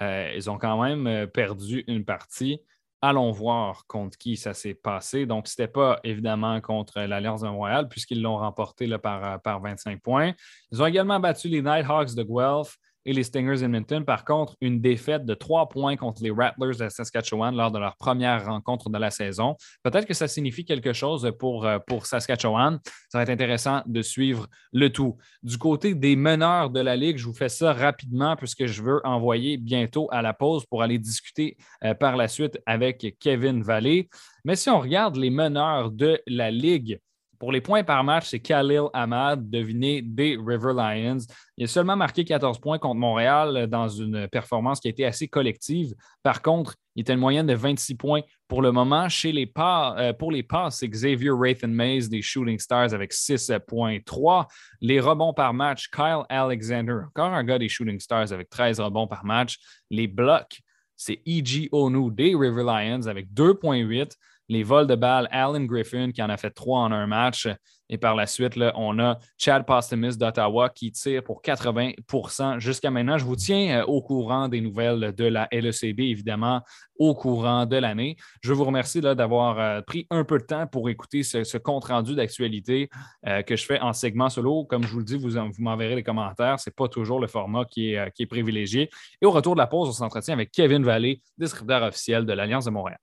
ils 0.00 0.48
ont 0.48 0.58
quand 0.58 0.80
même 0.80 1.26
perdu 1.26 1.84
une 1.88 2.04
partie. 2.04 2.60
Allons 3.04 3.32
voir 3.32 3.84
contre 3.88 4.16
qui 4.16 4.36
ça 4.36 4.54
s'est 4.54 4.74
passé. 4.74 5.26
Donc, 5.26 5.48
ce 5.48 5.60
n'était 5.60 5.72
pas 5.72 5.98
évidemment 6.04 6.60
contre 6.60 7.00
l'Alliance 7.00 7.40
de 7.40 7.48
Montréal, 7.48 7.88
puisqu'ils 7.88 8.22
l'ont 8.22 8.36
remporté 8.36 8.86
par, 8.98 9.42
par 9.42 9.60
25 9.60 10.00
points. 10.00 10.32
Ils 10.70 10.80
ont 10.80 10.86
également 10.86 11.18
battu 11.18 11.48
les 11.48 11.62
Nighthawks 11.62 12.14
de 12.14 12.22
Guelph 12.22 12.78
et 13.04 13.12
les 13.12 13.22
Stingers 13.22 13.64
Edmonton. 13.64 14.04
Par 14.04 14.24
contre, 14.24 14.56
une 14.60 14.80
défaite 14.80 15.24
de 15.24 15.34
trois 15.34 15.68
points 15.68 15.96
contre 15.96 16.22
les 16.22 16.30
Rattlers 16.30 16.76
de 16.78 16.88
Saskatchewan 16.88 17.54
lors 17.54 17.70
de 17.70 17.78
leur 17.78 17.96
première 17.96 18.46
rencontre 18.46 18.90
de 18.90 18.98
la 18.98 19.10
saison. 19.10 19.56
Peut-être 19.82 20.06
que 20.06 20.14
ça 20.14 20.28
signifie 20.28 20.64
quelque 20.64 20.92
chose 20.92 21.32
pour, 21.38 21.66
euh, 21.66 21.78
pour 21.78 22.06
Saskatchewan. 22.06 22.78
Ça 23.08 23.18
va 23.18 23.22
être 23.22 23.30
intéressant 23.30 23.82
de 23.86 24.02
suivre 24.02 24.46
le 24.72 24.90
tout. 24.90 25.16
Du 25.42 25.58
côté 25.58 25.94
des 25.94 26.16
meneurs 26.16 26.70
de 26.70 26.80
la 26.80 26.96
Ligue, 26.96 27.18
je 27.18 27.26
vous 27.26 27.34
fais 27.34 27.48
ça 27.48 27.72
rapidement 27.72 28.36
puisque 28.36 28.66
je 28.66 28.82
veux 28.82 29.00
envoyer 29.04 29.56
bientôt 29.56 30.08
à 30.10 30.22
la 30.22 30.32
pause 30.32 30.64
pour 30.66 30.82
aller 30.82 30.98
discuter 30.98 31.56
euh, 31.84 31.94
par 31.94 32.16
la 32.16 32.28
suite 32.28 32.58
avec 32.66 33.16
Kevin 33.20 33.62
Vallée. 33.62 34.08
Mais 34.44 34.56
si 34.56 34.70
on 34.70 34.80
regarde 34.80 35.16
les 35.16 35.30
meneurs 35.30 35.90
de 35.90 36.20
la 36.26 36.50
Ligue, 36.50 37.00
pour 37.42 37.50
les 37.50 37.60
points 37.60 37.82
par 37.82 38.04
match, 38.04 38.28
c'est 38.28 38.38
Khalil 38.38 38.84
Ahmad, 38.92 39.50
deviné 39.50 40.00
des 40.00 40.38
River 40.40 40.72
Lions. 40.76 41.18
Il 41.56 41.64
a 41.64 41.66
seulement 41.66 41.96
marqué 41.96 42.24
14 42.24 42.60
points 42.60 42.78
contre 42.78 43.00
Montréal 43.00 43.66
dans 43.66 43.88
une 43.88 44.28
performance 44.28 44.78
qui 44.78 44.86
a 44.86 44.92
été 44.92 45.04
assez 45.04 45.26
collective. 45.26 45.92
Par 46.22 46.40
contre, 46.40 46.76
il 46.94 47.00
était 47.00 47.14
une 47.14 47.18
moyenne 47.18 47.48
de 47.48 47.54
26 47.54 47.96
points 47.96 48.20
pour 48.46 48.62
le 48.62 48.70
moment. 48.70 49.08
Chez 49.08 49.32
les 49.32 49.46
pas, 49.46 49.96
euh, 49.98 50.12
pour 50.12 50.30
les 50.30 50.44
passes, 50.44 50.76
c'est 50.78 50.88
Xavier 50.88 51.30
Wraithen 51.30 51.74
Mays 51.74 52.06
des 52.08 52.22
Shooting 52.22 52.60
Stars 52.60 52.94
avec 52.94 53.12
6.3. 53.12 54.46
Les 54.80 55.00
rebonds 55.00 55.34
par 55.34 55.52
match, 55.52 55.90
Kyle 55.90 56.22
Alexander, 56.28 56.98
encore 57.08 57.32
un 57.32 57.42
gars 57.42 57.58
des 57.58 57.68
Shooting 57.68 57.98
Stars 57.98 58.32
avec 58.32 58.50
13 58.50 58.78
rebonds 58.78 59.08
par 59.08 59.24
match. 59.24 59.58
Les 59.90 60.06
blocs, 60.06 60.60
c'est 60.96 61.20
E.G. 61.26 61.70
Onu 61.72 62.12
des 62.12 62.36
River 62.36 62.62
Lions 62.62 63.08
avec 63.08 63.32
2.8 63.32 64.12
les 64.48 64.62
vols 64.62 64.86
de 64.86 64.94
balles, 64.94 65.28
Alan 65.30 65.64
Griffin 65.64 66.10
qui 66.10 66.22
en 66.22 66.28
a 66.28 66.36
fait 66.36 66.50
trois 66.50 66.80
en 66.80 66.92
un 66.92 67.06
match. 67.06 67.48
Et 67.92 67.98
par 67.98 68.14
la 68.14 68.26
suite, 68.26 68.56
là, 68.56 68.72
on 68.74 68.98
a 68.98 69.18
Chad 69.36 69.66
Postumus 69.66 70.16
d'Ottawa 70.16 70.70
qui 70.70 70.92
tire 70.92 71.22
pour 71.22 71.42
80% 71.42 72.58
jusqu'à 72.58 72.90
maintenant. 72.90 73.18
Je 73.18 73.24
vous 73.26 73.36
tiens 73.36 73.80
euh, 73.80 73.84
au 73.84 74.00
courant 74.00 74.48
des 74.48 74.62
nouvelles 74.62 75.12
de 75.14 75.24
la 75.24 75.46
LECB, 75.52 76.00
évidemment, 76.00 76.62
au 76.98 77.14
courant 77.14 77.66
de 77.66 77.76
l'année. 77.76 78.16
Je 78.40 78.54
vous 78.54 78.64
remercie 78.64 79.02
d'avoir 79.02 79.58
euh, 79.58 79.82
pris 79.82 80.06
un 80.08 80.24
peu 80.24 80.38
de 80.38 80.44
temps 80.44 80.66
pour 80.66 80.88
écouter 80.88 81.22
ce, 81.22 81.58
compte-rendu 81.58 82.14
d'actualité 82.14 82.88
euh, 83.26 83.42
que 83.42 83.56
je 83.56 83.66
fais 83.66 83.78
en 83.80 83.92
segment 83.92 84.30
solo. 84.30 84.64
Comme 84.64 84.84
je 84.84 84.92
vous 84.92 85.00
le 85.00 85.04
dis, 85.04 85.18
vous, 85.18 85.32
vous 85.32 85.62
m'enverrez 85.62 85.96
les 85.96 86.02
commentaires. 86.02 86.58
Ce 86.60 86.70
n'est 86.70 86.74
pas 86.74 86.88
toujours 86.88 87.20
le 87.20 87.26
format 87.26 87.66
qui 87.66 87.92
est, 87.92 88.10
qui 88.12 88.22
est 88.22 88.26
privilégié. 88.26 88.88
Et 89.20 89.26
au 89.26 89.30
retour 89.30 89.54
de 89.54 89.58
la 89.58 89.66
pause, 89.66 89.90
on 89.90 89.92
s'entretient 89.92 90.32
avec 90.32 90.50
Kevin 90.50 90.82
Vallée, 90.82 91.20
descripteur 91.36 91.82
officiel 91.82 92.24
de 92.24 92.32
l'Alliance 92.32 92.64
de 92.64 92.70
Montréal. 92.70 92.98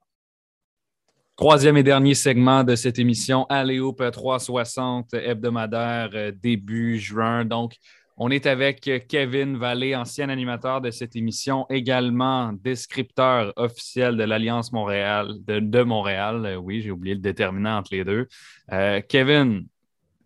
Troisième 1.40 1.78
et 1.78 1.82
dernier 1.82 2.12
segment 2.12 2.64
de 2.64 2.76
cette 2.76 2.98
émission, 2.98 3.46
Aléoup 3.48 3.94
360 3.94 5.14
hebdomadaire 5.14 6.10
euh, 6.12 6.32
début 6.32 6.98
juin. 6.98 7.46
Donc, 7.46 7.76
on 8.18 8.30
est 8.30 8.44
avec 8.44 8.82
Kevin 9.08 9.56
Vallée, 9.56 9.96
ancien 9.96 10.28
animateur 10.28 10.82
de 10.82 10.90
cette 10.90 11.16
émission, 11.16 11.64
également 11.70 12.52
descripteur 12.52 13.54
officiel 13.56 14.18
de 14.18 14.24
l'Alliance 14.24 14.70
Montréal, 14.70 15.30
de, 15.46 15.82
Montréal. 15.82 16.44
Euh, 16.44 16.56
oui, 16.56 16.82
j'ai 16.82 16.90
oublié 16.90 17.14
le 17.14 17.22
déterminant 17.22 17.78
entre 17.78 17.94
les 17.94 18.04
deux. 18.04 18.28
Euh, 18.70 19.00
Kevin, 19.08 19.64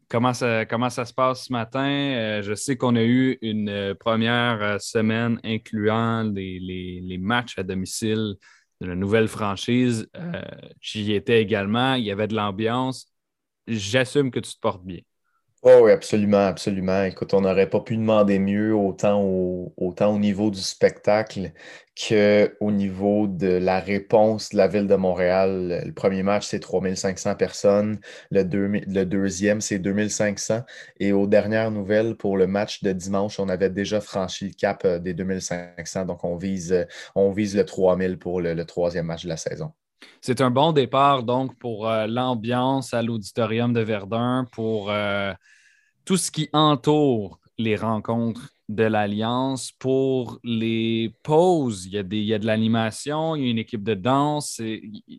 comment 0.08 0.32
ça, 0.32 0.66
comment 0.66 0.90
ça 0.90 1.04
se 1.04 1.14
passe 1.14 1.44
ce 1.44 1.52
matin? 1.52 2.40
Je 2.42 2.54
sais 2.56 2.76
qu'on 2.76 2.96
a 2.96 3.04
eu 3.04 3.38
une 3.40 3.94
première 4.00 4.80
semaine 4.80 5.38
incluant 5.44 6.24
les, 6.24 7.18
matchs 7.20 7.56
à 7.56 7.62
domicile 7.62 8.34
de 8.84 8.90
la 8.90 8.96
nouvelle 8.96 9.28
franchise. 9.28 10.08
J'y 10.80 11.12
étais 11.14 11.42
également. 11.42 11.94
Il 11.94 12.04
y 12.04 12.10
avait 12.10 12.28
de 12.28 12.34
l'ambiance. 12.34 13.06
J'assume 13.66 14.30
que 14.30 14.40
tu 14.40 14.54
te 14.54 14.60
portes 14.60 14.84
bien. 14.84 15.00
Oh 15.66 15.80
oui, 15.84 15.92
absolument, 15.92 16.46
absolument. 16.46 17.04
Écoute, 17.04 17.32
on 17.32 17.40
n'aurait 17.40 17.70
pas 17.70 17.80
pu 17.80 17.96
demander 17.96 18.38
mieux 18.38 18.74
autant 18.74 19.22
au, 19.22 19.72
autant 19.78 20.14
au 20.14 20.18
niveau 20.18 20.50
du 20.50 20.60
spectacle 20.60 21.52
qu'au 21.98 22.70
niveau 22.70 23.26
de 23.26 23.46
la 23.46 23.80
réponse 23.80 24.50
de 24.50 24.58
la 24.58 24.68
ville 24.68 24.86
de 24.86 24.94
Montréal. 24.94 25.82
Le 25.86 25.92
premier 25.94 26.22
match, 26.22 26.46
c'est 26.48 26.60
3500 26.60 27.34
personnes. 27.36 27.98
Le, 28.30 28.42
le 28.42 29.04
deuxième, 29.04 29.62
c'est 29.62 29.78
2500. 29.78 30.60
Et 31.00 31.12
aux 31.14 31.26
dernières 31.26 31.70
nouvelles, 31.70 32.14
pour 32.16 32.36
le 32.36 32.46
match 32.46 32.82
de 32.82 32.92
dimanche, 32.92 33.40
on 33.40 33.48
avait 33.48 33.70
déjà 33.70 34.02
franchi 34.02 34.48
le 34.48 34.54
cap 34.54 34.84
euh, 34.84 34.98
des 34.98 35.14
2500. 35.14 36.04
Donc, 36.04 36.24
on 36.24 36.36
vise, 36.36 36.74
euh, 36.74 36.84
on 37.14 37.30
vise 37.32 37.56
le 37.56 37.64
3000 37.64 38.18
pour 38.18 38.42
le 38.42 38.64
troisième 38.66 39.06
match 39.06 39.24
de 39.24 39.30
la 39.30 39.38
saison. 39.38 39.72
C'est 40.20 40.40
un 40.40 40.50
bon 40.50 40.72
départ 40.72 41.22
donc 41.22 41.56
pour 41.58 41.88
euh, 41.88 42.06
l'ambiance 42.06 42.94
à 42.94 43.02
l'auditorium 43.02 43.72
de 43.72 43.80
Verdun, 43.80 44.46
pour 44.52 44.90
tout 46.04 46.16
ce 46.16 46.30
qui 46.30 46.48
entoure 46.52 47.40
les 47.58 47.76
rencontres 47.76 48.50
de 48.68 48.84
l'Alliance, 48.84 49.72
pour 49.72 50.38
les 50.42 51.14
pauses. 51.22 51.86
Il 51.86 51.92
y 51.92 51.98
a, 51.98 52.02
des, 52.02 52.38
de 52.38 52.46
l'animation, 52.46 53.36
il 53.36 53.44
y 53.44 53.46
a 53.46 53.50
une 53.50 53.58
équipe 53.58 53.82
de 53.82 53.94
danse. 53.94 54.60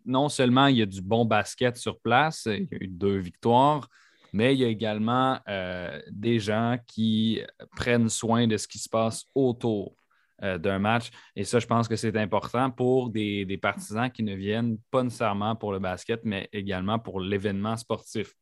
non 0.04 0.28
seulement 0.28 0.66
il 0.66 0.78
y 0.78 0.82
a 0.82 0.86
du 0.86 1.00
bon 1.00 1.24
basket 1.24 1.76
sur 1.76 2.00
place, 2.00 2.46
il 2.46 2.68
y 2.70 2.74
a 2.74 2.78
eu 2.80 2.88
deux 2.88 3.18
victoires, 3.18 3.88
mais 4.32 4.54
il 4.54 4.60
y 4.60 4.64
a 4.64 4.68
également 4.68 5.38
euh, 5.48 6.00
des 6.10 6.40
gens 6.40 6.76
qui 6.86 7.40
prennent 7.76 8.08
soin 8.08 8.46
de 8.46 8.56
ce 8.56 8.66
qui 8.66 8.78
se 8.78 8.88
passe 8.88 9.26
autour. 9.34 9.94
Euh, 10.42 10.58
d'un 10.58 10.78
match. 10.78 11.08
Et 11.34 11.44
ça, 11.44 11.60
je 11.60 11.66
pense 11.66 11.88
que 11.88 11.96
c'est 11.96 12.14
important 12.14 12.70
pour 12.70 13.08
des, 13.08 13.58
partisans 13.60 14.10
qui 14.10 14.22
ne 14.22 14.34
viennent 14.34 14.76
pas 14.90 15.02
nécessairement 15.02 15.56
pour 15.56 15.72
le 15.72 15.78
basket, 15.78 16.20
mais 16.24 16.46
également 16.52 16.98
pour 16.98 17.20
l'événement 17.20 17.74
sportif. 17.78 18.34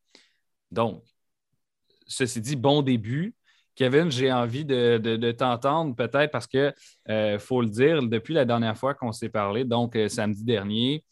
Donc, 0.73 1.05
ceci 2.07 2.41
dit, 2.41 2.57
bon 2.57 2.83
début. 2.83 3.35
Kevin, 3.75 4.11
j'ai 4.11 4.33
envie 4.33 4.65
de, 4.65 5.33
t'entendre 5.33 5.97
peut-être 5.97 6.31
parce 6.31 6.47
que, 6.47 6.73
euh, 7.09 7.39
faut 7.39 7.61
le 7.61 7.69
dire, 7.69 8.03
depuis 8.03 8.35
la 8.35 8.45
dernière 8.45 8.79
fois 8.79 8.95
qu'on 8.95 9.13
s'est 9.13 9.29
parlé, 9.29 9.65
donc 9.65 9.97
euh, 9.97 10.09
samedi 10.09 10.45
dernier, 10.45 11.05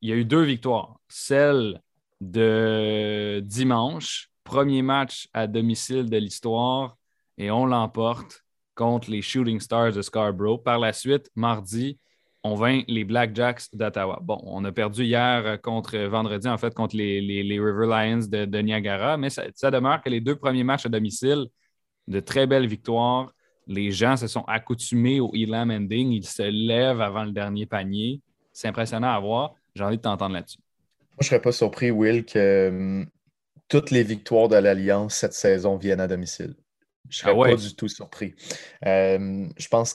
il 0.00 0.10
y 0.10 0.12
a 0.12 0.16
eu 0.16 0.24
deux 0.24 0.42
victoires. 0.42 0.98
Celle 1.08 1.80
de 2.20 3.40
dimanche, 3.44 4.30
premier 4.44 4.82
match 4.82 5.28
à 5.32 5.46
domicile 5.46 6.08
de 6.08 6.16
l'histoire, 6.18 6.96
et 7.36 7.50
on 7.50 7.66
l'emporte 7.66 8.44
contre 8.74 9.10
les 9.10 9.22
Shooting 9.22 9.60
Stars 9.60 9.92
de 9.92 10.02
Scarborough. 10.02 10.62
Par 10.62 10.78
la 10.78 10.92
suite, 10.92 11.30
mardi, 11.34 11.98
on 12.42 12.54
vainc 12.54 12.84
les 12.88 13.04
Blackjacks 13.04 13.64
d'Ottawa. 13.72 14.18
Bon, 14.22 14.40
on 14.44 14.64
a 14.64 14.72
perdu 14.72 15.04
hier 15.04 15.42
euh, 15.44 15.56
contre 15.56 15.98
vendredi, 15.98 16.48
en 16.48 16.58
fait, 16.58 16.74
contre 16.74 16.96
les, 16.96 17.42
River 17.60 17.86
Lions 17.86 18.26
de, 18.28 18.60
Niagara, 18.60 19.16
mais 19.16 19.30
ça, 19.30 19.70
demeure 19.70 20.00
que 20.02 20.08
les 20.08 20.20
deux 20.20 20.36
premiers 20.36 20.64
matchs 20.64 20.86
à 20.86 20.88
domicile, 20.88 21.46
de 22.08 22.20
très 22.20 22.46
belles 22.46 22.66
victoires. 22.66 23.32
Les 23.66 23.92
gens 23.92 24.16
se 24.16 24.26
sont 24.26 24.42
accoutumés 24.48 25.20
au 25.20 25.30
Elam 25.34 25.70
ending. 25.70 26.10
Ils 26.10 26.26
se 26.26 26.42
lèvent 26.42 27.00
avant 27.00 27.24
le 27.24 27.30
dernier 27.30 27.66
panier. 27.66 28.20
C'est 28.52 28.68
impressionnant 28.68 29.10
à 29.10 29.20
voir. 29.20 29.54
J'ai 29.76 29.84
envie 29.84 29.96
de 29.96 30.02
t'entendre 30.02 30.34
là-dessus. 30.34 30.58
Moi, 30.58 31.18
je 31.20 31.26
ne 31.26 31.28
serais 31.28 31.42
pas 31.42 31.52
surpris, 31.52 31.90
Will, 31.92 32.24
que 32.24 32.68
hum, 32.68 33.06
toutes 33.68 33.92
les 33.92 34.02
victoires 34.02 34.48
de 34.48 34.56
l'Alliance 34.56 35.14
cette 35.14 35.34
saison 35.34 35.76
viennent 35.76 36.00
à 36.00 36.08
domicile. 36.08 36.56
Je 37.08 37.18
ne 37.18 37.32
serais 37.32 37.32
ah 37.32 37.50
pas 37.50 37.56
du 37.56 37.74
tout 37.76 37.88
surpris. 37.88 38.34
Euh, 38.86 39.46
je 39.56 39.68
pense 39.68 39.94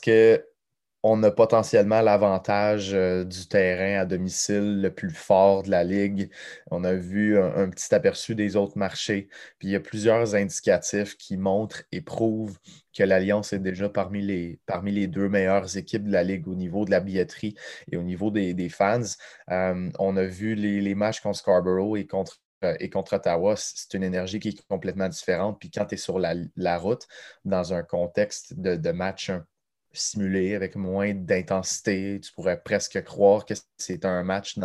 qu'on 1.06 1.22
a 1.22 1.30
potentiellement 1.30 2.02
l'avantage 2.02 2.96
euh, 2.96 3.24
du 3.24 3.48
terrain 3.48 4.02
à 4.02 4.06
domicile 4.06 4.82
le 4.82 4.92
plus 4.92 5.12
fort 5.12 5.62
de 5.62 5.70
la 5.70 5.84
ligue. 5.84 6.32
On 6.72 6.84
a 6.84 6.96
vu 6.96 7.40
un, 7.40 7.70
petit 7.70 7.94
aperçu 7.94 8.34
des 8.34 8.56
autres 8.56 8.76
marchés. 8.76 9.28
Puis 9.60 9.68
il 9.68 9.72
y 9.72 9.76
a 9.76 9.80
plusieurs 9.80 10.34
indicatifs 10.34 11.16
qui 11.16 11.38
montrent 11.38 11.84
et 11.92 12.02
prouvent 12.02 12.58
que 12.98 13.04
l'Alliance 13.04 13.54
est 13.54 13.60
déjà 13.60 13.88
parmi 13.88 14.24
les, 14.24 15.08
deux 15.08 15.30
meilleures 15.30 15.78
équipes 15.78 16.06
de 16.06 16.12
la 16.12 16.24
ligue 16.24 16.48
au 16.48 16.56
niveau 16.56 16.86
de 16.86 16.92
la 16.92 17.02
billetterie 17.02 17.54
et 17.92 17.98
au 17.98 18.04
niveau 18.04 18.32
des, 18.32 18.70
fans. 18.70 19.02
Euh, 19.52 19.92
on 20.00 20.18
a 20.18 20.26
vu 20.26 20.56
les, 20.56 20.82
les 20.82 20.96
matchs 20.96 21.20
contre 21.20 21.38
Scarborough 21.38 21.98
et 21.98 22.08
contre 22.08 22.40
euh, 22.64 22.76
et 22.80 22.90
contre 22.90 23.14
Ottawa, 23.14 23.56
c'est 23.58 23.94
une 23.94 24.04
énergie 24.04 24.40
qui 24.40 24.50
est 24.50 24.68
complètement 24.68 25.10
différente. 25.10 25.60
Puis 25.60 25.70
quand 25.72 25.86
tu 25.86 25.96
es 25.96 25.98
sur 25.98 26.20
la, 26.20 26.78
route, 26.78 27.08
dans 27.44 27.74
un 27.74 27.84
contexte 27.84 28.54
de, 28.60 28.92
match 28.92 29.32
simulé 29.96 30.56
avec 30.56 30.76
moins 30.76 31.14
d'intensité, 31.14 32.20
tu 32.22 32.32
pourrais 32.34 32.62
presque 32.62 33.04
croire 33.04 33.46
que 33.46 33.54
c'est 33.78 34.06
un 34.06 34.24
match 34.24 34.58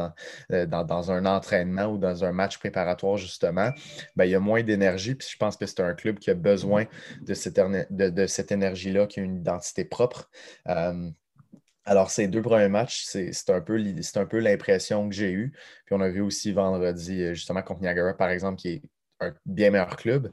euh, 0.52 0.66
dans, 0.66 0.84
dans, 0.84 1.10
un 1.10 1.26
entraînement 1.26 1.86
ou 1.86 1.98
dans 1.98 2.24
un 2.24 2.32
match 2.32 2.58
préparatoire, 2.58 3.16
justement. 3.16 3.70
Ben, 4.16 4.24
il 4.24 4.30
y 4.30 4.34
a 4.34 4.40
moins 4.40 4.62
d'énergie. 4.62 5.14
Puis 5.14 5.28
je 5.30 5.36
pense 5.36 5.56
que 5.56 5.66
c'est 5.66 5.80
un 5.80 5.94
club 5.94 6.18
qui 6.18 6.30
a 6.30 6.34
besoin 6.34 6.86
de 7.22 7.34
cette, 7.34 8.52
énergie-là, 8.52 9.06
qui 9.06 9.20
a 9.20 9.22
une 9.22 9.36
identité 9.36 9.84
propre. 9.84 10.30
Euh, 10.68 11.10
alors, 11.84 12.10
ces 12.10 12.28
deux 12.28 12.42
premiers 12.42 12.68
matchs, 12.68 13.04
c'est 13.04 13.50
un 13.50 13.60
peu, 13.60 13.76
l'impression 14.38 15.08
que 15.08 15.14
j'ai 15.14 15.32
eue. 15.32 15.52
Puis 15.86 15.94
on 15.94 16.00
a 16.00 16.08
vu 16.08 16.20
aussi 16.20 16.52
vendredi, 16.52 17.22
euh, 17.22 17.34
justement, 17.34 17.62
contre 17.62 17.80
Niagara, 17.80 18.14
par 18.14 18.30
exemple, 18.30 18.60
qui 18.60 18.68
est 18.68 18.82
un 19.20 19.34
bien 19.46 19.70
meilleur 19.70 19.96
club. 19.96 20.32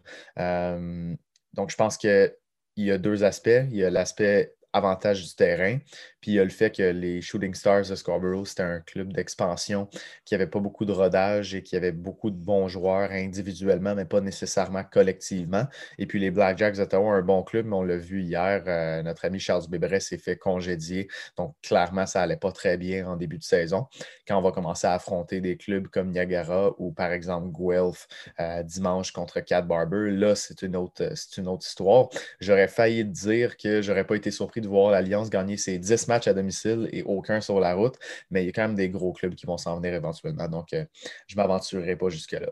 Donc, 1.57 1.71
je 1.71 1.75
pense 1.75 1.97
qu'il 1.97 2.31
y 2.77 2.91
a 2.91 2.97
deux 2.97 3.23
aspects. 3.23 3.49
Il 3.69 3.75
y 3.75 3.83
a 3.83 3.89
l'aspect 3.89 4.55
avantage 4.77 5.23
du 5.23 5.35
terrain. 5.35 5.79
Puis 6.27 6.33
il 6.33 6.35
y 6.35 6.39
a 6.41 6.43
le 6.43 6.49
fait 6.49 6.75
que 6.75 6.83
les 6.83 7.21
Shooting 7.21 7.53
Stars 7.53 7.87
de 7.87 7.95
Scarborough, 7.95 8.45
c'était 8.45 8.63
un 8.63 8.81
club 8.81 9.13
d'expansion 9.13 9.87
qui 10.25 10.33
n'avait 10.33 10.47
pas 10.47 10.59
beaucoup 10.59 10.83
de 10.83 10.91
rodage 10.91 11.55
et 11.55 11.63
qui 11.63 11.77
avait 11.77 11.93
beaucoup 11.93 12.31
de 12.31 12.35
bons 12.35 12.67
joueurs 12.67 13.11
individuellement, 13.13 13.95
mais 13.95 14.03
pas 14.03 14.19
nécessairement 14.19 14.83
collectivement. 14.83 15.67
Et 15.97 16.05
puis 16.05 16.19
les 16.19 16.29
Blackjacks 16.29 16.75
d'Ottawa, 16.75 17.13
un 17.13 17.21
bon 17.21 17.43
club, 17.43 17.67
mais 17.67 17.77
on 17.77 17.81
l'a 17.81 17.95
vu 17.95 18.23
hier, 18.23 18.61
euh, 18.67 19.03
notre 19.03 19.23
ami 19.23 19.39
Charles 19.39 19.69
Bébret 19.69 20.01
s'est 20.01 20.17
fait 20.17 20.35
congédier. 20.35 21.07
Donc 21.37 21.55
clairement, 21.63 22.05
ça 22.05 22.19
n'allait 22.19 22.35
pas 22.35 22.51
très 22.51 22.75
bien 22.75 23.07
en 23.07 23.15
début 23.15 23.37
de 23.37 23.43
saison. 23.43 23.85
Quand 24.27 24.37
on 24.37 24.41
va 24.41 24.51
commencer 24.51 24.85
à 24.85 24.95
affronter 24.95 25.39
des 25.39 25.55
clubs 25.55 25.87
comme 25.87 26.11
Niagara 26.11 26.71
ou 26.77 26.91
par 26.91 27.13
exemple 27.13 27.57
Guelph 27.57 28.05
euh, 28.41 28.63
dimanche 28.63 29.13
contre 29.13 29.39
Cat 29.39 29.61
Barber, 29.61 30.11
là, 30.11 30.35
c'est 30.35 30.61
une, 30.61 30.75
autre, 30.75 31.09
une 31.37 31.47
autre 31.47 31.65
histoire. 31.65 32.09
J'aurais 32.41 32.67
failli 32.67 33.05
dire 33.05 33.55
que 33.55 33.81
j'aurais 33.81 34.05
pas 34.05 34.15
été 34.15 34.29
surpris 34.29 34.59
de 34.59 34.67
voir 34.67 34.91
l'Alliance 34.91 35.29
gagner 35.29 35.55
ses 35.55 35.79
10 35.79 36.09
matchs 36.09 36.16
à 36.25 36.33
domicile 36.33 36.89
et 36.91 37.03
aucun 37.03 37.41
sur 37.41 37.59
la 37.59 37.75
route, 37.75 37.95
mais 38.31 38.43
il 38.43 38.45
y 38.47 38.49
a 38.49 38.51
quand 38.51 38.63
même 38.63 38.75
des 38.75 38.89
gros 38.89 39.13
clubs 39.13 39.35
qui 39.35 39.45
vont 39.45 39.57
s'en 39.57 39.77
venir 39.77 39.93
éventuellement. 39.93 40.47
Donc, 40.47 40.73
euh, 40.73 40.85
je 41.27 41.35
ne 41.35 41.41
m'aventurerai 41.41 41.95
pas 41.95 42.09
jusque-là. 42.09 42.47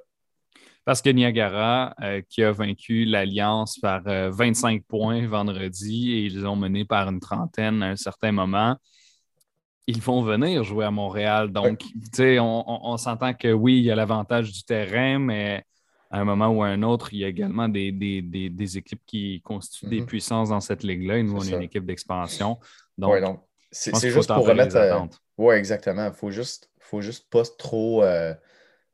Parce 0.83 1.01
que 1.01 1.09
Niagara, 1.09 1.95
euh, 2.03 2.21
qui 2.29 2.43
a 2.43 2.51
vaincu 2.51 3.05
l'Alliance 3.05 3.79
par 3.79 4.03
25 4.03 4.75
euh, 4.75 4.83
points 4.87 5.25
vendredi 5.25 6.11
et 6.11 6.25
ils 6.25 6.45
ont 6.45 6.55
mené 6.55 6.85
par 6.85 7.09
une 7.09 7.19
trentaine 7.19 7.81
à 7.81 7.87
un 7.87 7.95
certain 7.95 8.31
moment, 8.31 8.75
ils 9.87 10.01
vont 10.01 10.21
venir 10.21 10.63
jouer 10.63 10.85
à 10.85 10.91
Montréal. 10.91 11.51
Donc, 11.51 11.83
sais, 12.13 12.37
on 12.39 12.97
s'entend 12.97 13.33
que 13.33 13.51
oui, 13.51 13.77
il 13.77 13.85
y 13.85 13.91
a 13.91 13.95
l'avantage 13.95 14.51
du 14.51 14.63
terrain, 14.63 15.17
mais 15.17 15.63
à 16.15 16.19
un 16.19 16.23
moment 16.23 16.47
ou 16.47 16.63
à 16.63 16.67
un 16.67 16.81
autre, 16.83 17.13
il 17.13 17.19
y 17.19 17.25
a 17.25 17.27
également 17.27 17.67
des, 17.67 17.91
des, 17.91 18.77
équipes 18.77 19.01
qui 19.05 19.41
constituent 19.41 19.89
des 19.89 20.01
mhm. 20.01 20.05
puissances 20.05 20.49
dans 20.49 20.61
cette 20.61 20.83
ligue-là. 20.83 21.17
Et 21.17 21.23
nous, 21.23 21.35
on 21.35 21.41
est 21.41 21.51
une 21.51 21.63
équipe 21.63 21.85
d'expansion. 21.85 22.57
Donc, 22.97 23.15
c'est 23.75 24.09
juste 24.09 24.33
pour 24.33 24.47
remettre. 24.47 24.75
Euh, 24.77 24.99
oui, 25.37 25.55
exactement. 25.55 26.07
Il 26.07 26.13
faut 26.13 26.31
juste, 26.31 26.69
faut 26.79 27.01
juste 27.01 27.29
pas 27.29 27.43
trop. 27.57 28.03
Euh, 28.03 28.33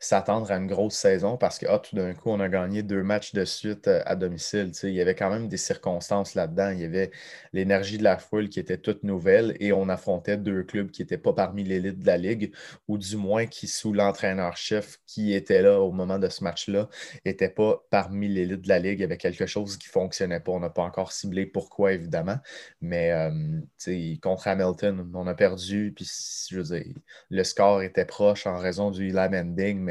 s'attendre 0.02 0.52
à 0.52 0.58
une 0.58 0.66
grosse 0.66 0.96
saison 0.96 1.38
parce 1.38 1.60
que 1.60 1.68
ah, 1.70 1.78
tout 1.78 1.96
d'un 1.96 2.14
coup, 2.14 2.32
on 2.32 2.40
a 2.40 2.50
gagné 2.50 2.82
deux 2.82 3.04
matchs 3.04 3.34
de 3.34 3.46
suite 3.46 3.88
euh, 3.88 4.02
à 4.06 4.16
domicile. 4.16 4.72
Il 4.84 4.90
y 4.90 5.00
avait 5.00 5.14
quand 5.14 5.30
même 5.30 5.48
des 5.48 5.58
circonstances 5.58 6.34
là-dedans. 6.34 6.72
Il 6.72 6.82
y 6.82 6.86
avait 6.86 7.12
l'énergie 7.54 8.00
de 8.00 8.04
la 8.04 8.18
foule 8.18 8.50
qui 8.50 8.60
était 8.60 8.80
toute 8.80 9.04
nouvelle 9.04 9.56
et 9.60 9.72
on 9.74 9.90
affrontait 9.90 10.38
deux 10.38 10.64
clubs 10.64 10.90
qui 10.90 11.04
n'étaient 11.04 11.20
pas 11.20 11.34
parmi 11.34 11.64
l'élite 11.64 12.00
de 12.00 12.08
la 12.08 12.18
Ligue, 12.18 12.52
ou 12.88 12.98
du 12.98 13.16
moins 13.16 13.46
qui, 13.46 13.68
sous 13.68 13.94
l'entraîneur-chef 13.94 14.98
qui 15.06 15.34
était 15.34 15.62
là 15.62 15.80
au 15.80 15.92
moment 15.92 16.18
de 16.18 16.30
ce 16.30 16.44
match-là, 16.44 16.90
n'était 17.24 17.50
pas 17.50 17.86
parmi 17.92 18.28
l'élite 18.28 18.62
de 18.62 18.70
la 18.70 18.80
Ligue. 18.80 19.00
Il 19.00 19.02
y 19.02 19.06
avait 19.06 19.18
quelque 19.18 19.46
chose 19.46 19.78
qui 19.78 19.88
ne 19.88 19.92
fonctionnait 19.92 20.40
pas. 20.40 20.52
On 20.52 20.60
n'a 20.60 20.72
pas 20.72 20.84
encore 20.84 21.12
ciblé 21.12 21.46
pourquoi, 21.46 21.94
évidemment. 21.94 22.38
Mais 22.82 23.12
euh, 23.12 24.18
contre 24.22 24.48
Hamilton, 24.48 25.12
on 25.14 25.28
a 25.28 25.36
perdu. 25.36 25.94
Puis, 25.96 26.10
je 26.50 26.60
veux 26.60 26.84
le 27.30 27.44
score 27.44 27.82
était 27.82 28.06
proche 28.06 28.48
en 28.48 28.58
raison 28.58 28.92
du 28.92 29.10
Elam 29.10 29.34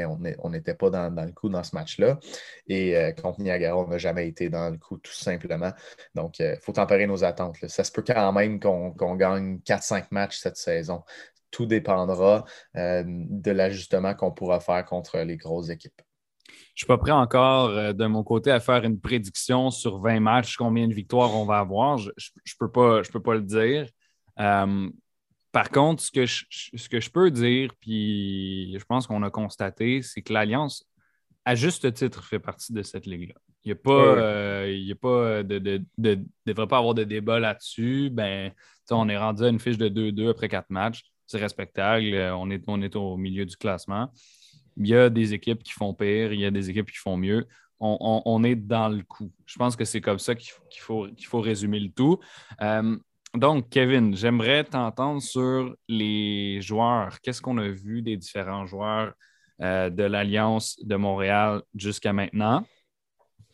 ending, 0.05 0.35
on 0.39 0.49
n'était 0.49 0.73
pas 0.73 0.89
dans, 0.89 1.09
le 1.09 1.31
coup 1.31 1.49
dans 1.49 1.63
ce 1.63 1.75
match-là. 1.75 2.19
Et 2.67 2.95
euh, 2.97 3.11
contre 3.11 3.41
Niagara, 3.41 3.77
on 3.77 3.87
n'a 3.87 3.97
jamais 3.97 4.27
été 4.27 4.49
dans 4.49 4.69
le 4.69 4.77
coup, 4.77 4.97
tout 4.97 5.13
simplement. 5.13 5.71
Donc, 6.15 6.39
il 6.39 6.45
euh, 6.45 6.55
faut 6.61 6.73
tempérer 6.73 7.07
nos 7.07 7.23
attentes. 7.23 7.57
Ça 7.67 7.83
se 7.83 7.91
peut 7.91 8.03
quand 8.05 8.31
même 8.33 8.59
qu'on 8.59 9.15
gagne 9.15 9.59
4-5 9.65 10.05
matchs 10.11 10.39
cette 10.39 10.57
saison. 10.57 11.03
Tout 11.49 11.65
dépendra 11.65 12.45
euh, 12.77 13.03
de 13.05 13.51
l'ajustement 13.51 14.13
qu'on 14.13 14.31
pourra 14.31 14.59
faire 14.59 14.85
contre 14.85 15.19
les 15.19 15.37
grosses 15.37 15.69
équipes. 15.69 16.01
Je 16.47 16.53
ne 16.53 16.77
suis 16.77 16.87
pas 16.87 16.97
prêt 16.97 17.11
encore 17.11 17.93
de 17.93 18.05
mon 18.05 18.23
côté 18.23 18.49
à 18.51 18.59
faire 18.59 18.83
une 18.83 18.99
prédiction 18.99 19.71
sur 19.71 19.99
20 19.99 20.19
matchs, 20.21 20.57
combien 20.57 20.87
de 20.87 20.93
victoires 20.93 21.33
on 21.35 21.45
va 21.45 21.59
avoir. 21.59 21.97
Je 21.97 22.09
ne 22.09 22.57
peux, 22.59 22.71
pas, 22.71 23.01
peux 23.11 23.21
pas 23.21 23.35
le 23.35 23.41
dire. 23.41 23.87
Par 25.51 25.69
contre, 25.69 26.01
ce 26.01 26.11
que, 26.11 26.25
je, 26.25 26.45
ce 26.49 26.87
que 26.87 26.99
je 26.99 27.09
peux 27.09 27.29
dire, 27.31 27.73
puis 27.79 28.77
je 28.77 28.85
pense 28.85 29.07
qu'on 29.07 29.23
a 29.23 29.29
constaté, 29.29 30.01
c'est 30.01 30.21
que 30.21 30.33
l'Alliance, 30.33 30.87
à 31.45 31.55
juste 31.55 31.91
titre, 31.93 32.23
fait 32.23 32.39
partie 32.39 32.73
de 32.73 32.83
cette 32.83 33.05
ligue-là. 33.05 33.35
Il 33.63 33.67
n'y 33.67 33.71
a 33.73 33.75
pas, 33.75 33.91
euh, 33.91 34.71
il 34.71 34.83
y 34.83 34.91
a 34.91 34.95
pas 34.95 35.43
de, 35.43 35.59
de, 35.97 36.19
devrait 36.45 36.67
pas 36.67 36.77
avoir 36.77 36.93
de 36.93 37.03
débat 37.03 37.39
là-dessus. 37.39 38.09
Ben, 38.11 38.51
on 38.89 39.07
est 39.09 39.17
rendu 39.17 39.43
à 39.43 39.49
une 39.49 39.59
fiche 39.59 39.77
de 39.77 39.89
2-2 39.89 40.31
après 40.31 40.49
quatre 40.49 40.69
matchs. 40.69 41.03
C'est 41.27 41.39
respectable. 41.39 42.15
On 42.35 42.49
est, 42.49 42.63
on 42.67 42.81
est 42.81 42.95
au 42.95 43.17
milieu 43.17 43.45
du 43.45 43.55
classement. 43.55 44.11
Il 44.77 44.87
y 44.87 44.95
a 44.95 45.09
des 45.09 45.33
équipes 45.33 45.63
qui 45.63 45.73
font 45.73 45.93
pire, 45.93 46.33
il 46.33 46.39
y 46.39 46.45
a 46.45 46.51
des 46.51 46.69
équipes 46.69 46.89
qui 46.89 46.97
font 46.97 47.17
mieux. 47.17 47.45
On, 47.79 48.43
est 48.43 48.55
dans 48.55 48.89
le 48.89 49.01
coup. 49.01 49.31
Je 49.47 49.57
pense 49.57 49.75
que 49.75 49.85
c'est 49.85 50.01
comme 50.01 50.19
ça 50.19 50.35
qu'il 50.35 50.51
faut, 50.77 51.07
qu'il 51.07 51.25
faut, 51.25 51.41
résumer 51.41 51.79
le 51.79 51.89
tout. 51.89 52.19
Euh, 52.61 52.95
donc, 53.33 53.69
Kevin, 53.69 54.15
j'aimerais 54.15 54.65
t'entendre 54.65 55.21
sur 55.21 55.73
les 55.87 56.59
joueurs. 56.61 57.21
Qu'est-ce 57.21 57.41
qu'on 57.41 57.57
a 57.59 57.69
vu 57.69 58.01
des 58.01 58.17
différents 58.17 58.65
joueurs 58.65 59.13
euh, 59.61 59.89
de 59.89 60.03
l'Alliance 60.03 60.77
de 60.83 60.97
Montréal 60.97 61.61
jusqu'à 61.73 62.11
maintenant? 62.11 62.65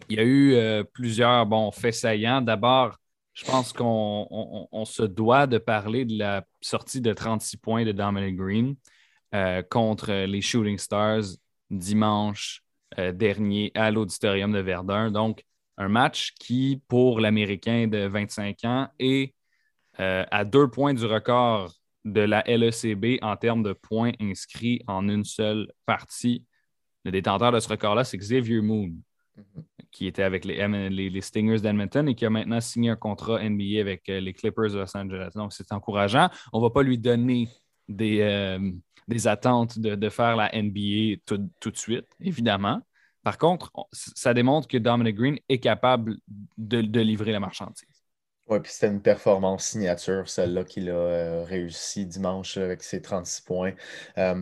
Il 0.10 0.18
y 0.18 0.20
a 0.20 0.24
eu 0.24 0.54
euh, 0.56 0.84
plusieurs 0.84 1.46
bons 1.46 1.72
faits 1.72 1.94
saillants. 1.94 2.42
D'abord, 2.42 2.98
je 3.36 3.46
pense 3.46 3.72
qu'on 3.72 4.84
se 4.86 5.04
doit 5.04 5.46
de 5.46 5.60
parler 5.60 6.06
de 6.06 6.18
la 6.18 6.44
sortie 6.60 7.02
de 7.02 7.14
36 7.14 7.58
points 7.58 7.86
de 7.86 7.92
Dominic 7.92 8.36
Green. 8.36 8.76
Euh, 9.36 9.62
contre 9.62 10.12
les 10.12 10.42
Shooting 10.42 10.78
Stars 10.78 11.36
dimanche 11.70 12.64
dernier 13.14 13.72
à 13.76 13.92
l'Auditorium 13.92 14.54
de 14.54 14.60
Verdun. 14.60 15.12
Donc, 15.12 15.44
un 15.78 15.90
match 15.90 16.34
qui, 16.40 16.82
pour 16.88 17.20
l'Américain 17.20 17.88
de 17.88 18.08
25 18.08 18.64
ans, 18.64 18.88
est 18.98 19.34
euh, 20.00 20.26
à 20.32 20.46
deux 20.46 20.70
points 20.70 20.94
du 20.94 21.06
record 21.06 21.74
de 22.06 22.22
la 22.22 22.44
LECB 22.48 23.20
en 23.22 23.36
termes 23.36 23.64
de 23.64 23.74
points 23.74 24.12
inscrits 24.20 24.82
en 24.88 25.10
une 25.10 25.24
seule 25.24 25.72
partie. 25.86 26.46
Le 27.04 27.12
détenteur 27.12 27.52
de 27.52 27.60
ce 27.60 27.70
record-là, 27.70 28.04
c'est 28.04 28.18
Xavier 28.18 28.62
Moon, 28.62 28.92
mm-hmm. 29.38 29.64
qui 29.92 30.08
était 30.08 30.24
avec 30.24 30.46
les, 30.46 30.90
les 30.90 31.22
Stingers 31.22 31.60
d'Edmonton 31.60 32.08
et 32.08 32.16
qui 32.16 32.26
a 32.26 32.30
maintenant 32.30 32.62
signé 32.62 32.92
un 32.92 32.96
contrat 32.96 33.42
NBA 33.42 33.80
avec 33.80 34.08
les 34.08 34.34
Clippers 34.34 34.72
de 34.72 34.78
Los 34.78 34.96
Angeles. 34.96 35.32
Donc, 35.36 35.54
c'est 35.54 35.72
encourageant. 35.72 36.30
On 36.54 36.60
ne 36.60 36.64
va 36.64 36.70
pas 36.70 36.84
lui 36.84 36.98
donner 36.98 37.50
des, 37.88 38.58
des 39.08 39.28
attentes 39.28 39.80
de, 39.80 40.10
faire 40.10 40.36
la 40.36 40.52
NBA 40.54 41.22
tout, 41.26 41.38
de 41.38 41.78
suite, 41.78 42.08
évidemment. 42.20 42.82
Par 43.24 43.38
contre, 43.38 43.72
ça 43.92 44.34
démontre 44.34 44.68
que 44.68 44.78
Dominic 44.78 45.16
Green 45.16 45.40
est 45.50 45.60
capable 45.60 46.18
de 46.58 47.00
livrer 47.00 47.32
la 47.32 47.40
marchandise. 47.40 47.97
Oui, 48.50 48.62
puis 48.62 48.72
c'était 48.72 48.88
une 48.88 49.02
performance 49.02 49.66
signature, 49.66 50.30
celle-là 50.30 50.64
qu'il 50.64 50.90
a 50.90 50.94
euh, 50.94 51.44
réussi 51.44 52.06
dimanche 52.06 52.56
avec 52.56 52.82
ses 52.82 53.02
36 53.02 53.42
points. 53.42 53.74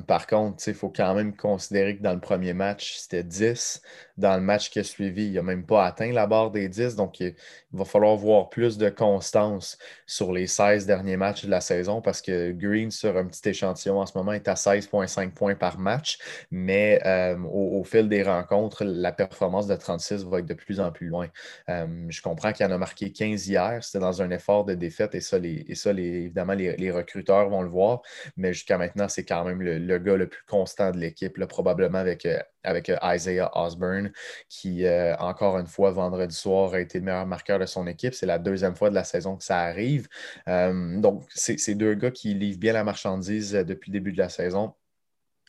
Par 0.06 0.28
contre, 0.28 0.64
il 0.68 0.76
faut 0.76 0.89
quand 0.89 1.16
même 1.16 1.36
considérer 1.36 1.97
que 1.97 2.03
dans 2.03 2.14
le 2.14 2.20
premier 2.20 2.53
match, 2.53 2.97
c'était 2.97 3.24
10. 3.24 3.82
Dans 4.18 4.36
le 4.36 4.41
match 4.41 4.70
qui 4.70 4.78
a 4.78 4.84
suivi, 4.84 5.26
il 5.26 5.34
n'a 5.34 5.41
même 5.41 5.66
pas 5.66 5.86
atteint 5.86 6.12
la 6.12 6.28
barre 6.28 6.51
des 6.51 6.70
10. 6.70 6.95
Donc, 6.95 7.20
il, 7.20 7.34
va 7.74 7.84
falloir 7.84 8.16
voir 8.16 8.49
plus 8.49 8.78
de 8.78 8.89
constance 8.89 9.78
sur 10.06 10.32
les 10.32 10.47
16 10.47 10.86
derniers 10.86 11.18
matchs 11.18 11.43
de 11.43 11.49
la 11.49 11.60
saison 11.60 11.99
parce 12.01 12.22
que 12.22 12.51
Green, 12.51 12.91
sur 12.91 13.18
un 13.18 13.26
petit 13.26 13.49
échantillon 13.49 13.99
en 13.99 14.06
ce 14.06 14.18
moment, 14.18 14.32
est 14.34 14.47
à 14.47 14.53
16,5 14.53 15.32
points 15.32 15.56
par 15.56 15.80
match. 15.80 16.20
Mais 16.51 17.01
euh, 17.06 17.38
au, 17.51 17.84
fil 17.84 18.08
des 18.08 18.24
rencontres, 18.24 18.84
la 18.86 19.12
performance 19.12 19.68
de 19.68 19.76
36 19.76 20.24
va 20.26 20.39
être 20.39 20.45
de 20.45 20.53
plus 20.53 20.80
en 20.80 20.91
plus 20.91 21.08
loin. 21.08 21.28
je 21.68 22.22
comprends 22.22 22.53
qu'il 22.53 22.66
en 22.68 22.72
a 22.72 22.78
marqué 22.78 23.12
15 23.12 23.47
hier 23.47 23.84
dans 24.00 24.22
un 24.22 24.30
effort 24.32 24.66
de 24.66 24.74
défaite 24.74 25.16
et 25.16 25.22
ça, 25.22 25.39
les, 25.39 25.66
et 25.68 25.76
ça 25.76 25.91
évidemment, 25.91 26.54
les, 26.54 26.91
recruteurs 26.91 27.50
vont 27.50 27.62
le 27.62 27.70
voir. 27.70 28.02
Mais 28.38 28.54
jusqu'à 28.54 28.78
maintenant, 28.78 29.08
c'est 29.10 29.26
quand 29.26 29.43
même 29.46 29.62
le, 29.62 29.98
gars 30.00 30.16
le 30.16 30.28
plus 30.28 30.43
constant 30.48 30.91
de 30.91 30.98
l'équipe, 30.98 31.43
probablement 31.48 32.00
avec, 32.00 32.26
euh, 32.26 32.39
avec 32.64 32.89
euh, 32.89 32.98
Isaiah 33.04 33.52
Osborne, 33.56 34.12
qui, 34.50 34.86
euh, 34.86 35.16
encore 35.18 35.58
une 35.58 35.68
fois, 35.68 35.91
vendredi 35.91 36.36
soir, 36.36 36.74
a 36.74 36.80
été 36.80 37.00
le 37.00 37.06
meilleur 37.06 37.26
marqueur 37.26 37.60
de 37.60 37.66
son 37.66 37.88
équipe. 37.88 38.14
C'est 38.14 38.26
la 38.26 38.39
deuxième 38.39 38.76
fois 38.76 38.89
de 38.89 38.96
la 38.96 39.04
saison 39.04 39.38
que 39.38 39.43
ça 39.43 39.60
arrive. 39.60 40.08
donc, 40.48 41.24
c'est 41.30 41.76
deux 41.76 41.96
gars 41.96 42.12
qui 42.12 42.34
livrent 42.34 42.60
bien 42.60 42.74
la 42.74 42.84
marchandise 42.84 43.52
depuis 43.54 43.91
le 43.91 44.00
début 44.00 44.12
de 44.12 44.18
la 44.18 44.30
saison 44.30 44.74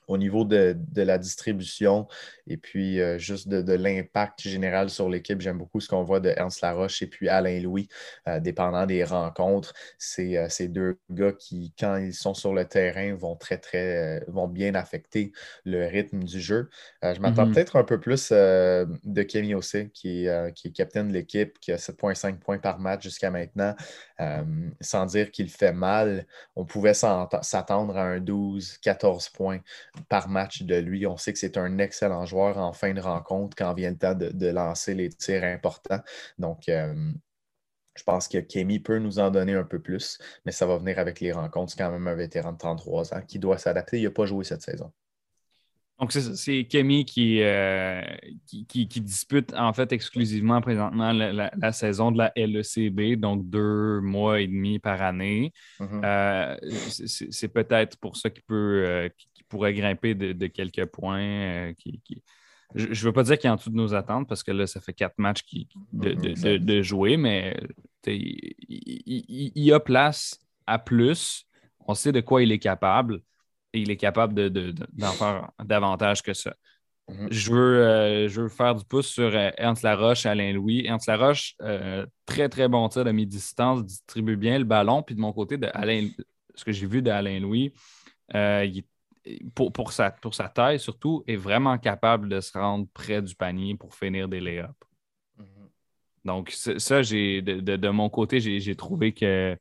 au 0.07 0.19
niveau 0.19 0.45
de, 0.45 0.77
la 0.95 1.19
distribution 1.19 2.07
et 2.47 2.57
puis 2.57 3.01
euh, 3.01 3.19
juste 3.19 3.49
de, 3.49 3.73
l'impact 3.73 4.41
général 4.43 4.89
sur 4.89 5.09
l'équipe, 5.09 5.41
j'aime 5.41 5.59
beaucoup 5.59 5.81
ce 5.81 5.89
qu'on 5.89 6.03
voit 6.03 6.21
de 6.21 6.33
Ernst 6.37 6.61
Laroche 6.61 7.03
et 7.03 7.07
puis 7.07 7.29
Alain 7.29 7.61
Louis, 7.61 7.89
euh, 8.29 8.41
dépendant 8.41 8.87
des 8.87 9.05
rencontres. 9.05 9.75
C'est 9.99 10.37
euh, 10.37 10.49
ces 10.49 10.69
deux 10.69 10.99
gars 11.11 11.33
qui, 11.33 11.73
quand 11.79 11.97
ils 11.97 12.15
sont 12.15 12.35
sur 12.35 12.55
le 12.55 12.65
terrain, 12.65 13.15
vont 13.15 13.37
très, 13.37 13.59
très, 13.59 14.25
vont 14.29 14.49
bien 14.49 14.75
affecter 14.75 15.33
le 15.65 15.87
rythme 15.87 16.23
du 16.23 16.41
jeu. 16.41 16.71
je 17.03 17.19
m'attends 17.21 17.47
mm-hmm. 17.47 17.55
peut-être 17.55 17.77
un 17.77 17.85
peu 17.85 17.99
plus 17.99 18.31
de 18.31 19.23
Kemi 19.23 19.55
Ossé, 19.55 19.91
qui, 19.93 20.29
qui 20.55 20.69
est 20.69 20.73
capitaine 20.73 21.09
de 21.09 21.13
l'équipe, 21.13 21.59
qui 21.61 21.73
a 21.73 21.77
7,5 21.77 22.39
points 22.39 22.59
par 22.59 22.79
match 22.79 23.03
jusqu'à 23.03 23.31
maintenant. 23.31 23.75
sans 24.81 25.07
dire 25.07 25.31
qu'il 25.31 25.51
fait 25.51 25.73
mal, 25.73 26.27
on 26.55 26.65
pouvait 26.65 26.95
s'attendre 26.95 27.97
à 27.97 28.05
un 28.05 28.21
12-14 28.21 29.33
points 29.33 29.61
par 30.09 30.29
match 30.29 30.63
de 30.63 30.77
lui. 30.77 31.07
On 31.07 31.17
sait 31.17 31.33
que 31.33 31.39
c'est 31.39 31.57
un 31.57 31.79
excellent 31.79 32.27
joueur 32.27 32.59
en 32.59 32.73
fin 32.73 32.95
de 32.95 33.01
rencontre 33.01 33.57
quand 33.57 33.75
vient 33.75 33.91
le 33.91 33.99
temps 33.99 34.15
de, 34.15 34.49
lancer 34.49 34.95
les 34.95 35.09
tirs 35.09 35.45
importants. 35.45 36.01
Donc, 36.39 36.69
euh, 36.69 37.13
je 37.97 38.03
pense 38.03 38.29
que 38.29 38.39
Kemi 38.39 38.81
peut 38.81 38.99
nous 38.99 39.19
en 39.19 39.31
donner 39.31 39.55
un 39.55 39.65
peu 39.65 39.81
plus, 39.81 40.19
mais 40.45 40.53
ça 40.53 40.67
va 40.67 40.77
venir 40.79 40.99
avec 40.99 41.21
les 41.21 41.33
rencontres. 41.33 41.73
C'est 41.73 41.79
quand 41.79 41.91
même 41.91 42.07
un 42.09 42.15
vétéran 42.15 42.53
de 42.53 42.59
33 42.59 43.15
ans 43.15 43.23
qui 43.27 43.39
doit 43.39 43.59
s'adapter. 43.59 43.99
Il 43.99 44.05
n'a 44.05 44.11
pas 44.11 44.27
joué 44.27 44.45
cette 44.45 44.63
saison. 44.63 44.93
Donc, 45.99 46.13
c'est 46.13 46.65
Kemi 46.65 47.07
euh, 47.19 48.03
qui, 48.47 48.67
qui, 48.67 49.01
dispute 49.01 49.55
en 49.55 49.73
fait 49.73 49.93
exclusivement 49.93 50.61
présentement 50.61 51.13
la, 51.13 51.73
saison 51.73 52.13
de 52.13 52.19
la 52.19 52.33
LECB, 52.37 53.19
donc 53.19 53.49
deux 53.49 54.01
mois 54.01 54.41
et 54.41 54.47
demi 54.47 54.79
par 54.79 55.01
année. 55.01 55.55
Mm-hmm. 55.81 56.05
Euh, 56.05 56.57
c'est 57.31 57.49
peut-être 57.49 57.97
pour 57.97 58.19
ça 58.19 58.29
qu'il 58.29 58.43
peut, 58.43 59.09
pourrait 59.49 59.73
grimper 59.73 60.15
de, 60.15 60.47
quelques 60.49 60.85
points. 60.85 61.23
Euh, 61.23 61.73
qui, 61.73 62.03
Je 62.75 62.89
ne 62.89 62.95
veux 62.95 63.13
pas 63.13 63.23
dire 63.23 63.39
qu'il 63.39 63.49
est 63.49 63.53
en 63.53 63.57
dessous 63.57 63.71
de 63.71 63.77
nos 63.77 63.95
attentes 63.95 64.29
parce 64.29 64.43
que 64.43 64.53
là, 64.53 64.67
ça 64.67 64.83
fait 64.83 64.93
quatre 64.93 65.19
matchs 65.19 65.45
qui, 65.45 65.67
de, 65.95 66.13
mm-hmm. 66.13 66.83
jouer, 66.83 67.17
mais 67.17 67.57
il, 68.07 69.51
y 69.55 69.73
a 69.73 69.81
place 69.81 70.39
à 70.67 70.79
plus. 70.79 71.47
On 71.89 71.95
sait 71.95 72.13
de 72.13 72.21
quoi 72.21 72.43
il 72.43 72.53
est 72.53 72.59
capable 72.59 73.23
et 73.73 73.81
il 73.81 73.91
est 73.91 73.97
capable 73.97 74.51
d'en 74.51 75.13
faire 75.13 75.51
davantage 75.65 76.23
que 76.23 76.35
ça. 76.35 76.55
Mm-hmm. 77.09 77.29
Je, 77.31 77.53
veux, 77.53 77.85
euh, 77.85 78.29
je 78.29 78.43
veux 78.43 78.49
faire 78.49 78.75
du 78.75 78.85
pouce 78.85 79.09
sur 79.09 79.35
euh, 79.35 79.51
Ernst 79.57 79.83
Laroche, 79.83 80.27
Alain 80.27 80.53
Louis. 80.53 80.85
Ernst 80.87 81.07
Laroche, 81.07 81.55
très, 82.25 82.49
très 82.49 82.69
bon 82.69 82.89
tir 82.89 83.05
de 83.05 83.13
mi-distance, 83.13 83.85
distribue 83.85 84.37
bien 84.37 84.59
le 84.59 84.65
ballon. 84.65 85.03
Puis 85.03 85.15
de 85.15 85.21
mon 85.21 85.33
côté, 85.33 85.57
de 85.57 85.69
Alain, 85.73 86.09
ce 86.55 86.65
que 86.65 86.73
j'ai 86.73 86.87
vu 86.87 87.03
d'Alain 87.03 87.41
Louis, 87.41 87.73
il 88.35 88.85
pour, 89.55 89.73
pour, 89.73 89.93
sa, 89.93 90.11
pour 90.11 90.35
sa 90.35 90.49
taille 90.49 90.79
surtout, 90.79 91.25
est 91.27 91.37
vraiment 91.37 91.79
capable 91.79 92.29
de 92.29 92.41
se 92.41 92.57
rendre 92.57 92.87
près 92.93 93.23
du 93.23 93.35
panier 93.35 93.75
pour 93.75 93.95
finir 93.95 94.29
des 94.29 94.41
lay-ups. 94.41 94.69
Mm-hmm. 95.39 95.69
Donc, 96.25 96.51
ça, 96.51 97.03
j'ai 97.03 97.43
de, 97.43 97.89
mon 97.89 98.09
côté, 98.09 98.41
j'ai 98.41 98.77
trouvé 98.77 99.13
que 99.13 99.57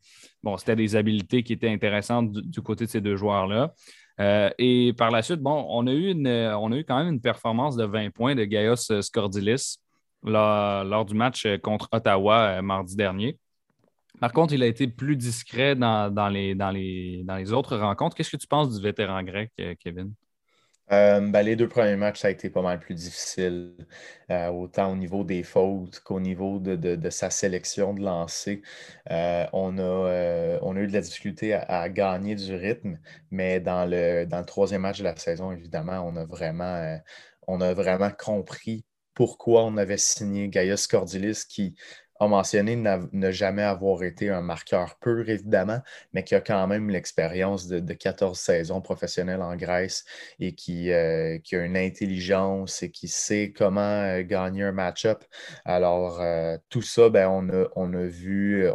bon, 0.46 0.56
c'était 0.58 0.76
des 0.76 0.96
habiletés 0.96 1.44
qui 1.44 1.54
étaient 1.54 1.70
intéressantes 1.70 2.32
du, 2.32 2.62
côté 2.62 2.86
de 2.86 2.90
ces 2.90 3.02
deux 3.02 3.18
joueurs-là. 3.18 3.74
Euh, 4.22 4.50
et 4.60 4.94
par 4.94 5.12
la 5.12 5.24
suite, 5.24 5.42
bon, 5.42 5.66
on 5.68 5.88
a, 5.88 5.92
eu 5.92 6.12
une, 6.12 6.28
on 6.28 6.72
a 6.72 6.78
eu 6.78 6.86
quand 6.86 6.98
même 7.00 7.14
une 7.14 7.20
performance 7.20 7.76
de 7.76 7.84
20 7.84 8.12
points 8.12 8.36
de 8.36 8.46
Gaius 8.46 9.02
Scordilis 9.02 9.80
lors 10.24 11.06
du 11.06 11.16
match 11.16 11.48
contre 11.62 11.90
Ottawa 11.92 12.58
euh, 12.58 12.62
mardi 12.62 12.96
dernier. 12.96 13.38
Par 14.20 14.32
contre, 14.32 14.54
il 14.54 14.64
a 14.64 14.68
été 14.68 14.88
plus 14.88 15.18
discret 15.18 15.76
dans, 15.76 16.30
les, 16.32 16.56
dans, 16.56 16.72
les, 16.72 17.24
dans 17.26 17.36
les 17.36 17.52
autres 17.52 17.76
rencontres. 17.76 18.16
Qu'est-ce 18.16 18.32
que 18.32 18.38
tu 18.38 18.48
penses 18.48 18.74
du 18.74 18.82
vétéran 18.82 19.22
grec, 19.24 19.52
euh, 19.60 19.76
Kevin? 19.78 20.14
Euh, 20.92 21.20
ben, 21.20 21.42
les 21.42 21.56
deux 21.56 21.68
premiers 21.68 21.96
matchs, 21.96 22.20
ça 22.20 22.28
a 22.28 22.32
été 22.32 22.50
pas 22.50 22.62
mal 22.62 22.80
plus 22.80 22.94
difficile, 22.94 23.76
euh, 24.30 24.50
autant 24.50 24.92
au 24.92 24.96
niveau 24.96 25.24
des 25.24 25.42
fautes 25.44 26.00
qu'au 26.02 26.20
niveau 26.20 26.60
de, 26.60 27.10
sa 27.10 27.30
sélection 27.30 27.94
de 27.94 28.02
lancer. 28.02 28.62
on, 29.10 29.78
a, 29.80 30.60
on 30.62 30.76
a 30.76 30.80
eu 30.80 30.88
de 30.88 30.94
la 30.94 31.02
difficulté 31.02 31.54
à, 31.54 31.90
gagner 31.90 32.36
du 32.36 32.56
rythme, 32.56 33.00
mais 33.32 33.60
dans 33.60 33.86
le, 33.90 34.26
dans 34.26 34.40
le 34.40 34.46
troisième 34.46 34.82
match 34.82 35.00
de 35.00 35.04
la 35.06 35.16
saison, 35.16 35.52
évidemment, 35.52 36.02
on 36.02 36.16
a 36.16 36.26
vraiment, 36.26 37.00
on 37.48 37.62
a 37.62 37.74
vraiment 37.74 38.12
compris 38.12 38.86
pourquoi 39.16 39.64
on 39.64 39.78
avait 39.78 39.98
signé 39.98 40.50
Gaius 40.50 40.88
Cordilis 40.88 41.46
qui 41.48 41.76
a 42.20 42.28
mentionné 42.28 42.76
ne 42.76 43.32
jamais 43.32 43.64
avoir 43.64 44.04
été 44.04 44.30
un 44.30 44.42
marqueur 44.42 44.96
pur, 45.00 45.30
évidemment, 45.30 45.82
mais 46.14 46.24
qui 46.24 46.36
a 46.36 46.42
quand 46.42 46.66
même 46.68 46.90
l'expérience 46.90 47.68
de, 47.68 47.94
14 47.94 48.38
saisons 48.38 48.82
professionnelles 48.82 49.42
en 49.42 49.56
Grèce 49.56 50.06
et 50.40 50.54
qui, 50.54 50.92
euh, 50.92 51.38
qui, 51.40 51.56
a 51.56 51.64
une 51.64 51.78
intelligence 51.78 52.84
et 52.84 52.92
qui 52.92 53.08
sait 53.08 53.54
comment 53.56 53.82
euh, 53.82 54.24
gagner 54.24 54.64
un 54.64 54.72
match-up. 54.72 55.24
Alors, 55.66 56.22
euh, 56.22 56.58
tout 56.70 56.82
ça, 56.82 57.10
ben, 57.10 57.28
on, 57.30 57.50
a, 57.50 57.68
on 57.76 57.94
a 57.94 58.06
vu, 58.06 58.70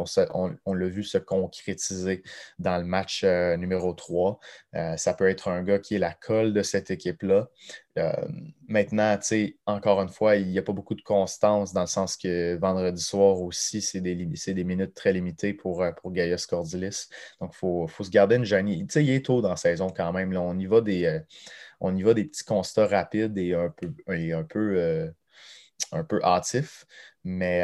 on 0.65 0.73
l'a 0.73 0.87
vu 0.87 1.03
se 1.03 1.17
concrétiser 1.17 2.23
dans 2.59 2.77
le 2.77 2.85
match 2.85 3.23
numéro 3.23 3.93
3. 3.93 4.39
Ça 4.73 5.13
peut 5.13 5.27
être 5.27 5.49
un 5.49 5.63
gars 5.63 5.79
qui 5.79 5.95
est 5.95 5.99
la 5.99 6.13
colle 6.13 6.53
de 6.53 6.61
cette 6.61 6.91
équipe-là. 6.91 7.49
Euh, 7.97 8.13
maintenant, 8.67 9.17
tu 9.17 9.23
sais, 9.23 9.57
encore 9.65 10.01
une 10.01 10.09
fois, 10.09 10.37
il 10.37 10.47
n'y 10.47 10.57
a 10.57 10.61
pas 10.61 10.71
beaucoup 10.71 10.95
de 10.95 11.01
constance 11.01 11.73
dans 11.73 11.81
le 11.81 11.87
sens 11.87 12.15
que 12.15 12.55
vendredi 12.57 13.01
soir 13.03 13.41
aussi, 13.41 13.81
c'est 13.81 13.99
des, 14.01 14.15
minutes 14.63 14.93
très 14.93 15.11
limitées 15.11 15.53
pour, 15.53 15.81
euh, 15.81 15.91
pour 15.91 16.11
Gaius 16.11 16.45
Cordilis. 16.45 17.09
Donc, 17.41 17.51
il 17.53 17.57
faut, 17.57 17.87
se 17.87 18.09
garder 18.09 18.37
une 18.37 18.45
jeune. 18.45 18.67
Tu 18.67 18.85
sais, 18.89 19.03
il 19.03 19.09
est 19.09 19.25
tôt 19.25 19.41
dans 19.41 19.49
la 19.49 19.55
saison 19.57 19.89
quand 19.89 20.13
même. 20.13 20.31
Là. 20.31 20.41
On, 20.41 20.57
y 20.57 20.65
va 20.67 20.81
des, 20.81 21.05
euh, 21.05 21.19
on 21.81 21.95
y 21.95 22.03
des 22.13 22.25
petits 22.25 22.45
constats 22.45 22.87
rapides 22.87 23.37
et 23.37 23.53
un 23.53 23.69
peu, 23.69 23.93
un 24.07 24.43
peu, 24.43 25.11
un 25.91 26.03
peu 26.03 26.23
hâtifs. 26.23 26.85
Mais 27.23 27.61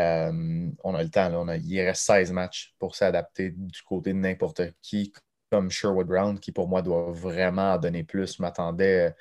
on 0.83 0.93
a 0.93 1.03
le 1.03 1.09
temps. 1.09 1.31
On 1.33 1.47
a, 1.47 1.57
il 1.57 1.81
reste 1.81 2.03
16 2.03 2.31
matchs 2.33 2.75
pour 2.79 2.95
s'adapter 2.95 3.51
du 3.51 3.81
côté 3.83 4.13
de 4.13 4.19
n'importe 4.19 4.61
qui, 4.81 5.13
comme 5.49 5.71
Sherwood 5.71 6.07
Brown, 6.07 6.39
qui 6.39 6.51
pour 6.51 6.67
moi 6.67 6.81
doit 6.81 7.11
vraiment 7.11 7.77
donner 7.77 8.03
plus. 8.03 8.37
Je 8.37 8.41
m'attendais, 8.41 9.15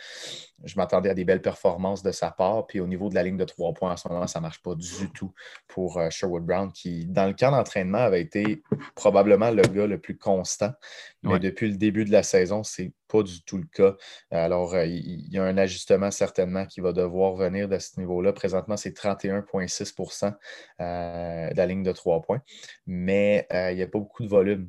je 0.65 0.75
m'attendais 0.77 1.11
à 1.11 1.15
des 1.15 1.25
belles 1.25 1.43
performances 1.43 2.03
de 2.03 2.13
sa 2.13 2.31
part. 2.31 2.67
Puis 2.67 2.81
au 2.81 2.87
niveau 2.87 3.09
de 3.09 3.15
la 3.15 3.23
ligne 3.23 3.37
de 3.37 3.45
trois 3.45 3.73
points, 3.73 3.93
en 3.93 3.97
ce 3.97 4.09
moment, 4.09 4.27
ça 4.27 4.41
ne 4.41 4.43
marche 4.43 4.63
pas 4.63 4.75
du 4.75 5.11
tout 5.13 5.33
pour 5.69 5.99
euh, 5.99 6.11
Sherwood 6.11 6.45
Brown, 6.45 6.73
qui, 6.73 7.07
dans 7.07 7.27
le 7.27 7.35
camp 7.35 7.51
d'entraînement, 7.51 7.99
avait 7.99 8.21
été 8.21 8.63
probablement 8.95 9.51
le 9.51 9.63
gars 9.63 9.87
le 9.87 9.99
plus 9.99 10.17
constant. 10.19 10.73
Mais 11.23 11.41
depuis 11.41 11.69
le 11.69 11.77
début 11.77 12.05
de 12.05 12.13
la 12.13 12.23
saison, 12.23 12.63
ce 12.63 12.83
n'est 12.83 12.93
pas 13.09 13.25
du 13.25 13.43
tout 13.43 13.59
le 13.59 13.67
cas. 13.67 13.97
Alors, 14.31 14.75
euh, 14.75 14.87
il 14.87 15.29
y 15.29 15.39
a 15.39 15.45
un 15.45 15.59
ajustement 15.59 16.13
certainement 16.13 16.67
qui 16.67 16.81
va 16.81 16.93
devoir 16.93 17.35
venir 17.35 17.69
de 17.69 17.79
ce 17.81 17.99
niveau-là. 17.99 18.33
Présentement, 18.33 18.77
c'est 18.77 18.97
31,6% 18.97 20.33
euh, 20.81 21.51
de 21.51 21.57
la 21.57 21.67
ligne 21.67 21.83
de 21.83 21.91
trois 21.91 22.23
points. 22.23 22.41
Mais 22.87 23.47
il 23.51 23.75
n'y 23.75 23.83
a 23.83 23.89
pas 23.89 23.99
beaucoup 23.99 24.23
de 24.23 24.29
volume. 24.29 24.69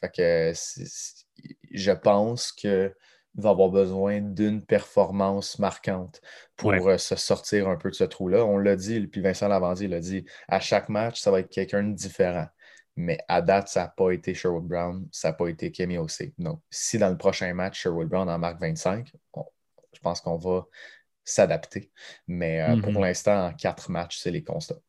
Fait 0.00 0.10
que 0.10 0.52
je 1.72 1.92
pense 1.92 2.52
qu'il 2.52 2.94
va 3.34 3.50
avoir 3.50 3.70
besoin 3.70 4.20
d'une 4.20 4.64
performance 4.64 5.58
marquante 5.58 6.20
pour 6.56 6.72
euh, 6.72 6.98
se 6.98 7.16
sortir 7.16 7.68
un 7.68 7.76
peu 7.76 7.90
de 7.90 7.94
ce 7.94 8.04
trou-là. 8.04 8.44
On 8.44 8.58
l'a 8.58 8.76
dit, 8.76 9.06
puis 9.06 9.20
Vincent 9.20 9.48
Lavandier 9.48 9.88
l'a 9.88 10.00
dit, 10.00 10.24
à 10.48 10.60
chaque 10.60 10.88
match, 10.88 11.20
ça 11.20 11.30
va 11.30 11.40
être 11.40 11.50
quelqu'un 11.50 11.82
de 11.82 11.94
différent. 11.94 12.46
Mais 12.96 13.18
à 13.28 13.42
date, 13.42 13.68
ça 13.68 13.82
n'a 13.82 13.88
pas 13.88 14.10
été 14.10 14.34
Sherwood 14.34 14.66
Brown, 14.66 15.06
ça 15.12 15.28
n'a 15.28 15.34
pas 15.34 15.46
été 15.48 15.70
Kemi 15.70 15.98
Osei. 15.98 16.34
Donc, 16.38 16.60
si 16.68 16.98
dans 16.98 17.10
le 17.10 17.16
prochain 17.16 17.54
match, 17.54 17.80
Sherwood 17.80 18.08
Brown 18.08 18.28
en 18.28 18.38
marque 18.38 18.60
25, 18.60 19.12
je 19.92 20.00
pense 20.00 20.20
qu'on 20.20 20.36
va 20.36 20.66
s'adapter. 21.24 21.92
Mais 22.26 22.60
euh, 22.60 22.80
pour 22.80 22.92
mm-hmm. 22.92 23.00
l'instant, 23.00 23.46
en 23.46 23.52
quatre 23.52 23.90
matchs, 23.90 24.18
c'est 24.18 24.32
les 24.32 24.42
constats. 24.42 24.80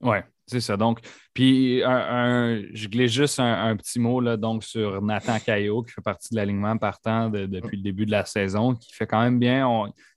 Oui, 0.00 0.18
c'est 0.48 0.60
ça. 0.60 0.76
Donc, 0.76 1.00
puis 1.34 1.80
je 1.80 2.88
glisse 2.88 3.12
juste 3.12 3.38
un, 3.40 3.76
petit 3.76 4.00
mot 4.00 4.20
là, 4.20 4.36
donc, 4.36 4.64
sur 4.64 5.00
Nathan 5.02 5.38
Caillot, 5.38 5.82
qui 5.82 5.92
fait 5.92 6.02
partie 6.02 6.30
de 6.30 6.36
l'alignement 6.36 6.76
partant 6.76 7.28
depuis 7.28 7.76
le 7.76 7.82
début 7.82 8.06
de 8.06 8.10
la 8.10 8.24
saison, 8.24 8.74
qui 8.74 8.92
fait 8.92 9.06
quand 9.06 9.22
même 9.22 9.38
bien. 9.38 9.68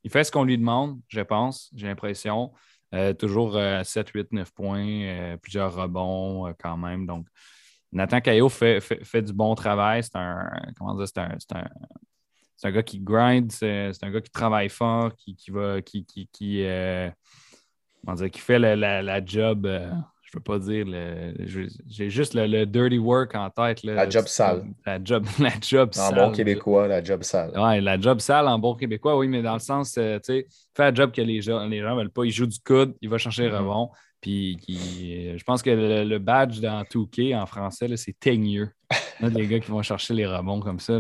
il 0.04 0.12
fait 0.12 0.24
ce 0.24 0.32
qu'on 0.32 0.44
lui 0.44 0.58
demande, 0.58 1.00
je 1.08 1.22
pense, 1.22 1.70
j'ai 1.76 1.88
l'impression. 1.88 2.52
Euh, 2.94 3.14
toujours 3.14 3.58
7, 3.84 4.10
8, 4.10 4.34
9 4.34 4.52
points, 4.52 4.86
euh, 4.86 5.38
plusieurs 5.38 5.74
rebonds 5.74 6.48
euh, 6.48 6.54
quand 6.60 6.76
même. 6.76 7.06
Donc, 7.06 7.26
Nathan 7.94 8.20
Caillot 8.20 8.50
fait, 8.50 8.82
fait, 8.82 9.22
du 9.22 9.32
bon 9.32 9.56
travail. 9.56 10.04
C'est 10.04 10.18
un, 10.18 10.50
comment 10.78 10.96
dire, 10.96 11.08
c'est 11.08 11.20
un, 11.20 11.38
un, 11.56 11.70
un, 12.64 12.72
gars 12.72 12.84
qui 12.84 13.00
grind, 13.00 13.50
c'est 13.50 13.92
un 14.02 14.12
gars 14.12 14.20
qui 14.20 14.32
travaille 14.32 14.68
fort, 14.68 15.16
qui, 15.16 15.36
qui 15.36 15.52
va, 15.52 15.82
qui, 15.82 16.06
qui, 16.06 16.28
qui 16.28 16.66
qui 18.32 18.40
fait 18.40 18.60
la, 18.60 19.26
job, 19.26 19.66
euh, 19.66 19.92
je 20.32 20.38
ne 20.38 20.42
peux 20.42 20.54
pas 20.54 20.60
dire, 20.60 20.86
j'ai 21.88 22.10
juste 22.10 22.36
le, 22.36 22.66
dirty 22.66 22.98
work 22.98 23.36
en 23.36 23.50
tête. 23.50 23.84
la 23.84 24.10
job 24.10 24.28
sale. 24.28 24.64
La 24.86 25.04
job, 25.04 25.26
la 25.40 25.52
job 25.60 25.94
sale. 25.94 26.18
En 26.18 26.28
bon 26.28 26.32
québécois, 26.32 26.88
la 26.88 27.04
job 27.04 27.22
sale. 27.24 27.52
Oui, 27.54 27.82
la 27.82 28.00
job 28.00 28.22
sale 28.22 28.48
en 28.48 28.58
bon 28.58 28.76
québécois, 28.76 29.18
oui, 29.18 29.28
mais 29.28 29.42
dans 29.42 29.56
le 29.56 29.60
sens, 29.60 29.96
euh, 29.98 30.20
tu 30.20 30.34
sais, 30.34 30.48
fait 30.74 30.84
la 30.84 30.94
job 30.94 31.12
que 31.12 31.22
les 31.22 31.42
gens 31.42 31.66
ne 31.66 31.70
les 31.70 31.82
gens 31.82 31.98
veulent 31.98 32.12
pas. 32.12 32.24
Il 32.24 32.32
joue 32.32 32.46
du 32.46 32.58
coude, 32.66 32.96
il 33.02 33.10
va 33.10 33.18
chercher 33.18 33.44
le 33.44 33.50
mm-hmm. 33.50 33.58
rebond. 33.58 33.90
Puis 34.22 34.58
euh, 34.70 35.38
je 35.38 35.44
pense 35.44 35.62
que 35.62 35.70
le, 35.70 36.18
badge 36.18 36.62
dans 36.62 36.82
2K 36.84 37.38
en 37.38 37.46
français, 37.46 37.88
c'est 37.98 38.18
teigneux. 38.18 38.70
les 39.20 39.48
gars 39.48 39.60
qui 39.60 39.70
vont 39.70 39.82
chercher 39.82 40.14
les 40.14 40.26
rebonds 40.26 40.62
comme 40.62 40.80
ça. 40.80 40.98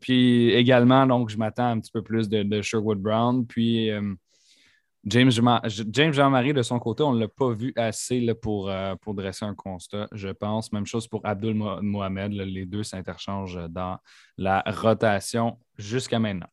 puis 0.00 0.52
également, 0.52 1.06
donc, 1.06 1.28
je 1.28 1.36
m'attends 1.36 1.68
un 1.68 1.80
petit 1.80 1.92
peu 1.92 2.00
plus 2.00 2.30
de, 2.30 2.62
Sherwood 2.62 2.98
Brown. 2.98 3.46
Puis 3.46 3.90
James, 5.04 5.30
Jean-Marie, 5.30 6.52
de 6.52 6.62
son 6.62 6.78
côté, 6.78 7.02
on 7.02 7.14
ne 7.14 7.20
l'a 7.20 7.28
pas 7.28 7.52
vu 7.52 7.72
assez 7.76 8.34
pour, 8.34 8.68
euh, 8.68 8.94
pour 8.96 9.14
dresser 9.14 9.46
un 9.46 9.54
constat, 9.54 10.08
je 10.12 10.28
pense. 10.28 10.72
Même 10.72 10.86
chose 10.86 11.08
pour 11.08 11.20
Abdul 11.24 11.54
Mohamed. 11.54 12.32
les 12.32 12.66
deux 12.66 12.82
s'interchangent 12.82 13.60
dans 13.70 13.98
la 14.36 14.62
rotation 14.66 15.58
jusqu'à 15.78 16.18
maintenant. 16.18 16.48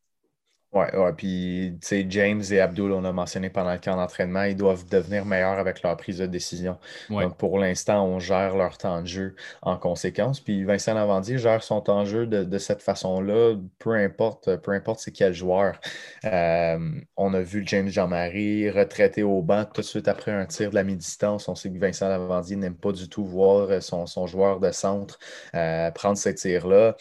Oui, 0.73 0.83
ouais, 0.93 1.13
puis 1.13 1.77
James 2.09 2.43
et 2.51 2.59
Abdul, 2.59 2.91
on 2.91 3.05
a 3.05 3.13
mentionné 3.13 3.49
pendant 3.49 3.71
le 3.71 3.79
camp 3.79 3.95
d'entraînement, 3.95 4.43
ils 4.43 4.55
doivent 4.55 4.85
devenir 4.85 5.23
meilleurs 5.23 5.59
avec 5.59 5.81
leur 5.81 5.95
prise 5.95 6.17
de 6.17 6.25
décision. 6.25 6.77
Donc 7.09 7.37
pour 7.37 7.57
l'instant, 7.57 8.05
on 8.05 8.19
gère 8.19 8.57
leur 8.57 8.77
temps 8.77 9.01
de 9.01 9.07
jeu 9.07 9.35
en 9.61 9.77
conséquence. 9.77 10.41
Puis 10.41 10.65
Vincent 10.65 10.93
Lavandier 10.93 11.37
gère 11.37 11.63
son 11.63 11.79
temps 11.79 12.01
de 12.01 12.07
jeu 12.07 12.27
de, 12.27 12.57
cette 12.57 12.81
façon-là, 12.81 13.55
peu 13.79 13.93
importe, 13.93 14.57
peu 14.57 14.71
importe 14.71 14.99
c'est 14.99 15.11
quel 15.11 15.33
joueur. 15.33 15.79
Euh, 16.25 16.77
on 17.15 17.33
a 17.33 17.39
vu 17.39 17.63
James 17.65 17.87
Jean-Marie 17.87 18.69
retraité 18.69 19.23
au 19.23 19.41
banc 19.41 19.63
tout 19.63 19.79
de 19.79 19.85
suite 19.85 20.09
après 20.09 20.33
un 20.33 20.45
tir 20.45 20.71
de 20.71 20.75
la 20.75 20.83
mi-distance. 20.83 21.47
On 21.47 21.55
sait 21.55 21.71
que 21.71 21.79
Vincent 21.79 22.09
Lavandier 22.09 22.57
n'aime 22.57 22.75
pas 22.75 22.91
du 22.91 23.07
tout 23.07 23.23
voir 23.23 23.81
son, 23.81 24.27
joueur 24.27 24.59
de 24.59 24.71
centre 24.71 25.17
euh, 25.55 25.91
prendre 25.91 26.17
ces 26.17 26.35
tirs-là. 26.35 26.97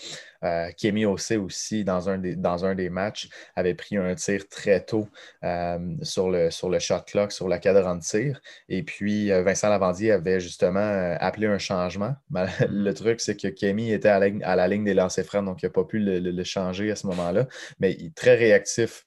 Euh, 0.46 0.70
Kemi 0.72 1.04
Osei 1.04 1.36
aussi, 1.36 1.84
dans 1.84 2.08
un, 2.08 2.18
des, 2.18 2.36
dans 2.36 2.64
un 2.64 2.74
des 2.74 2.90
matchs, 2.90 3.28
avait 3.54 3.74
pris 3.74 3.96
un 3.96 4.14
tir 4.14 4.48
très 4.48 4.84
tôt 4.84 5.08
euh, 5.44 5.78
sur, 6.02 6.30
le, 6.30 6.50
sur 6.50 6.68
le 6.68 6.78
shot 6.78 7.00
clock, 7.06 7.32
sur 7.32 7.48
la 7.48 7.58
cadran 7.58 7.96
de 7.96 8.02
tir. 8.02 8.40
Et 8.68 8.82
puis, 8.82 9.32
euh, 9.32 9.42
Vincent 9.42 9.68
Lavandier 9.68 10.12
avait 10.12 10.40
justement 10.40 11.16
appelé 11.20 11.46
un 11.46 11.58
changement. 11.58 12.14
le 12.68 12.92
truc, 12.92 13.20
c'est 13.20 13.36
que 13.36 13.48
Kemi 13.48 13.90
était 13.92 14.08
à 14.08 14.18
la, 14.56 14.68
ligne 14.68 14.84
des 14.84 14.94
lancers 14.94 15.24
francs, 15.24 15.44
donc 15.44 15.62
il 15.62 15.66
n'a 15.66 15.70
pas 15.70 15.84
pu 15.84 15.98
le, 15.98 16.44
changer 16.44 16.90
à 16.90 16.96
ce 16.96 17.06
moment-là. 17.08 17.48
Mais 17.80 17.92
il 17.92 18.06
est 18.06 18.14
très 18.14 18.36
réactif. 18.36 19.04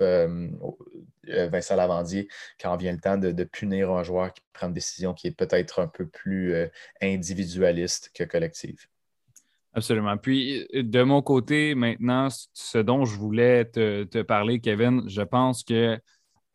Vincent 1.52 1.76
Lavandier, 1.76 2.28
quand 2.60 2.76
vient 2.76 2.92
le 2.92 3.00
temps 3.00 3.18
de, 3.18 3.32
de, 3.32 3.44
punir 3.44 3.92
un 3.92 4.04
joueur 4.04 4.34
qui 4.34 4.42
prend 4.52 4.68
une 4.68 4.74
décision 4.74 5.14
qui 5.14 5.28
est 5.28 5.32
peut-être 5.32 5.80
un 5.80 5.88
peu 5.88 6.08
plus 6.08 6.56
individualiste 7.02 8.12
que 8.16 8.24
collective. 8.24 8.88
Absolument. 9.74 10.18
Puis, 10.18 10.68
de 10.74 11.04
mon 11.04 11.22
côté, 11.22 11.76
maintenant, 11.76 12.28
ce 12.54 12.78
dont 12.80 13.06
je 13.06 13.16
voulais 13.16 13.66
te, 13.66 14.22
parler, 14.24 14.60
Kevin, 14.60 15.08
je 15.08 15.22
pense 15.22 15.64
que 15.64 16.00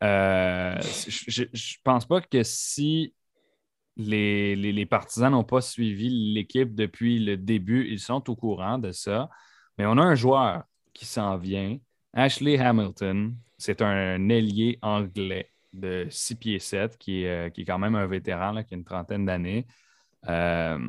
euh, 0.03 0.75
je 0.81 1.43
ne 1.43 1.83
pense 1.83 2.05
pas 2.05 2.19
que 2.21 2.43
si 2.43 3.13
les, 3.95 4.85
partisans 4.85 5.31
n'ont 5.31 5.43
pas 5.43 5.61
suivi 5.61 6.09
l'équipe 6.33 6.75
depuis 6.75 7.19
le 7.19 7.37
début, 7.37 7.87
ils 7.89 7.99
sont 7.99 8.29
au 8.29 8.35
courant 8.35 8.77
de 8.77 8.91
ça. 8.91 9.29
Mais 9.77 9.85
on 9.85 9.97
a 9.97 10.03
un 10.03 10.15
joueur 10.15 10.63
qui 10.93 11.05
s'en 11.05 11.37
vient, 11.37 11.77
Ashley 12.13 12.57
Hamilton. 12.57 13.35
C'est 13.57 13.81
un 13.81 14.29
ailier 14.29 14.77
anglais 14.81 15.51
de 15.73 16.07
6 16.09 16.35
pieds 16.35 16.59
7, 16.59 16.97
qui 16.97 17.23
est, 17.23 17.47
euh, 17.47 17.49
qui 17.49 17.61
est 17.61 17.65
quand 17.65 17.79
même 17.79 17.95
un 17.95 18.07
vétéran, 18.07 18.63
qui 18.63 18.73
a 18.73 18.77
une 18.77 18.83
trentaine 18.83 19.25
d'années. 19.25 19.65
Euh, 20.27 20.79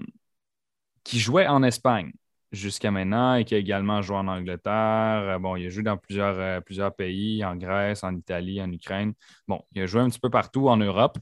qui 1.06 1.20
jouait 1.20 1.46
en 1.46 1.62
Espagne 1.62 2.10
jusqu'à 2.50 2.90
maintenant 2.90 3.36
et 3.36 3.44
qui 3.44 3.54
a 3.54 3.58
également 3.58 4.02
joué 4.02 4.16
en 4.16 4.26
Angleterre. 4.26 5.22
Euh, 5.22 5.38
bon, 5.38 5.54
il 5.54 5.66
a 5.66 5.68
joué 5.68 5.84
dans 5.84 5.96
plusieurs, 5.96 6.36
euh, 6.36 6.60
plusieurs 6.60 6.94
pays, 6.96 7.44
en 7.44 7.54
Grèce, 7.54 8.02
en 8.02 8.12
Italie, 8.16 8.60
en 8.60 8.72
Ukraine. 8.72 9.14
Bon, 9.46 9.62
il 9.72 9.82
a 9.82 9.86
joué 9.86 10.00
un 10.00 10.08
petit 10.08 10.18
peu 10.18 10.30
partout 10.30 10.68
en 10.68 10.76
Europe. 10.76 11.18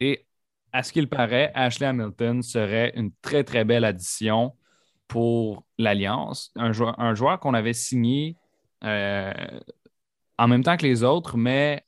Et 0.00 0.26
à 0.72 0.82
ce 0.82 0.90
qu'il 0.90 1.06
paraît, 1.06 1.52
Ashley 1.54 1.86
Hamilton 1.86 2.42
serait 2.42 2.94
une 2.96 3.12
très, 3.20 3.44
très 3.44 3.64
belle 3.64 3.84
addition 3.84 4.56
pour 5.06 5.66
l'Alliance. 5.76 6.50
Un 6.56 6.72
joueur, 6.72 6.98
un 6.98 7.14
joueur 7.14 7.40
qu'on 7.40 7.52
avait 7.52 7.74
signé 7.74 8.38
euh, 8.84 9.34
en 10.38 10.48
même 10.48 10.64
temps 10.64 10.78
que 10.78 10.86
les 10.86 11.02
autres, 11.02 11.36
mais 11.36 11.84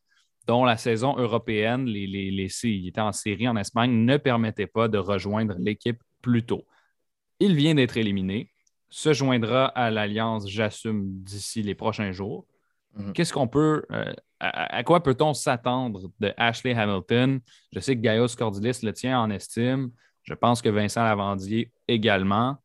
dont 0.46 0.66
la 0.66 0.76
saison 0.76 1.16
européenne, 1.16 1.86
les, 1.86 2.06
les, 2.06 2.30
les, 2.30 2.64
il 2.64 2.88
était 2.88 3.00
en 3.00 3.12
série 3.12 3.48
en 3.48 3.56
Espagne, 3.56 4.04
ne 4.04 4.18
permettait 4.18 4.66
pas 4.66 4.88
de 4.88 4.98
rejoindre 4.98 5.54
l'équipe 5.58 6.02
plus 6.20 6.44
tôt. 6.44 6.66
Il 7.42 7.56
vient 7.56 7.74
d'être 7.74 7.96
éliminé, 7.96 8.52
se 8.88 9.12
joindra 9.12 9.66
à 9.66 9.90
l'Alliance, 9.90 10.48
j'assume, 10.48 11.08
d'ici 11.24 11.60
les 11.60 11.74
prochains 11.74 12.12
jours. 12.12 12.46
Mhm. 12.94 13.12
Qu'est-ce 13.14 13.32
qu'on 13.32 13.48
peut, 13.48 13.84
euh, 13.90 14.12
à, 14.38 14.84
quoi 14.84 15.02
peut-on 15.02 15.34
s'attendre 15.34 16.12
de 16.20 16.32
Ashley 16.36 16.72
Hamilton? 16.72 17.40
Je 17.72 17.80
sais 17.80 17.96
que 17.96 18.00
Gaius 18.00 18.36
Cordilis 18.36 18.78
le 18.84 18.92
tient 18.92 19.18
en 19.20 19.28
estime. 19.30 19.90
Je 20.22 20.34
pense 20.34 20.62
que 20.62 20.68
Vincent 20.68 21.02
Lavandier 21.02 21.72
également. 21.88 22.58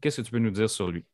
Qu'est-ce 0.00 0.20
que 0.20 0.26
tu 0.26 0.32
peux 0.32 0.40
nous 0.40 0.50
dire 0.50 0.68
sur 0.68 0.90
lui? 0.90 1.04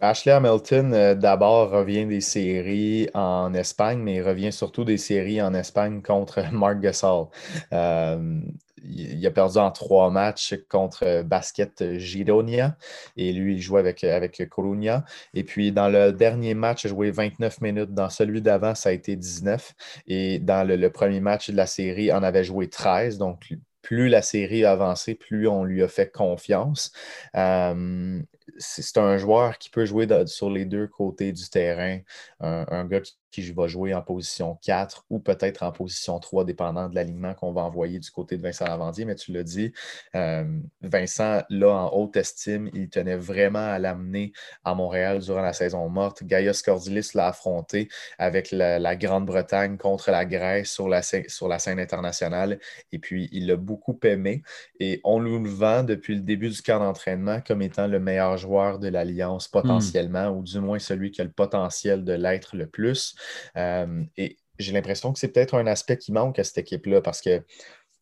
Ashley 0.00 0.32
Hamilton, 0.32 0.92
euh, 0.94 1.14
d'abord, 1.14 1.70
revient 1.70 2.06
des 2.06 2.22
séries 2.22 3.08
en 3.14 3.54
Espagne, 3.54 4.00
mais 4.00 4.16
il 4.16 4.22
revient 4.22 4.52
surtout 4.52 4.82
des 4.82 4.96
séries 4.96 5.40
en 5.40 5.54
Espagne 5.54 6.02
contre 6.02 6.42
Marc 6.52 6.80
Gasol. 6.80 7.26
Euh, 7.72 8.40
il 8.84 9.26
a 9.26 9.30
perdu 9.30 9.58
en 9.58 9.70
trois 9.70 10.10
matchs 10.10 10.54
contre 10.68 11.22
Basket 11.22 11.98
Gironia 11.98 12.76
et 13.16 13.32
lui, 13.32 13.54
il 13.56 13.60
jouait 13.60 13.80
avec, 13.80 14.04
avec 14.04 14.48
Coruña. 14.48 15.04
Et 15.34 15.44
puis, 15.44 15.72
dans 15.72 15.88
le 15.88 16.12
dernier 16.12 16.54
match, 16.54 16.84
il 16.84 16.88
a 16.88 16.90
joué 16.90 17.10
29 17.10 17.60
minutes. 17.60 17.94
Dans 17.94 18.10
celui 18.10 18.40
d'avant, 18.42 18.74
ça 18.74 18.90
a 18.90 18.92
été 18.92 19.16
19. 19.16 19.74
Et 20.06 20.38
dans 20.38 20.66
le, 20.66 20.90
premier 20.90 21.20
match 21.20 21.50
de 21.50 21.56
la 21.56 21.66
série, 21.66 22.04
il 22.04 22.12
en 22.12 22.22
avait 22.22 22.44
joué 22.44 22.68
13. 22.68 23.18
Donc, 23.18 23.54
plus 23.82 24.08
la 24.08 24.22
série 24.22 24.64
a 24.64 24.72
avancé, 24.72 25.14
plus 25.14 25.48
on 25.48 25.64
lui 25.64 25.82
a 25.82 25.88
fait 25.88 26.10
confiance. 26.10 26.92
Euh, 27.34 28.20
c'est 28.58 28.98
un 28.98 29.16
joueur 29.16 29.58
qui 29.58 29.70
peut 29.70 29.84
jouer 29.84 30.06
sur 30.26 30.50
les 30.50 30.64
deux 30.64 30.86
côtés 30.86 31.32
du 31.32 31.48
terrain. 31.48 31.98
Un, 32.40 32.84
gars 32.84 33.00
qui, 33.00 33.14
va 33.54 33.66
jouer 33.66 33.94
en 33.94 34.02
position 34.02 34.58
4 34.62 35.06
ou 35.10 35.18
peut-être 35.18 35.62
en 35.62 35.72
position 35.72 36.18
3, 36.18 36.44
dépendant 36.44 36.88
de 36.88 36.94
l'alignement 36.94 37.34
qu'on 37.34 37.52
va 37.52 37.62
envoyer 37.62 37.98
du 37.98 38.10
côté 38.10 38.36
de 38.36 38.42
Vincent 38.42 38.66
Lavandier. 38.66 39.04
Mais 39.04 39.14
tu 39.14 39.32
l'as 39.32 39.42
dit, 39.42 39.72
euh, 40.14 40.44
Vincent, 40.82 41.42
là, 41.48 41.70
en 41.70 41.92
haute 41.92 42.16
estime, 42.16 42.70
il 42.74 42.88
tenait 42.88 43.16
vraiment 43.16 43.58
à 43.58 43.78
l'amener 43.78 44.32
à 44.64 44.74
Montréal 44.74 45.20
durant 45.20 45.42
la 45.42 45.52
saison 45.52 45.88
morte. 45.88 46.24
Gaius 46.24 46.62
Cordilis 46.62 47.10
l'a 47.14 47.28
affronté 47.28 47.88
avec 48.18 48.50
la, 48.50 48.96
Grande-Bretagne 48.96 49.78
contre 49.78 50.10
la 50.10 50.24
Grèce 50.24 50.70
sur 50.70 50.88
la, 50.88 51.02
sur 51.02 51.48
la 51.48 51.58
scène 51.58 51.78
internationale. 51.78 52.58
Et 52.92 52.98
puis, 52.98 53.28
il 53.32 53.46
l'a 53.46 53.56
beaucoup 53.56 53.98
aimé. 54.02 54.42
Et 54.78 55.00
on 55.04 55.20
nous 55.20 55.42
le 55.42 55.48
vend 55.48 55.84
depuis 55.84 56.14
le 56.14 56.20
début 56.20 56.48
du 56.50 56.60
camp 56.60 56.80
d'entraînement 56.80 57.40
comme 57.40 57.62
étant 57.62 57.86
le 57.86 58.00
meilleur 58.00 58.36
joueur 58.36 58.78
de 58.78 58.88
l'Alliance 58.88 59.48
hmm. 59.48 59.52
potentiellement, 59.52 60.28
ou 60.28 60.42
du 60.42 60.58
moins 60.60 60.78
celui 60.78 61.10
qui 61.10 61.20
a 61.20 61.24
le 61.24 61.30
potentiel 61.30 62.04
de 62.04 62.12
l'être 62.12 62.56
le 62.56 62.66
plus. 62.66 63.14
Euh, 63.56 64.04
et 64.16 64.36
j'ai 64.58 64.72
l'impression 64.72 65.12
que 65.12 65.18
c'est 65.18 65.28
peut-être 65.28 65.54
un 65.54 65.66
aspect 65.66 65.96
qui 65.96 66.12
manque 66.12 66.38
à 66.38 66.44
cette 66.44 66.58
équipe-là 66.58 67.00
parce 67.00 67.20
que 67.20 67.42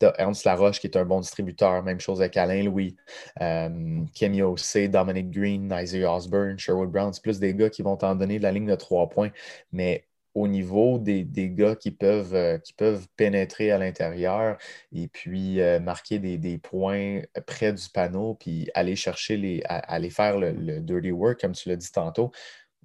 tu 0.01 0.07
as 0.07 0.14
Ernst 0.19 0.45
Laroche 0.45 0.81
qui 0.81 0.87
est 0.87 0.97
un 0.97 1.05
bon 1.05 1.21
distributeur, 1.21 1.83
même 1.83 2.01
chose 2.01 2.21
avec 2.21 2.37
Alain 2.37 2.62
Louis, 2.62 2.97
euh, 3.41 4.01
Kemi 4.19 4.43
Dominic 4.89 5.31
Green, 5.31 5.75
Isaiah 5.77 6.14
Osborne, 6.14 6.59
Sherwood 6.59 6.91
Brown. 6.91 7.12
C'est 7.12 7.23
plus 7.23 7.39
des 7.39 7.55
gars 7.55 7.71
qui 7.71 7.83
vont 7.83 7.97
t'en 7.97 8.14
donner 8.14 8.39
de 8.39 8.45
la 8.45 8.53
ligne 8.53 8.66
de 8.66 8.75
trois 8.77 9.09
points. 9.09 9.31
Mais 9.73 10.05
au 10.35 10.47
niveau 10.47 10.99
des, 10.99 11.25
gars 11.51 11.75
qui 11.75 11.91
peuvent, 11.91 12.35
euh, 12.35 12.59
qui 12.59 12.73
peuvent 12.73 13.09
pénétrer 13.16 13.73
à 13.73 13.79
l'intérieur 13.79 14.57
et 14.93 15.09
puis 15.09 15.61
euh, 15.61 15.81
marquer 15.81 16.19
des, 16.19 16.59
points 16.59 17.23
près 17.47 17.73
du 17.73 17.89
panneau, 17.93 18.35
puis 18.35 18.69
aller 18.75 18.95
chercher 18.95 19.37
les, 19.37 19.62
aller 19.66 20.11
faire 20.11 20.39
le 20.39 20.81
dirty 20.81 21.11
work, 21.11 21.41
comme 21.41 21.53
tu 21.53 21.69
l'as 21.69 21.77
dit 21.77 21.91
tantôt. 21.91 22.31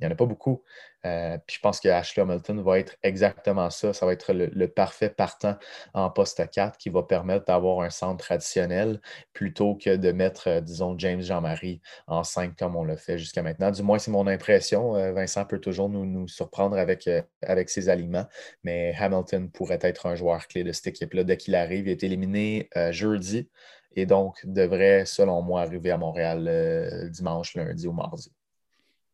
Il 0.03 0.07
n'y 0.07 0.11
en 0.11 0.15
a 0.15 0.17
pas 0.17 0.25
beaucoup. 0.25 0.61
Euh, 1.05 1.37
puis 1.47 1.55
je 1.55 1.61
pense 1.61 1.79
que 1.79 1.87
Ashley 1.87 2.23
Hamilton 2.23 2.61
va 2.61 2.79
être 2.79 2.97
exactement 3.03 3.69
ça. 3.69 3.93
Ça 3.93 4.05
va 4.05 4.11
être 4.11 4.33
le, 4.33 4.67
parfait 4.67 5.09
partant 5.09 5.55
en 5.93 6.09
poste 6.09 6.49
4 6.49 6.77
qui 6.77 6.89
va 6.89 7.03
permettre 7.03 7.45
d'avoir 7.45 7.81
un 7.81 7.89
centre 7.89 8.23
traditionnel 8.23 8.99
plutôt 9.31 9.75
que 9.75 9.95
de 9.95 10.11
mettre, 10.11 10.49
euh, 10.49 10.61
disons, 10.61 10.97
James 10.97 11.21
Jean-Marie 11.21 11.81
en 12.07 12.23
5 12.23 12.57
comme 12.57 12.75
on 12.75 12.83
l'a 12.83 12.97
fait 12.97 13.17
jusqu'à 13.17 13.43
maintenant. 13.43 13.71
Du 13.71 13.81
moins, 13.81 13.97
c'est 13.97 14.11
mon 14.11 14.27
impression. 14.27 14.95
Euh, 14.97 15.13
Vincent 15.13 15.45
peut 15.45 15.59
toujours 15.59 15.87
nous, 15.89 16.27
surprendre 16.27 16.77
avec, 16.77 17.09
avec 17.41 17.69
ses 17.69 17.87
alignements, 17.87 18.25
mais 18.63 18.93
Hamilton 18.99 19.49
pourrait 19.49 19.79
être 19.81 20.05
un 20.05 20.15
joueur 20.15 20.47
clé 20.47 20.65
de 20.65 20.73
cette 20.73 20.87
équipe-là 20.87 21.23
dès 21.23 21.37
qu'il 21.37 21.55
arrive. 21.55 21.87
Il 21.87 21.91
est 21.91 22.03
éliminé 22.03 22.69
jeudi 22.91 23.49
et 23.95 24.05
donc 24.05 24.39
devrait, 24.45 25.05
selon 25.05 25.41
moi, 25.41 25.61
arriver 25.61 25.91
à 25.91 25.97
Montréal 25.97 27.09
dimanche, 27.11 27.55
lundi 27.55 27.87
ou 27.87 27.93
mardi. 27.93 28.31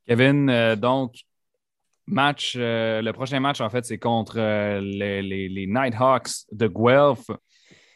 Kevin, 0.10 0.76
donc, 0.76 1.14
match, 2.10 2.56
euh, 2.58 3.02
le 3.02 3.14
prochain 3.14 3.40
match, 3.40 3.62
en 3.62 3.70
fait, 3.70 3.86
c'est 3.86 3.98
contre 3.98 4.36
euh, 4.38 4.82
les, 4.82 5.68
Nighthawks 5.68 6.46
de 6.52 6.68
Guelph 6.68 7.30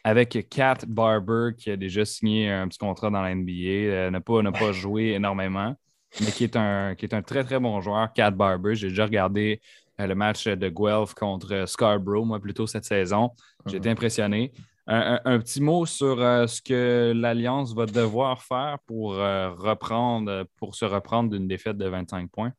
avec 0.04 0.48
Kat 0.50 0.78
Barber 0.86 1.50
qui 1.56 1.70
a 1.70 1.76
déjà 1.76 2.04
signé 2.04 2.50
un 2.50 2.68
petit 2.68 2.78
contrat 2.78 3.10
dans 3.10 3.22
la 3.22 3.34
NBA, 3.34 3.52
euh, 3.52 4.10
n'a 4.10 4.20
pas, 4.20 4.42
pas 4.52 4.72
joué 4.72 5.12
énormément, 5.12 5.74
mais 6.20 6.30
qui 6.30 6.44
est, 6.44 6.56
un, 6.56 6.94
qui 6.94 7.06
est 7.06 7.14
un 7.14 7.22
très, 7.22 7.42
très 7.44 7.58
bon 7.58 7.80
joueur, 7.80 8.12
Kat 8.12 8.30
Barber. 8.30 8.74
J'ai 8.74 8.88
déjà 8.88 9.04
regardé 9.04 9.60
le 9.98 10.14
match 10.14 10.46
de 10.46 10.68
Guelph 10.68 11.14
contre 11.14 11.66
Scarborough, 11.66 12.26
moi, 12.26 12.40
plutôt 12.40 12.66
cette 12.66 12.84
saison. 12.84 13.30
J'ai 13.66 13.76
été 13.76 13.88
uh-huh. 13.88 13.92
impressionné. 13.92 14.52
Un, 14.86 15.38
petit 15.38 15.62
mot 15.62 15.86
sur 15.86 16.18
ce 16.18 16.60
que 16.60 17.12
l'Alliance 17.16 17.74
va 17.74 17.86
devoir 17.86 18.42
faire 18.42 18.78
pour, 18.86 19.14
reprendre, 19.14 20.46
pour 20.56 20.74
se 20.74 20.84
reprendre 20.84 21.30
d'une 21.30 21.48
défaite 21.48 21.78
de 21.78 21.88
25 21.88 22.30
points? 22.30 22.52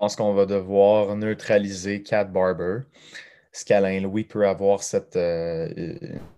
Je 0.00 0.04
pense 0.06 0.16
qu'on 0.16 0.32
va 0.32 0.46
devoir 0.46 1.14
neutraliser 1.14 2.02
Cat 2.02 2.24
Barber. 2.24 2.84
Ce 3.52 3.64
qu'Alain 3.64 4.00
Louis 4.00 4.24
peut 4.24 4.46
avoir 4.46 4.82
cette, 4.82 5.16
euh, 5.16 5.68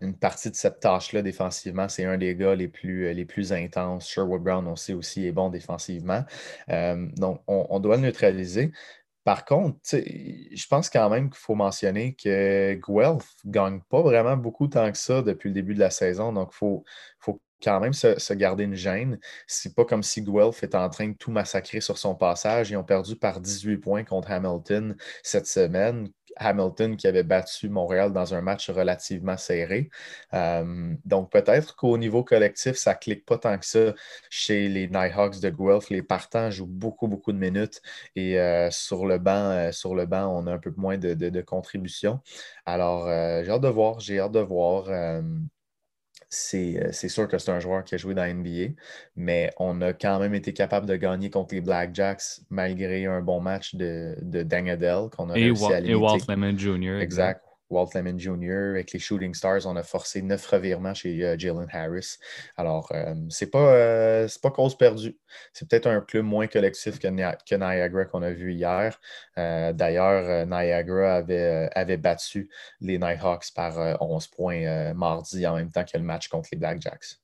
une 0.01 0.17
partie 0.17 0.51
de 0.51 0.57
cette 0.57 0.81
tâche-là 0.81 1.21
défensivement, 1.21 1.87
c'est 1.89 2.05
un 2.05 2.17
des 2.17 2.35
gars 2.35 2.55
les 2.55 2.69
plus, 2.69 3.13
les 3.13 3.25
plus 3.27 3.53
intenses. 3.53 4.09
Sherwood 4.09 4.43
Brown, 4.43 4.67
on 4.67 4.77
sait 4.77 4.95
aussi, 4.95 5.27
est 5.27 5.33
bon 5.33 5.51
défensivement. 5.51 6.25
Euh, 6.71 7.07
donc, 7.17 7.43
on, 7.47 7.79
doit 7.81 7.97
le 7.97 8.03
neutraliser. 8.03 8.73
Par 9.25 9.45
contre, 9.45 9.79
je 9.93 10.67
pense 10.69 10.91
quand 10.91 11.09
même 11.09 11.31
qu'il 11.31 11.39
faut 11.39 11.55
mentionner 11.55 12.15
que 12.15 12.75
Guelph 12.75 13.29
ne 13.45 13.51
gagne 13.53 13.81
pas 13.89 14.03
vraiment 14.03 14.37
beaucoup 14.37 14.67
tant 14.67 14.91
que 14.91 14.99
ça 14.99 15.23
depuis 15.23 15.49
le 15.49 15.55
début 15.55 15.75
de 15.75 15.81
la 15.81 15.91
saison. 15.91 16.33
Donc, 16.33 16.51
il 16.53 16.57
faut, 16.57 16.85
faut 17.21 17.41
quand 17.63 17.81
même 17.81 17.93
se, 17.93 18.33
garder 18.35 18.65
une 18.65 18.75
gêne. 18.75 19.19
C'est 19.47 19.75
pas 19.75 19.85
comme 19.85 20.03
si 20.03 20.23
Guelph 20.23 20.63
est 20.63 20.75
en 20.75 20.89
train 20.91 21.09
de 21.09 21.15
tout 21.15 21.31
massacrer 21.31 21.81
sur 21.81 21.99
son 21.99 22.15
passage. 22.15 22.71
Ils 22.71 22.77
ont 22.77 22.85
perdu 22.85 23.17
par 23.17 23.41
18 23.41 23.79
points 23.79 24.05
contre 24.05 24.31
Hamilton 24.31 24.97
cette 25.23 25.47
semaine. 25.47 26.09
Hamilton 26.37 26.97
qui 26.97 27.07
avait 27.07 27.23
battu 27.23 27.69
Montréal 27.69 28.13
dans 28.13 28.35
un 28.35 28.41
match 28.41 28.71
relativement 28.71 29.37
serré. 29.37 29.91
Euh, 30.35 30.95
donc 31.05 31.31
peut-être 31.31 31.77
qu'au 31.77 31.99
niveau 31.99 32.25
collectif, 32.25 32.77
ça 32.77 32.93
ne 32.95 32.99
clique 32.99 33.25
pas 33.25 33.39
tant 33.39 33.59
que 33.59 33.67
ça 33.67 33.95
chez 34.31 34.69
les 34.69 34.89
Nighthawks 34.89 35.41
de 35.41 35.51
Guelph. 35.51 35.91
Les 35.91 36.03
partants 36.03 36.51
jouent 36.51 36.67
beaucoup, 36.67 37.09
beaucoup 37.09 37.33
de 37.33 37.39
minutes 37.39 37.81
et 38.17 38.39
euh, 38.39 38.71
sur, 38.71 39.07
le 39.07 39.19
banc, 39.19 39.51
euh, 39.51 39.73
sur 39.73 39.95
le 39.95 40.07
banc, 40.07 40.27
on 40.29 40.47
a 40.47 40.53
un 40.53 40.59
peu 40.59 40.73
moins 40.77 40.99
de, 40.99 41.15
de, 41.15 41.29
de 41.29 41.41
contribution. 41.43 42.21
Alors, 42.67 43.07
j'ai 43.09 43.51
hâte 43.51 43.63
de 43.63 43.69
voir, 43.69 44.01
j'ai 44.01 44.21
hâte 44.21 44.33
de 44.33 44.41
voir. 44.41 44.89
Euh, 46.55 46.89
c'est 46.93 47.09
sûr 47.09 47.29
que 47.29 47.39
c'est 47.39 47.51
un 47.51 47.61
joueur 47.61 47.85
qui 47.85 47.95
a 47.95 47.99
joué 47.99 48.15
dans 48.15 48.27
NBA, 48.27 48.75
mais 49.17 49.51
on 49.59 49.81
a 49.81 49.93
quand 49.93 50.19
même 50.19 50.35
été 50.35 50.53
capable 50.53 50.87
de 50.87 50.97
gagner 50.97 51.31
contre 51.31 51.55
les 51.55 51.61
Blackjacks 51.61 52.41
malgré 52.51 53.07
un 53.07 53.21
bon 53.21 53.41
match 53.41 53.75
de, 53.75 54.17
de 54.23 54.43
Dangadel 54.43 55.09
qu'on 55.17 55.31
a 55.31 55.35
réussi 55.35 55.73
à 55.73 55.81
limiter. 55.81 55.93
Et 55.93 55.95
Walt 55.95 56.19
Lemon 56.29 56.57
Jr. 56.57 57.01
Exact. 57.01 57.43
Walt 57.73 57.91
Lemon 57.95 58.19
Jr. 58.19 58.73
Avec 58.75 58.93
les 58.93 58.99
Shooting 58.99 59.35
Stars, 59.35 59.67
on 59.67 59.75
a 59.77 59.83
forcé 59.83 60.23
neuf 60.23 60.47
revirements 60.47 60.95
chez 60.95 61.25
euh, 61.25 61.37
Jalen 61.39 61.67
Harris. 61.73 62.19
Alors, 62.57 62.93
euh, 62.93 63.15
c'est 63.31 63.51
pas, 63.51 63.75
euh, 63.75 64.29
pas 64.43 64.51
cause 64.51 64.77
perdue. 64.77 65.19
C'est 65.53 65.69
peut-être 65.69 65.87
un 65.87 66.01
club 66.01 66.25
moins 66.25 66.47
collectif 66.47 66.99
que, 66.99 67.09
Niagara 67.09 68.05
qu'on 68.05 68.23
a 68.23 68.31
vu 68.31 68.53
hier. 68.53 69.01
D'ailleurs, 69.37 70.47
Niagara 70.47 71.17
avait, 71.17 71.71
avait 71.75 71.97
battu 71.97 72.51
les 72.81 72.99
Nighthawks 72.99 73.53
par 73.55 74.01
11 74.01 74.27
points 74.29 74.93
mardi 74.95 75.47
en 75.47 75.57
même 75.57 75.71
temps 75.71 75.85
que 75.85 75.97
le 75.97 76.05
match 76.05 76.29
contre 76.29 76.51
les 76.53 76.59
Blackjacks. 76.59 77.17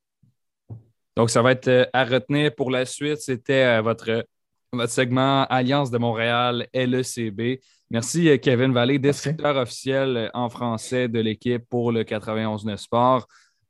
Donc, 1.16 1.30
ça 1.30 1.42
va 1.42 1.53
être 1.53 1.90
à 1.92 2.05
retenir 2.05 2.55
pour 2.55 2.70
la 2.70 2.86
suite. 2.86 3.18
C'était 3.18 3.80
votre 3.82 4.24
votre 4.72 4.92
segment 4.92 5.44
Alliance 5.44 5.90
de 5.90 5.99
Montréal, 5.99 6.66
LECB. 6.74 7.61
Merci, 7.91 8.28
euh, 8.28 8.36
Kevin 8.36 8.72
Vallée, 8.72 8.99
descripteur 8.99 9.57
officiel 9.57 10.16
euh, 10.16 10.28
en 10.34 10.51
français 10.51 11.09
de 11.09 11.20
l'équipe 11.20 11.66
pour 11.70 11.91
le 11.91 12.05
91-9 12.05 12.76
Sport, 12.76 13.26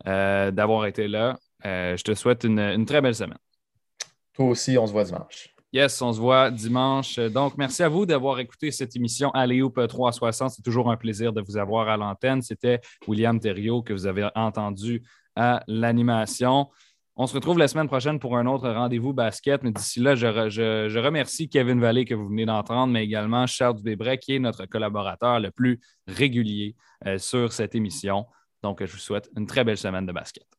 euh, 0.08 0.50
d'avoir 0.50 0.86
été 0.86 1.06
là. 1.06 1.38
je 1.64 2.02
te 2.02 2.14
souhaite 2.14 2.42
une, 2.42 2.84
très 2.84 3.00
belle 3.00 3.14
semaine. 3.14 3.38
Toi 4.32 4.46
aussi, 4.46 4.76
on 4.76 4.86
se 4.86 4.92
voit 4.92 5.04
dimanche. 5.04 5.54
Yes, 5.72 6.02
on 6.02 6.12
se 6.12 6.20
voit 6.20 6.50
dimanche. 6.50 7.18
Donc, 7.18 7.56
merci 7.58 7.82
à 7.82 7.88
vous 7.88 8.06
d'avoir 8.06 8.40
écouté 8.40 8.72
cette 8.72 8.96
émission 8.96 9.30
Aléoup 9.30 9.70
360. 9.86 10.50
C'est 10.50 10.62
toujours 10.62 10.90
un 10.90 10.96
plaisir 10.96 11.32
de 11.32 11.40
vous 11.40 11.56
avoir 11.56 11.88
à 11.88 11.96
l'antenne. 11.96 12.42
C'était 12.42 12.80
William 13.06 13.38
Thériault 13.38 13.82
que 13.82 13.92
vous 13.92 14.06
avez 14.06 14.28
entendu 14.34 15.02
à 15.36 15.62
l'animation. 15.68 16.68
On 17.20 17.26
se 17.26 17.34
retrouve 17.34 17.58
la 17.58 17.66
semaine 17.66 17.88
prochaine 17.88 18.20
pour 18.20 18.36
un 18.36 18.46
autre 18.46 18.70
rendez-vous 18.70 19.12
basket. 19.12 19.64
Mais 19.64 19.72
d'ici 19.72 19.98
là, 19.98 20.14
je, 20.14 20.98
remercie 21.00 21.48
Kevin 21.48 21.80
Vallée 21.80 22.04
que 22.04 22.14
vous 22.14 22.28
venez 22.28 22.46
d'entendre, 22.46 22.92
mais 22.92 23.02
également 23.02 23.44
Charles 23.48 23.74
Dubébret, 23.74 24.18
qui 24.18 24.36
est 24.36 24.38
notre 24.38 24.66
collaborateur 24.66 25.40
le 25.40 25.50
plus 25.50 25.80
régulier 26.06 26.76
euh, 27.06 27.18
sur 27.18 27.52
cette 27.52 27.74
émission. 27.74 28.26
Donc, 28.62 28.84
je 28.84 28.92
vous 28.92 28.98
souhaite 28.98 29.28
une 29.36 29.48
très 29.48 29.64
belle 29.64 29.78
semaine 29.78 30.06
de 30.06 30.12
basket. 30.12 30.57